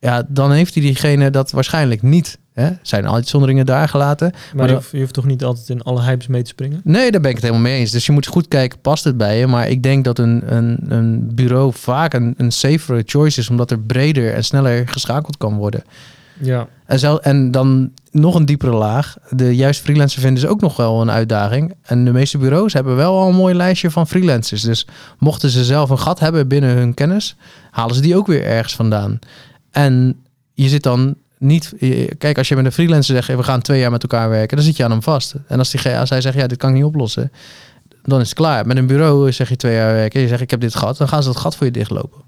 ja, 0.00 0.22
dan 0.28 0.52
heeft 0.52 0.74
hij 0.74 0.82
diegene 0.82 1.30
dat 1.30 1.50
waarschijnlijk 1.50 2.02
niet. 2.02 2.38
Hè? 2.56 2.70
Zijn 2.82 3.10
uitzonderingen 3.10 3.66
daar 3.66 3.88
gelaten. 3.88 4.30
Maar, 4.32 4.40
Maar 4.54 4.68
je, 4.68 4.74
hoeft, 4.74 4.90
je 4.90 4.98
hoeft 4.98 5.12
toch 5.12 5.24
niet 5.24 5.44
altijd 5.44 5.68
in 5.68 5.82
alle 5.82 6.02
hypes 6.02 6.26
mee 6.26 6.42
te 6.42 6.48
springen? 6.48 6.80
Nee, 6.84 7.10
daar 7.10 7.20
ben 7.20 7.30
ik 7.30 7.36
het 7.36 7.44
helemaal 7.44 7.66
mee 7.70 7.78
eens. 7.78 7.90
Dus 7.90 8.06
je 8.06 8.12
moet 8.12 8.26
goed 8.26 8.48
kijken, 8.48 8.78
past 8.80 9.04
het 9.04 9.16
bij 9.16 9.38
je? 9.38 9.46
Maar 9.46 9.68
ik 9.68 9.82
denk 9.82 10.04
dat 10.04 10.18
een, 10.18 10.42
een, 10.54 10.78
een 10.88 11.34
bureau 11.34 11.72
vaak 11.74 12.14
een, 12.14 12.34
een 12.36 12.52
safere 12.52 13.02
choice 13.06 13.40
is, 13.40 13.50
omdat 13.50 13.70
er 13.70 13.78
breder 13.78 14.34
en 14.34 14.44
sneller 14.44 14.88
geschakeld 14.88 15.36
kan 15.36 15.56
worden. 15.56 15.84
Ja. 16.40 16.68
En, 16.86 16.98
zel, 16.98 17.22
en 17.22 17.50
dan 17.50 17.90
nog 18.10 18.34
een 18.34 18.46
diepere 18.46 18.72
laag. 18.72 19.16
De 19.30 19.56
juist 19.56 19.80
freelancer 19.80 20.20
vinden 20.20 20.42
is 20.42 20.48
ook 20.48 20.60
nog 20.60 20.76
wel 20.76 21.00
een 21.00 21.10
uitdaging. 21.10 21.74
En 21.82 22.04
de 22.04 22.12
meeste 22.12 22.38
bureaus 22.38 22.72
hebben 22.72 22.96
wel 22.96 23.18
al 23.18 23.28
een 23.28 23.34
mooi 23.34 23.54
lijstje 23.54 23.90
van 23.90 24.06
freelancers. 24.06 24.62
Dus 24.62 24.86
mochten 25.18 25.50
ze 25.50 25.64
zelf 25.64 25.90
een 25.90 25.98
gat 25.98 26.20
hebben 26.20 26.48
binnen 26.48 26.76
hun 26.76 26.94
kennis, 26.94 27.36
halen 27.70 27.94
ze 27.94 28.00
die 28.00 28.16
ook 28.16 28.26
weer 28.26 28.44
ergens 28.44 28.74
vandaan. 28.74 29.18
En 29.70 30.16
je 30.54 30.68
zit 30.68 30.82
dan 30.82 31.16
niet... 31.38 31.72
je- 31.78 32.14
Kijk, 32.18 32.38
als 32.38 32.48
je 32.48 32.56
met 32.56 32.64
een 32.64 32.72
freelancer 32.72 33.14
zegt, 33.14 33.38
we 33.38 33.42
gaan 33.42 33.60
twee 33.60 33.80
jaar 33.80 33.90
met 33.90 34.02
elkaar 34.02 34.28
werken, 34.28 34.56
dan 34.56 34.66
zit 34.66 34.76
je 34.76 34.84
aan 34.84 34.90
hem 34.90 35.02
vast. 35.02 35.34
En 35.48 35.58
als, 35.58 35.70
die, 35.70 35.98
als 35.98 36.10
hij 36.10 36.20
zegt, 36.20 36.36
ja, 36.36 36.46
dit 36.46 36.58
kan 36.58 36.68
ik 36.70 36.74
niet 36.76 36.84
oplossen, 36.84 37.32
dan 38.02 38.20
is 38.20 38.28
het 38.28 38.38
klaar. 38.38 38.66
Met 38.66 38.76
een 38.76 38.86
bureau 38.86 39.32
zeg 39.32 39.48
je 39.48 39.56
twee 39.56 39.74
jaar 39.74 39.92
werken, 39.92 40.20
je 40.20 40.28
zegt, 40.28 40.40
ik 40.40 40.50
heb 40.50 40.60
dit 40.60 40.74
gat, 40.74 40.98
dan 40.98 41.08
gaan 41.08 41.22
ze 41.22 41.28
dat 41.28 41.38
gat 41.38 41.56
voor 41.56 41.66
je 41.66 41.72
dichtlopen. 41.72 42.20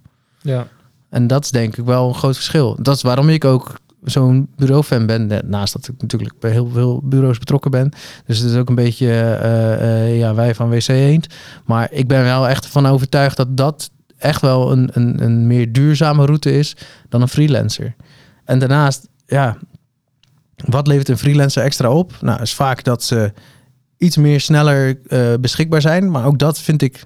Ja. 0.42 0.66
En 1.10 1.26
dat 1.26 1.44
is 1.44 1.50
denk 1.50 1.76
ik 1.76 1.84
wel 1.84 2.08
een 2.08 2.14
groot 2.14 2.34
verschil. 2.34 2.76
Dat 2.82 2.96
is 2.96 3.02
waarom 3.02 3.28
ik 3.28 3.44
ook 3.44 3.74
zo'n 4.04 4.48
bureaufan 4.56 5.06
ben. 5.06 5.30
Naast 5.44 5.72
dat 5.72 5.88
ik 5.88 5.94
natuurlijk 6.00 6.38
bij 6.40 6.50
heel 6.50 6.68
veel 6.72 7.00
bureaus 7.04 7.38
betrokken 7.38 7.70
ben. 7.70 7.90
Dus 8.26 8.38
het 8.38 8.50
is 8.50 8.56
ook 8.56 8.68
een 8.68 8.74
beetje 8.74 9.06
eh, 9.10 10.04
eh, 10.06 10.18
ja, 10.18 10.34
wij 10.34 10.54
van 10.54 10.68
WC 10.70 10.88
Eend. 10.88 11.26
Maar 11.64 11.88
ik 11.92 12.06
ben 12.08 12.22
wel 12.22 12.48
echt 12.48 12.66
van 12.66 12.86
overtuigd 12.86 13.36
dat 13.36 13.56
dat 13.56 13.90
echt 14.18 14.40
wel 14.40 14.72
een, 14.72 14.90
een, 14.92 15.22
een 15.22 15.46
meer 15.46 15.72
duurzame 15.72 16.24
route 16.26 16.58
is 16.58 16.76
dan 17.08 17.22
een 17.22 17.28
freelancer. 17.28 17.94
En 18.48 18.58
daarnaast, 18.58 19.08
ja, 19.26 19.56
wat 20.56 20.86
levert 20.86 21.08
een 21.08 21.18
freelancer 21.18 21.62
extra 21.62 21.90
op? 21.90 22.12
Nou, 22.20 22.42
is 22.42 22.54
vaak 22.54 22.84
dat 22.84 23.02
ze 23.02 23.32
iets 23.96 24.16
meer 24.16 24.40
sneller 24.40 24.98
eh, 25.08 25.34
beschikbaar 25.40 25.80
zijn. 25.80 26.10
Maar 26.10 26.24
ook 26.24 26.38
dat 26.38 26.58
vind 26.58 26.82
ik 26.82 27.04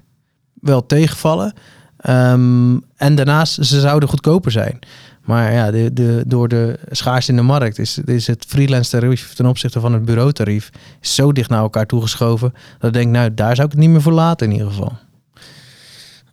wel 0.53 0.85
tegenvallen. 0.85 1.53
Ehm, 1.97 2.77
en 2.95 3.15
daarnaast, 3.15 3.65
ze 3.65 3.79
zouden 3.79 4.09
goedkoper 4.09 4.51
zijn. 4.51 4.79
Maar 5.23 5.53
ja, 5.53 5.71
de, 5.71 5.93
de, 5.93 6.23
door 6.27 6.47
de 6.47 6.79
schaarste 6.91 7.31
in 7.31 7.37
de 7.37 7.43
markt 7.43 7.79
is, 7.79 7.97
is 7.97 8.27
het 8.27 8.45
freelance 8.47 8.89
tarief 8.89 9.33
ten 9.33 9.45
opzichte 9.45 9.79
van 9.79 9.93
het 9.93 10.05
bureautarief 10.05 10.69
zo 11.01 11.31
dicht 11.31 11.49
naar 11.49 11.61
elkaar 11.61 11.85
toegeschoven. 11.85 12.53
Dat 12.79 12.89
ik 12.89 12.93
denk, 12.93 13.11
nou, 13.11 13.33
daar 13.33 13.55
zou 13.55 13.67
ik 13.67 13.73
het 13.73 13.81
niet 13.81 13.89
meer 13.89 14.01
voor 14.01 14.11
laten 14.11 14.47
in 14.47 14.53
ieder 14.53 14.67
geval. 14.67 14.97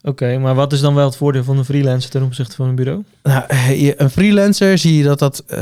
Oké, 0.02 0.38
maar 0.38 0.54
wat 0.54 0.72
is 0.72 0.80
dan 0.80 0.94
wel 0.94 1.04
het 1.04 1.16
voordeel 1.16 1.44
van 1.44 1.58
een 1.58 1.64
freelancer 1.64 2.10
ten 2.10 2.22
opzichte 2.22 2.56
van 2.56 2.68
een 2.68 2.74
bureau? 2.74 3.04
Nou, 3.22 3.44
een 3.96 4.10
freelancer 4.10 4.78
zie 4.78 4.96
je 4.96 5.02
dat 5.02 5.18
dat. 5.18 5.44
eh, 5.46 5.58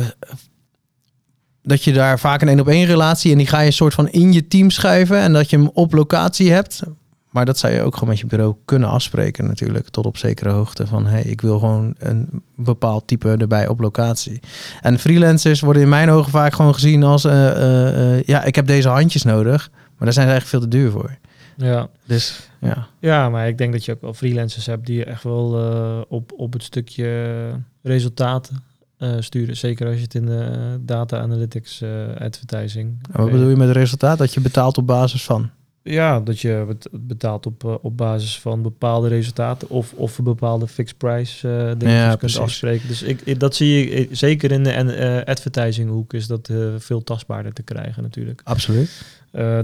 dat 1.63 1.85
je 1.85 1.93
daar 1.93 2.19
vaak 2.19 2.43
een 2.43 2.49
één 2.49 2.61
op 2.61 2.69
één 2.69 2.87
relatie 2.87 3.33
en 3.33 3.39
die 3.39 3.47
ga 3.47 3.61
je 3.61 3.67
een 3.67 3.73
soort 3.73 3.95
van 3.95 4.09
in 4.09 4.33
je 4.33 4.49
team 4.49 4.71
schuiven 4.71 5.19
en 5.19 5.33
dat 5.33 5.51
je 5.51 5.57
hem 5.57 5.71
op 5.75 5.93
locatie 5.93 6.53
hebt. 6.53 6.83
Maar 7.31 7.45
dat 7.45 7.59
zou 7.59 7.73
je 7.73 7.83
ook 7.83 7.95
gewoon 7.95 8.09
met 8.09 8.19
je 8.19 8.27
bureau 8.27 8.55
kunnen 8.65 8.89
afspreken 8.89 9.47
natuurlijk, 9.47 9.89
tot 9.89 10.07
op 10.07 10.17
zekere 10.17 10.51
hoogte. 10.51 10.87
Van 10.87 11.07
hey, 11.07 11.23
ik 11.23 11.41
wil 11.41 11.59
gewoon 11.59 11.95
een 11.99 12.43
bepaald 12.57 13.07
type 13.07 13.37
erbij 13.39 13.69
op 13.69 13.81
locatie. 13.81 14.41
En 14.81 14.99
freelancers 14.99 15.61
worden 15.61 15.83
in 15.83 15.89
mijn 15.89 16.11
ogen 16.11 16.31
vaak 16.31 16.55
gewoon 16.55 16.75
gezien 16.75 17.03
als, 17.03 17.25
eh, 17.25 18.17
eh, 18.17 18.23
ja, 18.23 18.45
ik 18.45 18.55
heb 18.55 18.67
deze 18.67 18.89
handjes 18.89 19.23
nodig, 19.23 19.71
maar 19.73 20.05
daar 20.05 20.13
zijn 20.13 20.27
ze 20.27 20.33
eigenlijk 20.33 20.47
veel 20.47 20.61
te 20.61 20.69
duur 20.69 20.91
voor. 20.91 21.17
Ja. 21.59 21.89
Dus 22.07 22.49
ja. 22.61 22.89
ja, 22.99 23.29
maar 23.29 23.49
ik 23.49 23.59
denk 23.59 23.73
dat 23.73 23.85
je 23.85 23.93
ook 23.93 24.01
wel 24.01 24.15
freelancers 24.15 24.67
hebt 24.67 24.87
die 24.87 25.05
echt 25.05 25.23
wel 25.23 25.59
eh, 25.59 26.01
op, 26.09 26.33
op 26.37 26.53
het 26.53 26.63
stukje 26.63 27.51
resultaten 27.83 28.63
eh, 28.97 29.15
sturen. 29.19 29.57
Zeker 29.57 29.87
als 29.87 29.97
je 29.97 30.03
het 30.03 30.15
in 30.15 30.27
de 30.27 30.77
data 30.81 31.21
analytics 31.21 31.81
eh, 31.81 31.91
advertising. 32.19 32.99
En 33.13 33.23
wat 33.23 33.31
bedoel 33.31 33.49
je 33.49 33.57
met 33.57 33.71
resultaat? 33.71 34.19
Dat 34.19 34.35
je 34.35 34.41
betaalt 34.41 34.79
op 34.79 34.87
basis 34.87 35.25
van? 35.25 35.51
Ja, 35.83 36.21
dat 36.21 36.41
je 36.41 36.65
bet- 36.67 36.89
betaalt 36.93 37.47
op, 37.47 37.65
eh, 37.65 37.75
op 37.83 37.97
basis 37.97 38.41
van 38.41 38.63
bepaalde 38.63 39.09
resultaten 39.09 39.69
of, 39.71 39.93
of 39.93 40.19
een 40.19 40.25
bepaalde 40.25 40.67
fixed 40.67 40.99
price 40.99 41.49
eh 41.49 41.73
dingen 41.79 41.95
Ja, 41.95 42.07
kunt 42.09 42.19
precies. 42.19 42.39
afspreken. 42.39 42.89
Dus 42.89 43.03
ik, 43.03 43.21
ik- 43.21 43.41
dat 43.41 43.55
zie 43.55 43.69
je 43.91 43.95
eh, 43.95 44.07
zeker 44.11 44.53
in 44.53 44.65
de 44.65 44.71
eh, 44.71 45.25
advertising 45.25 45.91
hoek 45.91 46.13
is 46.15 46.27
dat 46.27 46.51
veel 46.79 47.03
tastbaarder 47.03 47.53
te 47.53 47.63
krijgen 47.63 48.03
natuurlijk. 48.03 48.41
Absoluut. 48.45 49.03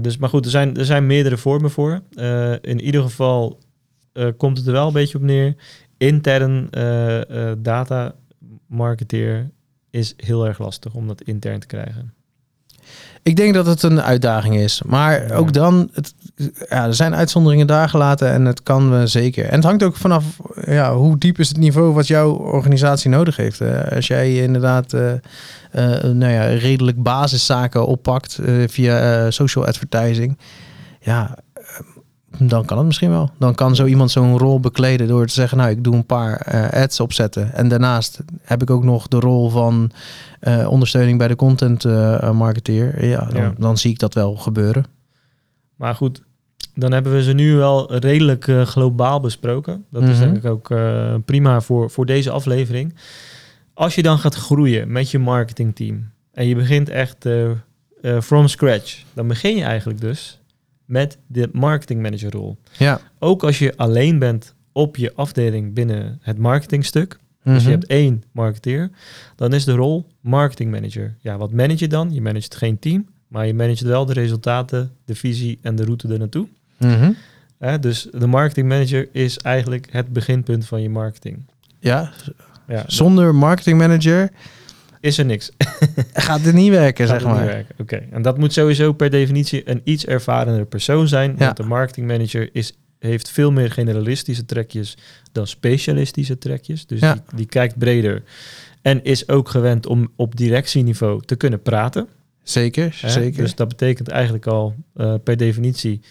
Dus, 0.01 0.17
maar 0.17 0.29
goed, 0.29 0.45
er 0.45 0.51
zijn, 0.51 0.77
er 0.77 0.85
zijn 0.85 1.05
meerdere 1.05 1.37
vormen 1.37 1.71
voor. 1.71 2.01
In 2.61 2.81
ieder 2.81 3.01
geval 3.01 3.59
komt 4.37 4.57
het 4.57 4.67
er 4.67 4.73
wel 4.73 4.87
een 4.87 4.93
beetje 4.93 5.17
op 5.17 5.23
neer. 5.23 5.55
Intern 5.97 6.67
data 7.61 8.15
marketeer 8.67 9.49
is 9.89 10.13
heel 10.17 10.47
erg 10.47 10.59
lastig 10.59 10.93
om 10.93 11.07
dat 11.07 11.21
intern 11.21 11.59
te 11.59 11.67
krijgen. 11.67 12.13
Ik 13.23 13.35
denk 13.35 13.53
dat 13.53 13.65
het 13.65 13.83
een 13.83 14.01
uitdaging 14.01 14.55
is. 14.55 14.81
Maar 14.85 15.27
Ja. 15.27 15.35
ook 15.35 15.53
dan, 15.53 15.89
het, 15.93 16.13
ja, 16.69 16.85
er 16.85 16.93
zijn 16.93 17.15
uitzonderingen 17.15 17.67
daar 17.67 17.89
gelaten 17.89 18.31
en 18.31 18.45
het 18.45 18.63
kan 18.63 18.99
we 18.99 19.07
zeker. 19.07 19.45
En 19.45 19.55
het 19.55 19.63
hangt 19.63 19.83
ook 19.83 19.95
vanaf 19.95 20.23
ja, 20.65 20.95
hoe 20.95 21.17
diep 21.17 21.39
is 21.39 21.47
het 21.47 21.57
niveau 21.57 21.93
wat 21.93 22.07
jouw 22.07 22.31
organisatie 22.31 23.09
nodig 23.09 23.35
heeft. 23.35 23.61
Eh, 23.61 23.91
als 23.95 24.07
jij 24.07 24.35
inderdaad 24.35 24.93
eh, 24.93 25.11
eh, 25.11 26.03
nou 26.03 26.31
ja, 26.31 26.43
redelijk 26.45 27.03
basiszaken 27.03 27.85
oppakt 27.87 28.37
eh, 28.37 28.53
via 28.67 29.23
eh, 29.25 29.31
social 29.31 29.65
advertising, 29.65 30.37
ja, 31.01 31.37
eh, 31.53 31.63
dan 32.37 32.65
kan 32.65 32.77
het 32.77 32.85
misschien 32.85 33.09
wel. 33.09 33.29
Dan 33.39 33.55
kan 33.55 33.75
zo 33.75 33.85
iemand 33.85 34.11
zo'n 34.11 34.37
rol 34.37 34.59
bekleden 34.59 35.07
door 35.07 35.25
te 35.27 35.33
zeggen, 35.33 35.57
nou, 35.57 35.69
ik 35.69 35.83
doe 35.83 35.95
een 35.95 36.05
paar 36.05 36.35
eh, 36.37 36.81
ads 36.83 36.99
opzetten. 36.99 37.53
En 37.53 37.67
daarnaast 37.67 38.19
heb 38.41 38.61
ik 38.61 38.69
ook 38.69 38.83
nog 38.83 39.07
de 39.07 39.19
rol 39.19 39.49
van 39.49 39.91
eh, 40.45 40.67
ondersteuning 40.71 41.17
bij 41.17 41.27
de 41.27 41.35
content 41.35 41.85
eh, 41.85 42.31
marketeer. 42.31 43.05
Ja, 43.05 43.25
dan, 43.25 43.41
Ja. 43.41 43.53
dan 43.57 43.77
zie 43.77 43.91
ik 43.91 43.99
dat 43.99 44.13
wel 44.13 44.35
gebeuren. 44.35 44.85
Maar 45.75 45.95
goed, 45.95 46.21
dan 46.73 46.91
hebben 46.91 47.13
we 47.13 47.23
ze 47.23 47.33
nu 47.33 47.55
wel 47.55 47.95
redelijk 47.95 48.47
eh, 48.47 48.61
globaal 48.61 49.19
besproken. 49.19 49.85
Dat 49.91 50.03
is 50.03 50.09
Mhm. 50.09 50.19
denk 50.19 50.37
ik 50.37 50.45
ook 50.45 50.71
eh, 50.71 51.15
prima 51.25 51.61
voor, 51.61 51.89
voor 51.89 52.05
deze 52.05 52.31
aflevering. 52.31 52.95
Als 53.73 53.95
je 53.95 54.01
dan 54.01 54.17
gaat 54.19 54.35
groeien 54.35 54.91
met 54.91 55.11
je 55.11 55.19
marketingteam 55.19 56.09
en 56.31 56.47
je 56.47 56.55
begint 56.55 56.89
echt 56.89 57.25
eh, 57.25 57.49
eh, 57.51 58.21
from 58.21 58.47
scratch, 58.47 59.03
dan 59.13 59.27
begin 59.27 59.55
je 59.55 59.63
eigenlijk 59.63 60.01
dus 60.01 60.39
met 60.85 61.17
de 61.27 61.49
marketing 61.51 62.01
manager 62.01 62.31
rol. 62.31 62.57
Ja. 62.77 62.99
Ook 63.19 63.43
als 63.43 63.59
je 63.59 63.73
alleen 63.77 64.19
bent 64.19 64.53
op 64.71 64.95
je 64.95 65.11
afdeling 65.15 65.73
binnen 65.73 66.19
het 66.21 66.37
marketingstuk, 66.37 67.19
dus 67.45 67.53
Mhm. 67.61 67.65
je 67.65 67.69
hebt 67.71 67.85
één 67.85 68.23
marketeer, 68.31 68.89
dan 69.35 69.53
is 69.53 69.63
de 69.63 69.71
rol 69.73 70.07
marketing 70.21 70.71
manager. 70.71 71.15
Ja, 71.19 71.37
wat 71.37 71.51
manage 71.51 71.79
je 71.79 71.87
dan? 71.87 72.13
Je 72.13 72.21
managt 72.21 72.55
geen 72.55 72.79
team, 72.79 73.05
maar 73.27 73.47
je 73.47 73.53
managt 73.53 73.81
wel 73.81 74.05
de 74.05 74.13
resultaten, 74.13 74.91
de 75.05 75.15
visie 75.15 75.59
en 75.61 75.75
de 75.75 75.83
route 75.83 76.07
er 76.07 76.19
naartoe. 76.19 76.47
Mhm. 76.77 77.11
Hè, 77.59 77.79
dus 77.79 78.07
de 78.11 78.27
marketing 78.27 78.67
manager 78.67 79.07
is 79.11 79.37
eigenlijk 79.37 79.87
het 79.91 80.13
beginpunt 80.13 80.65
van 80.65 80.81
je 80.81 80.89
marketing. 80.89 81.45
Ja, 81.79 82.11
Ja, 82.67 82.83
zonder 82.87 83.35
marketing 83.35 83.77
manager 83.77 84.29
is 84.99 85.17
er 85.17 85.25
niks. 85.25 85.51
gaat 86.13 86.41
het 86.41 86.53
niet 86.53 86.69
werken, 86.69 87.07
Gaat 87.07 87.21
zeg 87.21 87.29
maar. 87.29 87.65
Oké, 87.77 88.03
en 88.11 88.21
dat 88.21 88.37
moet 88.37 88.53
sowieso 88.53 88.93
per 88.93 89.09
definitie 89.09 89.69
een 89.69 89.81
iets 89.83 90.05
ervarenere 90.05 90.65
persoon 90.65 91.07
zijn. 91.07 91.31
Ja. 91.37 91.45
Want 91.45 91.57
de 91.57 91.63
marketing 91.63 92.07
manager 92.07 92.49
is 92.51 92.73
heeft 93.05 93.29
veel 93.29 93.51
meer 93.51 93.71
generalistische 93.71 94.45
trekjes 94.45 94.97
dan 95.31 95.47
specialistische 95.47 96.37
trekjes. 96.37 96.85
Dus 96.85 96.99
Ja. 96.99 97.13
die, 97.13 97.21
die 97.35 97.45
kijkt 97.45 97.77
breder. 97.77 98.23
En 98.81 99.03
is 99.03 99.29
ook 99.29 99.49
gewend 99.49 99.85
om 99.85 100.11
op 100.15 100.35
directieniveau 100.35 101.21
te 101.25 101.35
kunnen 101.35 101.61
praten. 101.61 102.07
Zeker, 102.43 102.97
Hè? 103.01 103.09
zeker. 103.09 103.43
Dus 103.43 103.55
dat 103.55 103.67
betekent 103.67 104.07
eigenlijk 104.07 104.47
al 104.47 104.75
eh, 104.93 105.13
per 105.23 105.37
definitie, 105.37 106.01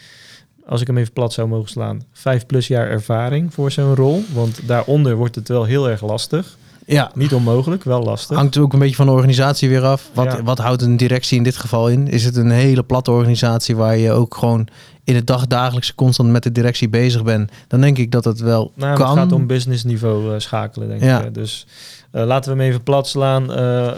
als 0.67 0.81
ik 0.81 0.87
hem 0.87 0.99
even 0.99 1.13
plat 1.13 1.33
zou 1.33 1.49
mogen 1.49 1.69
slaan, 1.71 2.03
vijf 2.13 2.47
plus 2.47 2.67
jaar 2.67 2.89
ervaring 2.91 3.55
voor 3.55 3.71
zo'n 3.71 3.95
rol. 3.95 4.23
Want 4.33 4.67
daaronder 4.67 5.15
wordt 5.17 5.35
het 5.35 5.49
wel 5.49 5.65
heel 5.65 5.91
erg 5.91 6.03
lastig. 6.03 6.57
Ja, 6.87 7.11
Niet 7.15 7.35
onmogelijk, 7.35 7.85
wel 7.85 8.03
lastig. 8.03 8.37
hangt 8.37 8.59
ook 8.59 8.73
een 8.73 8.79
beetje 8.79 8.95
van 8.97 9.07
de 9.07 9.13
organisatie 9.13 9.69
weer 9.69 9.83
af. 9.85 10.11
Wat, 10.15 10.25
Ja. 10.25 10.43
wat 10.43 10.59
houdt 10.59 10.83
een 10.83 10.97
directie 10.97 11.37
in 11.37 11.43
dit 11.43 11.57
geval 11.57 11.89
in? 11.89 12.09
Is 12.09 12.25
het 12.25 12.37
een 12.37 12.51
hele 12.51 12.83
platte 12.83 13.11
organisatie 13.11 13.77
waar 13.77 13.97
je 13.97 14.11
ook 14.13 14.37
gewoon 14.37 14.69
in 15.05 15.15
het 15.15 15.27
dagdagelijkse 15.27 15.95
constant 15.95 16.31
met 16.31 16.43
de 16.43 16.53
directie 16.53 16.89
bezig 16.89 17.23
bent? 17.25 17.51
Dan 17.69 17.81
denk 17.81 17.99
ik 17.99 18.11
dat 18.11 18.25
het 18.25 18.41
wel 18.41 18.73
Nou, 18.75 18.97
kan. 18.97 19.09
Het 19.11 19.19
gaat 19.19 19.33
om 19.33 19.47
business 19.47 19.85
niveau 19.85 20.35
eh, 20.35 20.41
schakelen, 20.41 20.89
denk 20.89 21.03
Ja. 21.03 21.23
ik. 21.25 21.35
Dus 21.35 21.67
eh, 22.11 22.25
laten 22.25 22.53
we 22.53 22.59
hem 22.59 22.69
even 22.69 22.83
plat 22.83 23.07
slaan. 23.09 23.53
Eh, 23.53 23.91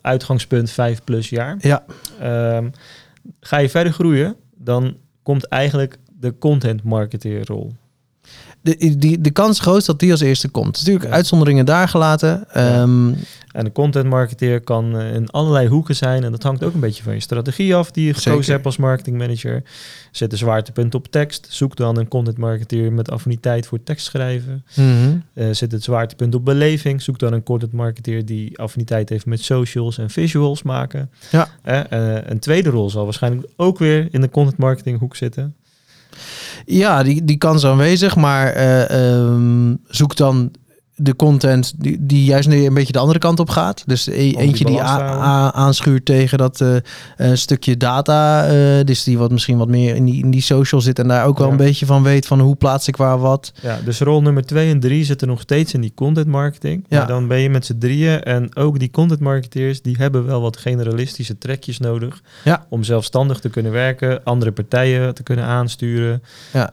uitgangspunt 0.00 0.70
5 0.70 1.00
plus 1.04 1.28
jaar. 1.28 1.56
Ja, 1.60 1.84
Ehm, 2.20 2.68
ga 3.40 3.56
je 3.58 3.68
verder 3.68 3.92
groeien, 3.92 4.36
dan 4.56 4.96
komt 5.22 5.48
eigenlijk 5.48 5.98
de 6.20 6.38
content 6.38 6.82
marketeer 6.82 7.46
rol. 7.46 7.72
De, 8.64 8.96
die, 8.98 9.20
de 9.20 9.30
kans 9.30 9.60
groot 9.60 9.86
dat 9.86 9.98
die 9.98 10.10
als 10.10 10.20
eerste 10.20 10.48
komt. 10.48 10.76
Natuurlijk 10.78 11.04
Ja. 11.04 11.10
uitzonderingen 11.10 11.64
daar 11.66 11.88
gelaten. 11.88 12.44
Ehm, 12.52 13.12
En 13.54 13.64
de 13.64 13.72
content 13.72 14.08
marketeer 14.08 14.60
kan 14.60 14.98
eh, 14.98 15.14
in 15.14 15.30
allerlei 15.30 15.68
hoeken 15.68 15.96
zijn. 15.96 16.24
En 16.24 16.30
dat 16.30 16.42
hangt 16.42 16.64
ook 16.64 16.74
een 16.74 16.80
beetje 16.80 17.02
van 17.02 17.14
je 17.14 17.20
strategie 17.20 17.74
af 17.74 17.90
die 17.90 18.04
je 18.06 18.14
gekozen 18.14 18.32
Zeker. 18.38 18.52
hebt 18.52 18.66
als 18.66 18.76
marketing 18.76 19.18
manager. 19.18 19.62
Zet 20.12 20.32
een 20.32 20.38
zwaartepunt 20.38 20.94
op 20.94 21.06
tekst. 21.10 21.46
Zoek 21.50 21.76
dan 21.76 21.98
een 21.98 22.08
content 22.08 22.38
marketeer 22.38 22.92
met 22.92 23.10
affiniteit 23.10 23.66
voor 23.66 23.82
tekstschrijven. 23.82 24.64
mhm. 24.76 25.16
Eh 25.34 25.46
zet 25.50 25.72
het 25.72 25.82
zwaartepunt 25.82 26.34
op 26.34 26.44
beleving. 26.44 27.02
Zoek 27.02 27.18
dan 27.18 27.32
een 27.32 27.42
content 27.42 27.72
marketeer 27.72 28.24
die 28.26 28.58
affiniteit 28.58 29.08
heeft 29.08 29.26
met 29.26 29.40
socials 29.40 29.98
en 29.98 30.10
visuals 30.10 30.62
maken. 30.62 31.10
Ja. 31.30 31.48
Eh, 31.62 32.16
een 32.26 32.38
tweede 32.38 32.70
rol 32.70 32.90
zal 32.90 33.04
waarschijnlijk 33.04 33.46
ook 33.56 33.78
weer 33.78 34.08
in 34.10 34.20
de 34.20 34.30
content 34.30 34.56
marketing 34.58 34.98
hoek 34.98 35.16
zitten. 35.16 35.54
Ja, 36.66 37.02
die, 37.02 37.24
die 37.24 37.36
kans 37.38 37.66
aanwezig, 37.66 38.16
maar 38.16 38.52
eh, 38.52 38.90
ehm, 38.90 39.74
zoek 39.88 40.16
dan 40.16 40.50
de 40.96 41.16
content 41.16 41.72
die, 41.78 41.96
die 42.00 42.24
juist 42.24 42.48
nu 42.48 42.64
een 42.66 42.74
beetje 42.74 42.92
de 42.92 42.98
andere 42.98 43.18
kant 43.18 43.40
op 43.40 43.50
gaat. 43.50 43.82
Dus 43.86 44.06
e- 44.06 44.12
die 44.12 44.38
eentje 44.38 44.64
die 44.64 44.80
aanschuurt 44.82 46.04
tegen 46.04 46.38
dat 46.38 46.64
een 47.16 47.38
stukje 47.38 47.76
data. 47.76 48.46
eh, 48.46 48.84
dus 48.84 49.04
die 49.04 49.18
wat 49.18 49.30
misschien 49.30 49.58
wat 49.58 49.68
meer 49.68 49.94
in 49.94 50.04
die, 50.04 50.22
in 50.22 50.30
die 50.30 50.40
social 50.42 50.80
zit 50.80 50.98
en 50.98 51.08
daar 51.08 51.26
ook 51.26 51.36
wel 51.38 51.46
Ja. 51.46 51.52
een 51.52 51.58
beetje 51.58 51.86
van 51.86 52.02
weet 52.02 52.26
van 52.26 52.40
hoe 52.40 52.54
plaats 52.56 52.88
ik 52.88 52.96
waar 52.96 53.18
wat. 53.18 53.52
Ja, 53.62 53.78
dus 53.84 54.00
rol 54.00 54.22
nummer 54.22 54.44
twee 54.46 54.70
en 54.70 54.80
drie 54.80 55.04
zitten 55.04 55.28
nog 55.28 55.40
steeds 55.40 55.74
in 55.74 55.80
die 55.80 55.92
content 55.94 56.26
marketing. 56.26 56.84
Ja. 56.88 56.98
Maar 56.98 57.06
dan 57.06 57.28
ben 57.28 57.38
je 57.38 57.50
met 57.50 57.66
z'n 57.66 57.78
drieën 57.78 58.22
en 58.22 58.56
ook 58.56 58.78
die 58.78 58.90
content 58.90 59.20
marketeers, 59.20 59.82
die 59.82 59.96
hebben 59.98 60.26
wel 60.26 60.40
wat 60.40 60.56
generalistische 60.56 61.38
trekjes 61.38 61.78
nodig. 61.78 62.20
Ja. 62.44 62.66
Om 62.68 62.82
zelfstandig 62.82 63.40
te 63.40 63.48
kunnen 63.48 63.72
werken, 63.72 64.24
andere 64.24 64.52
partijen 64.52 65.14
te 65.14 65.22
kunnen 65.22 65.44
aansturen, 65.44 66.22
Ja. 66.52 66.70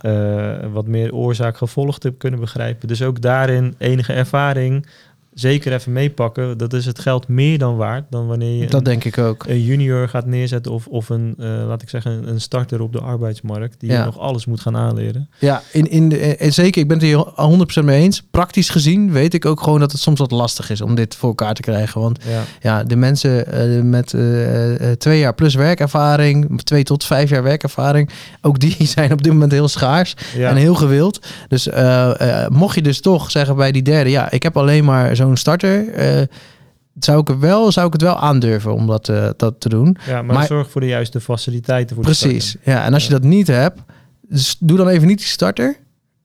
wat 0.74 0.88
meer 0.88 1.14
oorzaak-gevolg 1.14 2.00
te 2.00 2.14
kunnen 2.18 2.40
begrijpen. 2.40 2.88
Dus 2.88 3.02
ook 3.02 3.22
daarin 3.22 3.76
enige 3.78 4.11
ervaring 4.18 4.86
zeker 5.34 5.74
even 5.74 5.92
meepakken. 5.92 6.58
Dat 6.58 6.74
is 6.74 6.86
het 6.86 7.00
geld 7.00 7.28
meer 7.28 7.58
dan 7.58 7.76
waard 7.76 8.04
dan 8.10 8.28
wanneer 8.28 8.56
je 8.56 8.66
Dat 8.68 8.74
een, 8.74 8.84
denk 8.84 9.04
ik 9.04 9.18
ook. 9.18 9.46
een 9.48 9.62
junior 9.64 10.08
gaat 10.10 10.26
neerzetten 10.26 10.72
of, 10.72 10.88
of 10.88 11.10
een, 11.10 11.36
eh, 11.40 11.48
laat 11.68 11.82
ik 11.82 11.90
zeggen, 11.90 12.28
een- 12.28 12.42
starter 12.42 12.82
op 12.82 12.94
de 12.94 13.00
arbeidsmarkt 13.00 13.80
die 13.80 13.92
Ja. 13.92 14.06
nog 14.06 14.20
alles 14.20 14.46
moet 14.46 14.60
gaan 14.62 14.78
aanleren. 14.78 15.30
Ja, 15.40 15.62
in, 15.72 15.90
in 15.90 16.10
de, 16.10 16.18
eh, 16.36 16.52
zeker. 16.52 16.82
Ik 16.82 16.88
ben 16.88 16.98
het 16.98 17.06
hier 17.06 17.18
100% 17.36 17.86
mee 17.86 18.02
eens. 18.02 18.24
Praktisch 18.32 18.70
gezien 18.70 19.12
weet 19.12 19.34
ik 19.34 19.46
ook 19.46 19.62
gewoon 19.64 19.80
dat 19.80 19.92
het 19.92 20.02
soms 20.02 20.20
wat 20.20 20.32
lastig 20.32 20.70
is 20.70 20.82
om 20.82 20.96
dit 20.96 21.16
voor 21.16 21.30
elkaar 21.30 21.54
te 21.54 21.62
krijgen. 21.62 22.02
Want 22.02 22.20
Ja. 22.30 22.44
ja, 22.62 22.84
de 22.84 22.96
mensen 22.96 23.48
eh, 23.48 23.82
met 23.82 24.14
eh, 24.14 24.90
eh, 24.92 24.98
twee 24.98 25.20
jaar 25.20 25.34
plus 25.36 25.56
werkervaring, 25.56 26.62
twee 26.64 26.84
tot 26.84 27.04
vijf 27.04 27.30
jaar 27.30 27.44
werkervaring, 27.44 28.10
ook 28.42 28.60
die 28.60 28.76
zijn 28.96 29.12
op 29.12 29.24
dit 29.24 29.32
moment 29.34 29.52
heel 29.52 29.68
schaars 29.68 30.16
Ja. 30.36 30.50
en 30.50 30.56
heel 30.56 30.76
gewild. 30.76 31.26
Dus 31.48 31.68
eh, 31.68 32.44
eh, 32.44 32.50
mocht 32.50 32.76
je 32.76 32.82
dus 32.82 33.02
toch 33.02 33.32
zeggen 33.32 33.56
bij 33.56 33.72
die 33.72 33.82
derde, 33.82 34.10
ja, 34.10 34.32
ik 34.32 34.44
heb 34.44 34.58
alleen 34.58 34.86
maar 34.86 35.16
zo'n 35.22 35.38
starter, 35.38 35.90
eh, 35.90 36.22
zou 37.00 37.20
ik, 37.22 37.28
het 37.28 37.40
wel, 37.40 37.72
zou 37.72 37.88
ik 37.88 37.94
het 37.94 38.02
wel 38.02 38.18
aandurven 38.20 38.74
om 38.74 38.88
dat, 38.88 39.10
eh, 39.10 39.30
dat 39.38 39.60
te 39.60 39.70
doen. 39.70 39.98
Ja, 40.08 40.22
maar, 40.22 40.36
Maar- 40.36 40.46
zorg 40.46 40.70
voor 40.72 40.82
de 40.82 40.88
juiste 40.88 41.20
faciliteiten 41.22 41.96
voor 41.96 42.06
de 42.06 42.10
Precies. 42.18 42.56
Ja, 42.64 42.84
en 42.84 42.94
als 42.94 43.04
je 43.08 43.14
Ja. 43.14 43.20
dat 43.20 43.28
niet 43.30 43.48
hebt, 43.48 43.80
dus 44.22 44.56
doe 44.60 44.78
dan 44.78 44.88
even 44.88 45.08
niet 45.08 45.18
die 45.18 45.28
starter. 45.28 45.76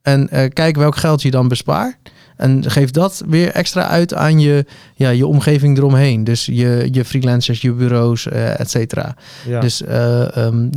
En 0.03 0.29
eh, 0.29 0.51
kijk 0.53 0.77
welk 0.77 0.97
geld 0.97 1.23
je 1.23 1.31
dan 1.31 1.49
bespaart. 1.49 1.97
En 2.37 2.71
geef 2.71 2.91
dat 2.91 3.23
weer 3.29 3.51
extra 3.51 3.89
uit 3.89 4.15
aan 4.15 4.39
je, 4.41 4.65
ja, 4.95 5.09
je 5.11 5.27
omgeving 5.27 5.79
eromheen. 5.79 6.25
Dus 6.25 6.47
je, 6.47 6.89
je 6.91 7.05
freelancers, 7.05 7.61
je 7.61 7.73
bureaus, 7.73 8.29
eh 8.29 8.61
et 8.61 8.71
cetera. 8.71 9.17
Ja. 9.47 9.61
Dus, 9.61 9.83
eh, 9.83 10.37
ehm, 10.37 10.69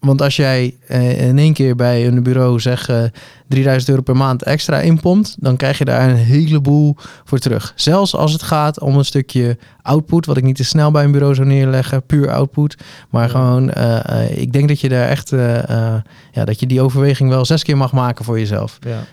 want 0.00 0.22
als 0.22 0.36
jij 0.36 0.76
eh, 0.86 1.28
in 1.28 1.38
één 1.38 1.52
keer 1.52 1.76
bij 1.76 2.06
een 2.06 2.22
bureau 2.22 2.60
zeg 2.60 2.88
eh 2.88 3.02
3000 3.48 3.90
euro 3.90 4.02
per 4.02 4.16
maand 4.16 4.42
extra 4.42 4.80
inpompt, 4.80 5.36
dan 5.40 5.56
krijg 5.56 5.78
je 5.78 5.84
daar 5.84 6.10
een 6.10 6.16
heleboel 6.16 6.96
voor 7.24 7.38
terug. 7.38 7.72
Zelfs 7.76 8.14
als 8.14 8.32
het 8.32 8.42
gaat 8.42 8.80
om 8.80 8.96
een 8.96 9.04
stukje 9.04 9.58
output, 9.82 10.26
wat 10.26 10.36
ik 10.36 10.42
niet 10.44 10.56
te 10.56 10.64
snel 10.64 10.90
bij 10.90 11.04
een 11.04 11.12
bureau 11.12 11.34
zou 11.34 11.46
neerleggen, 11.46 12.02
puur 12.06 12.30
output. 12.30 12.76
Maar 13.10 13.22
Ja. 13.22 13.28
gewoon, 13.28 13.70
eh, 13.70 14.24
eh, 14.24 14.38
ik 14.38 14.52
denk 14.52 14.68
dat 14.68 14.80
je 14.80 14.88
daar 14.88 15.08
echt, 15.08 15.32
eh, 15.32 15.58
eh, 15.70 16.02
ja, 16.32 16.44
dat 16.44 16.60
je 16.60 16.66
die 16.66 16.80
overweging 16.80 17.30
wel 17.30 17.44
zes 17.44 17.62
keer 17.62 17.76
mag 17.76 17.92
maken 17.92 18.24
voor 18.24 18.38
jezelf. 18.38 18.78
ja. 18.80 19.04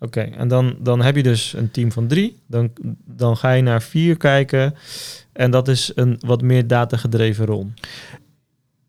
Oké, 0.00 0.20
en 0.20 0.48
dan, 0.48 0.74
dan 0.80 1.02
heb 1.02 1.16
je 1.16 1.22
dus 1.22 1.54
een 1.56 1.70
team 1.70 1.92
van 1.92 2.06
drie. 2.06 2.36
Dan, 2.46 2.70
dan 3.04 3.36
ga 3.36 3.52
je 3.52 3.62
naar 3.62 3.82
vier 3.82 4.16
kijken. 4.16 4.74
En 5.32 5.50
dat 5.50 5.68
is 5.68 5.92
een 5.94 6.16
wat 6.26 6.42
meer 6.42 6.66
datagedreven 6.66 7.46
rol. 7.46 7.70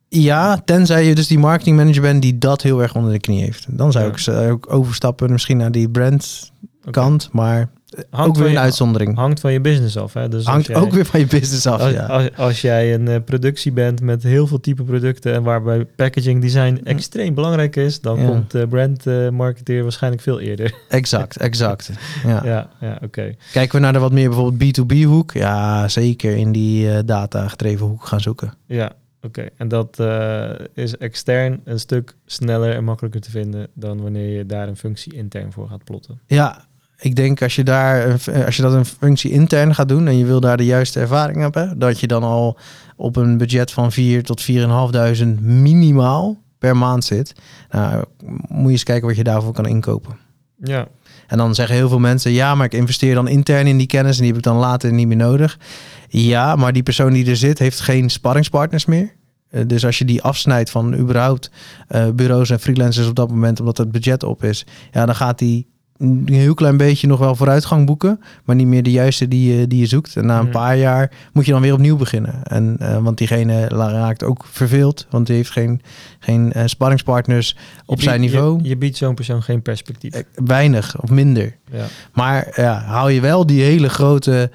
Ja, 0.10 0.62
tenzij 0.66 1.06
je 1.06 1.16
dus 1.16 1.28
die 1.28 1.39
marketingmanager 1.39 2.01
bent 2.01 2.22
die 2.22 2.38
dat 2.38 2.62
heel 2.62 2.82
erg 2.82 2.95
onder 2.95 3.12
de 3.12 3.20
knie 3.20 3.41
heeft. 3.43 3.66
Dan 3.78 3.91
zou 3.91 4.06
Ja. 4.06 4.12
ik 4.12 4.18
ze 4.18 4.32
ook 4.51 4.74
overstappen 4.74 5.32
misschien 5.32 5.58
naar 5.58 5.72
die 5.72 5.89
brand 5.89 6.51
Oké. 6.82 6.91
kant, 6.91 7.30
maar 7.32 7.70
Hangt 8.10 8.30
ook 8.30 8.36
weer 8.38 8.45
een 8.45 8.51
je- 8.51 8.60
uitzondering. 8.60 9.16
Hangt 9.16 9.39
van 9.39 9.51
je 9.53 9.62
business 9.62 9.97
af. 9.97 10.14
Hè? 10.14 10.30
Dus 10.30 10.45
Hangt 10.45 10.68
jij- 10.68 10.76
ook 10.76 10.91
weer 10.91 11.06
van 11.06 11.20
je 11.20 11.26
business 11.26 11.66
af, 11.68 11.82
Als, 11.82 11.91
ja. 11.91 12.06
als, 12.06 12.30
als 12.38 12.62
jij 12.62 12.93
een 12.93 13.08
eh, 13.08 13.16
productie 13.26 13.72
bent 13.72 14.01
met 14.01 14.24
heel 14.24 14.47
veel 14.47 14.60
type 14.60 14.84
producten 14.84 15.34
en 15.34 15.43
waarbij 15.43 15.86
packaging 15.86 16.41
design 16.41 16.80
extreem 16.84 17.34
belangrijk 17.34 17.76
is, 17.76 18.01
dan 18.01 18.20
Ja. 18.20 18.26
komt 18.28 18.51
de 18.51 18.68
eh, 19.03 19.30
marketeer 19.30 19.82
waarschijnlijk 19.84 20.24
veel 20.24 20.39
eerder. 20.39 20.74
Exact, 20.89 21.38
exact. 21.38 21.89
Ja. 22.26 22.41
ja, 22.45 22.70
ja 22.80 22.97
oké. 23.03 23.36
Kijken 23.51 23.76
we 23.76 23.82
naar 23.84 23.93
de 23.93 23.99
wat 23.99 24.12
meer 24.12 24.30
bijvoorbeeld 24.30 24.78
B2B-hoek, 24.80 25.32
ja, 25.34 25.88
zeker 25.88 26.36
in 26.36 26.51
die 26.51 26.91
eh, 26.91 26.99
data-gedreven 27.06 27.86
hoek 27.86 28.06
gaan 28.06 28.22
zoeken. 28.22 28.53
Ja, 28.66 28.91
oké. 29.26 29.49
En 29.57 29.67
dat 29.67 29.99
eh, 29.99 30.49
is 30.73 30.97
extern 30.97 31.61
een 31.63 31.80
stuk 31.80 32.15
sneller 32.26 32.76
en 32.76 32.84
makkelijker 32.84 33.21
te 33.21 33.32
vinden 33.32 33.67
dan 33.73 34.01
wanneer 34.01 34.38
je 34.38 34.45
daar 34.45 34.67
een 34.67 34.78
functie 34.78 35.13
intern 35.13 35.51
voor 35.51 35.67
gaat 35.69 35.84
plotten. 35.84 36.19
Ja, 36.28 36.65
ik 36.99 37.15
denk 37.15 37.41
als 37.41 37.55
je 37.55 37.63
daar, 37.63 38.19
f- 38.19 38.28
als 38.45 38.55
je 38.55 38.61
dat 38.61 38.73
een 38.73 38.86
functie 38.86 39.32
intern 39.32 39.76
gaat 39.76 39.89
doen 39.89 40.07
en 40.07 40.17
je 40.17 40.26
wil 40.26 40.39
daar 40.39 40.57
de 40.57 40.65
juiste 40.65 40.99
ervaring 40.99 41.38
hebben, 41.39 41.80
dat 41.80 41.99
je 41.99 42.07
dan 42.07 42.23
al 42.23 42.57
op 42.95 43.15
een 43.15 43.38
budget 43.38 43.71
van 43.71 43.91
4 43.91 44.23
tot 44.23 44.45
4.500 44.51 45.26
minimaal 45.41 46.38
per 46.57 46.78
maand 46.78 47.03
zit. 47.03 47.34
Nou, 47.71 48.03
moet 48.47 48.65
je 48.65 48.69
eens 48.71 48.84
kijken 48.84 49.07
wat 49.07 49.17
je 49.17 49.23
daarvoor 49.23 49.53
kan 49.53 49.65
inkopen. 49.65 50.17
Ja, 50.63 50.88
En 51.28 51.38
dan 51.38 51.55
zeggen 51.55 51.76
heel 51.76 51.89
veel 51.89 51.99
mensen, 51.99 52.32
ja, 52.32 52.55
maar 52.55 52.65
ik 52.65 52.73
investeer 52.73 53.13
dan 53.15 53.28
intern 53.28 53.67
in 53.67 53.78
die 53.78 53.88
kennis 53.88 54.15
en 54.15 54.21
die 54.21 54.28
heb 54.28 54.38
ik 54.38 54.43
dan 54.43 54.57
later 54.57 54.93
niet 54.93 55.07
meer 55.07 55.17
nodig. 55.17 55.59
Ja, 56.07 56.55
maar 56.55 56.73
die 56.73 56.84
persoon 56.84 57.13
die 57.13 57.30
er 57.30 57.36
zit, 57.36 57.59
heeft 57.59 57.80
geen 57.80 58.09
sparringspartners 58.09 58.86
meer. 58.86 59.13
Eh, 59.49 59.61
Dus 59.67 59.86
als 59.86 59.97
je 59.97 60.05
die 60.05 60.21
afsnijdt 60.21 60.69
van 60.69 60.95
überhaupt 60.95 61.51
eh, 61.88 62.09
bureaus 62.09 62.49
en 62.49 62.59
freelancers 62.59 63.07
op 63.07 63.15
dat 63.15 63.30
moment, 63.30 63.59
omdat 63.59 63.78
het 63.78 63.91
budget 63.91 64.23
op 64.23 64.43
is, 64.43 64.65
ja, 64.91 65.05
dan 65.05 65.15
gaat 65.15 65.39
die 65.39 65.67
een 65.98 66.24
heel 66.32 66.54
klein 66.54 66.78
beetje 66.78 67.08
nog 67.08 67.20
wel 67.20 67.36
vooruitgang 67.36 67.86
boeken, 67.86 68.20
maar 68.43 68.56
niet 68.56 68.68
meer 68.68 68.84
de 68.84 68.91
juiste 68.91 69.28
die 69.28 69.58
je, 69.58 69.68
die 69.68 69.80
je 69.80 69.86
zoekt. 69.86 70.16
En 70.16 70.26
na 70.26 70.38
een 70.38 70.43
Mhm. 70.43 70.52
paar 70.52 70.78
jaar 70.78 71.12
moet 71.34 71.46
je 71.46 71.52
dan 71.52 71.62
weer 71.62 71.74
opnieuw 71.74 71.96
beginnen. 71.98 72.43
En, 72.43 72.76
eh, 72.80 72.98
want 72.98 73.18
diegene 73.18 73.68
raakt 73.68 74.24
ook 74.24 74.46
verveeld, 74.52 75.08
want 75.10 75.28
die 75.28 75.36
heeft 75.36 75.52
geen, 75.52 75.82
geen 76.20 76.54
sparringspartners 76.66 77.50
Je 77.50 77.82
op 77.82 77.88
biedt- 77.88 78.02
zijn 78.04 78.22
niveau. 78.22 78.60
Je, 78.64 78.78
biedt 78.78 78.98
zo'n 78.98 79.16
persoon 79.16 79.43
geen 79.43 79.62
perspectief. 79.62 80.14
Eh, 80.14 80.22
Weinig 80.46 81.02
of 81.02 81.10
minder. 81.10 81.56
Ja. 81.72 81.86
Maar 82.14 82.52
ja, 82.56 82.84
hou 82.86 83.12
je 83.12 83.22
wel 83.22 83.46
die 83.46 83.62
hele 83.64 83.89
grote, 83.89 84.50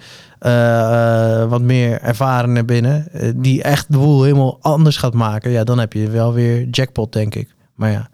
wat 1.48 1.60
meer 1.62 2.00
ervarenen 2.00 2.66
binnen, 2.66 3.06
die 3.36 3.62
echt 3.62 3.92
de 3.92 3.98
boel 3.98 4.22
helemaal 4.22 4.58
anders 4.60 4.96
gaat 4.96 5.14
maken, 5.14 5.50
ja, 5.50 5.64
dan 5.64 5.78
heb 5.78 5.92
je 5.92 6.08
wel 6.10 6.32
weer 6.32 6.68
jackpot, 6.70 7.12
denk 7.12 7.34
ik. 7.34 7.54
Maar 7.74 7.90
ja, 7.90 8.08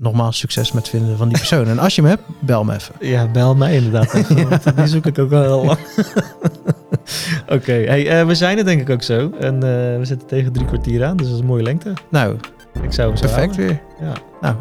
nogmaals, 0.00 0.38
succes 0.38 0.72
met 0.72 0.82
het 0.82 0.90
vinden 0.90 1.16
van 1.16 1.28
die 1.28 1.36
persoon. 1.38 1.66
En 1.66 1.78
als 1.78 1.94
je 1.94 2.00
hem 2.02 2.10
hebt, 2.10 2.22
bel 2.38 2.64
me 2.64 2.74
even. 2.74 2.94
Ja, 3.00 3.26
bel 3.28 3.54
mij 3.54 3.74
inderdaad. 3.74 4.14
even, 4.14 4.48
want 4.48 4.76
Die 4.76 4.86
zoek 4.86 5.06
ik 5.06 5.18
ook 5.18 5.30
wel 5.30 5.42
heel 5.42 5.64
lang. 5.64 5.78
Oké, 7.56 7.72
hey, 7.72 8.20
eh, 8.20 8.26
we 8.26 8.34
zijn 8.34 8.58
er 8.58 8.64
denk 8.64 8.80
ik 8.80 8.90
ook 8.90 9.02
zo. 9.02 9.30
En 9.40 9.54
eh, 9.54 9.60
we 9.98 10.00
zitten 10.02 10.28
tegen 10.28 10.52
drie 10.52 10.66
kwartier 10.66 11.04
aan, 11.04 11.16
dus 11.16 11.26
dat 11.26 11.34
is 11.34 11.40
een 11.40 11.46
mooie 11.46 11.62
lengte. 11.62 11.92
Nou, 12.10 12.36
Ik 12.82 12.92
zou 12.92 13.08
hem 13.08 13.16
zo 13.16 13.24
perfect 13.26 13.56
weer. 13.56 13.80
Ja. 14.00 14.12
Nou, 14.40 14.56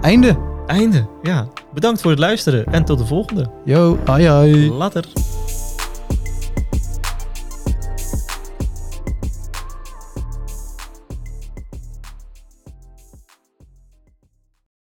Einde. 0.00 0.36
Einde. 0.66 1.06
Ja. 1.22 1.46
Bedankt 1.74 2.00
voor 2.00 2.10
het 2.10 2.20
luisteren 2.20 2.66
en 2.66 2.84
tot 2.84 2.98
de 2.98 3.06
volgende. 3.06 3.50
Yo, 3.64 3.98
hoi 4.04 4.28
hoi. 4.28 4.70
Later. 4.70 5.04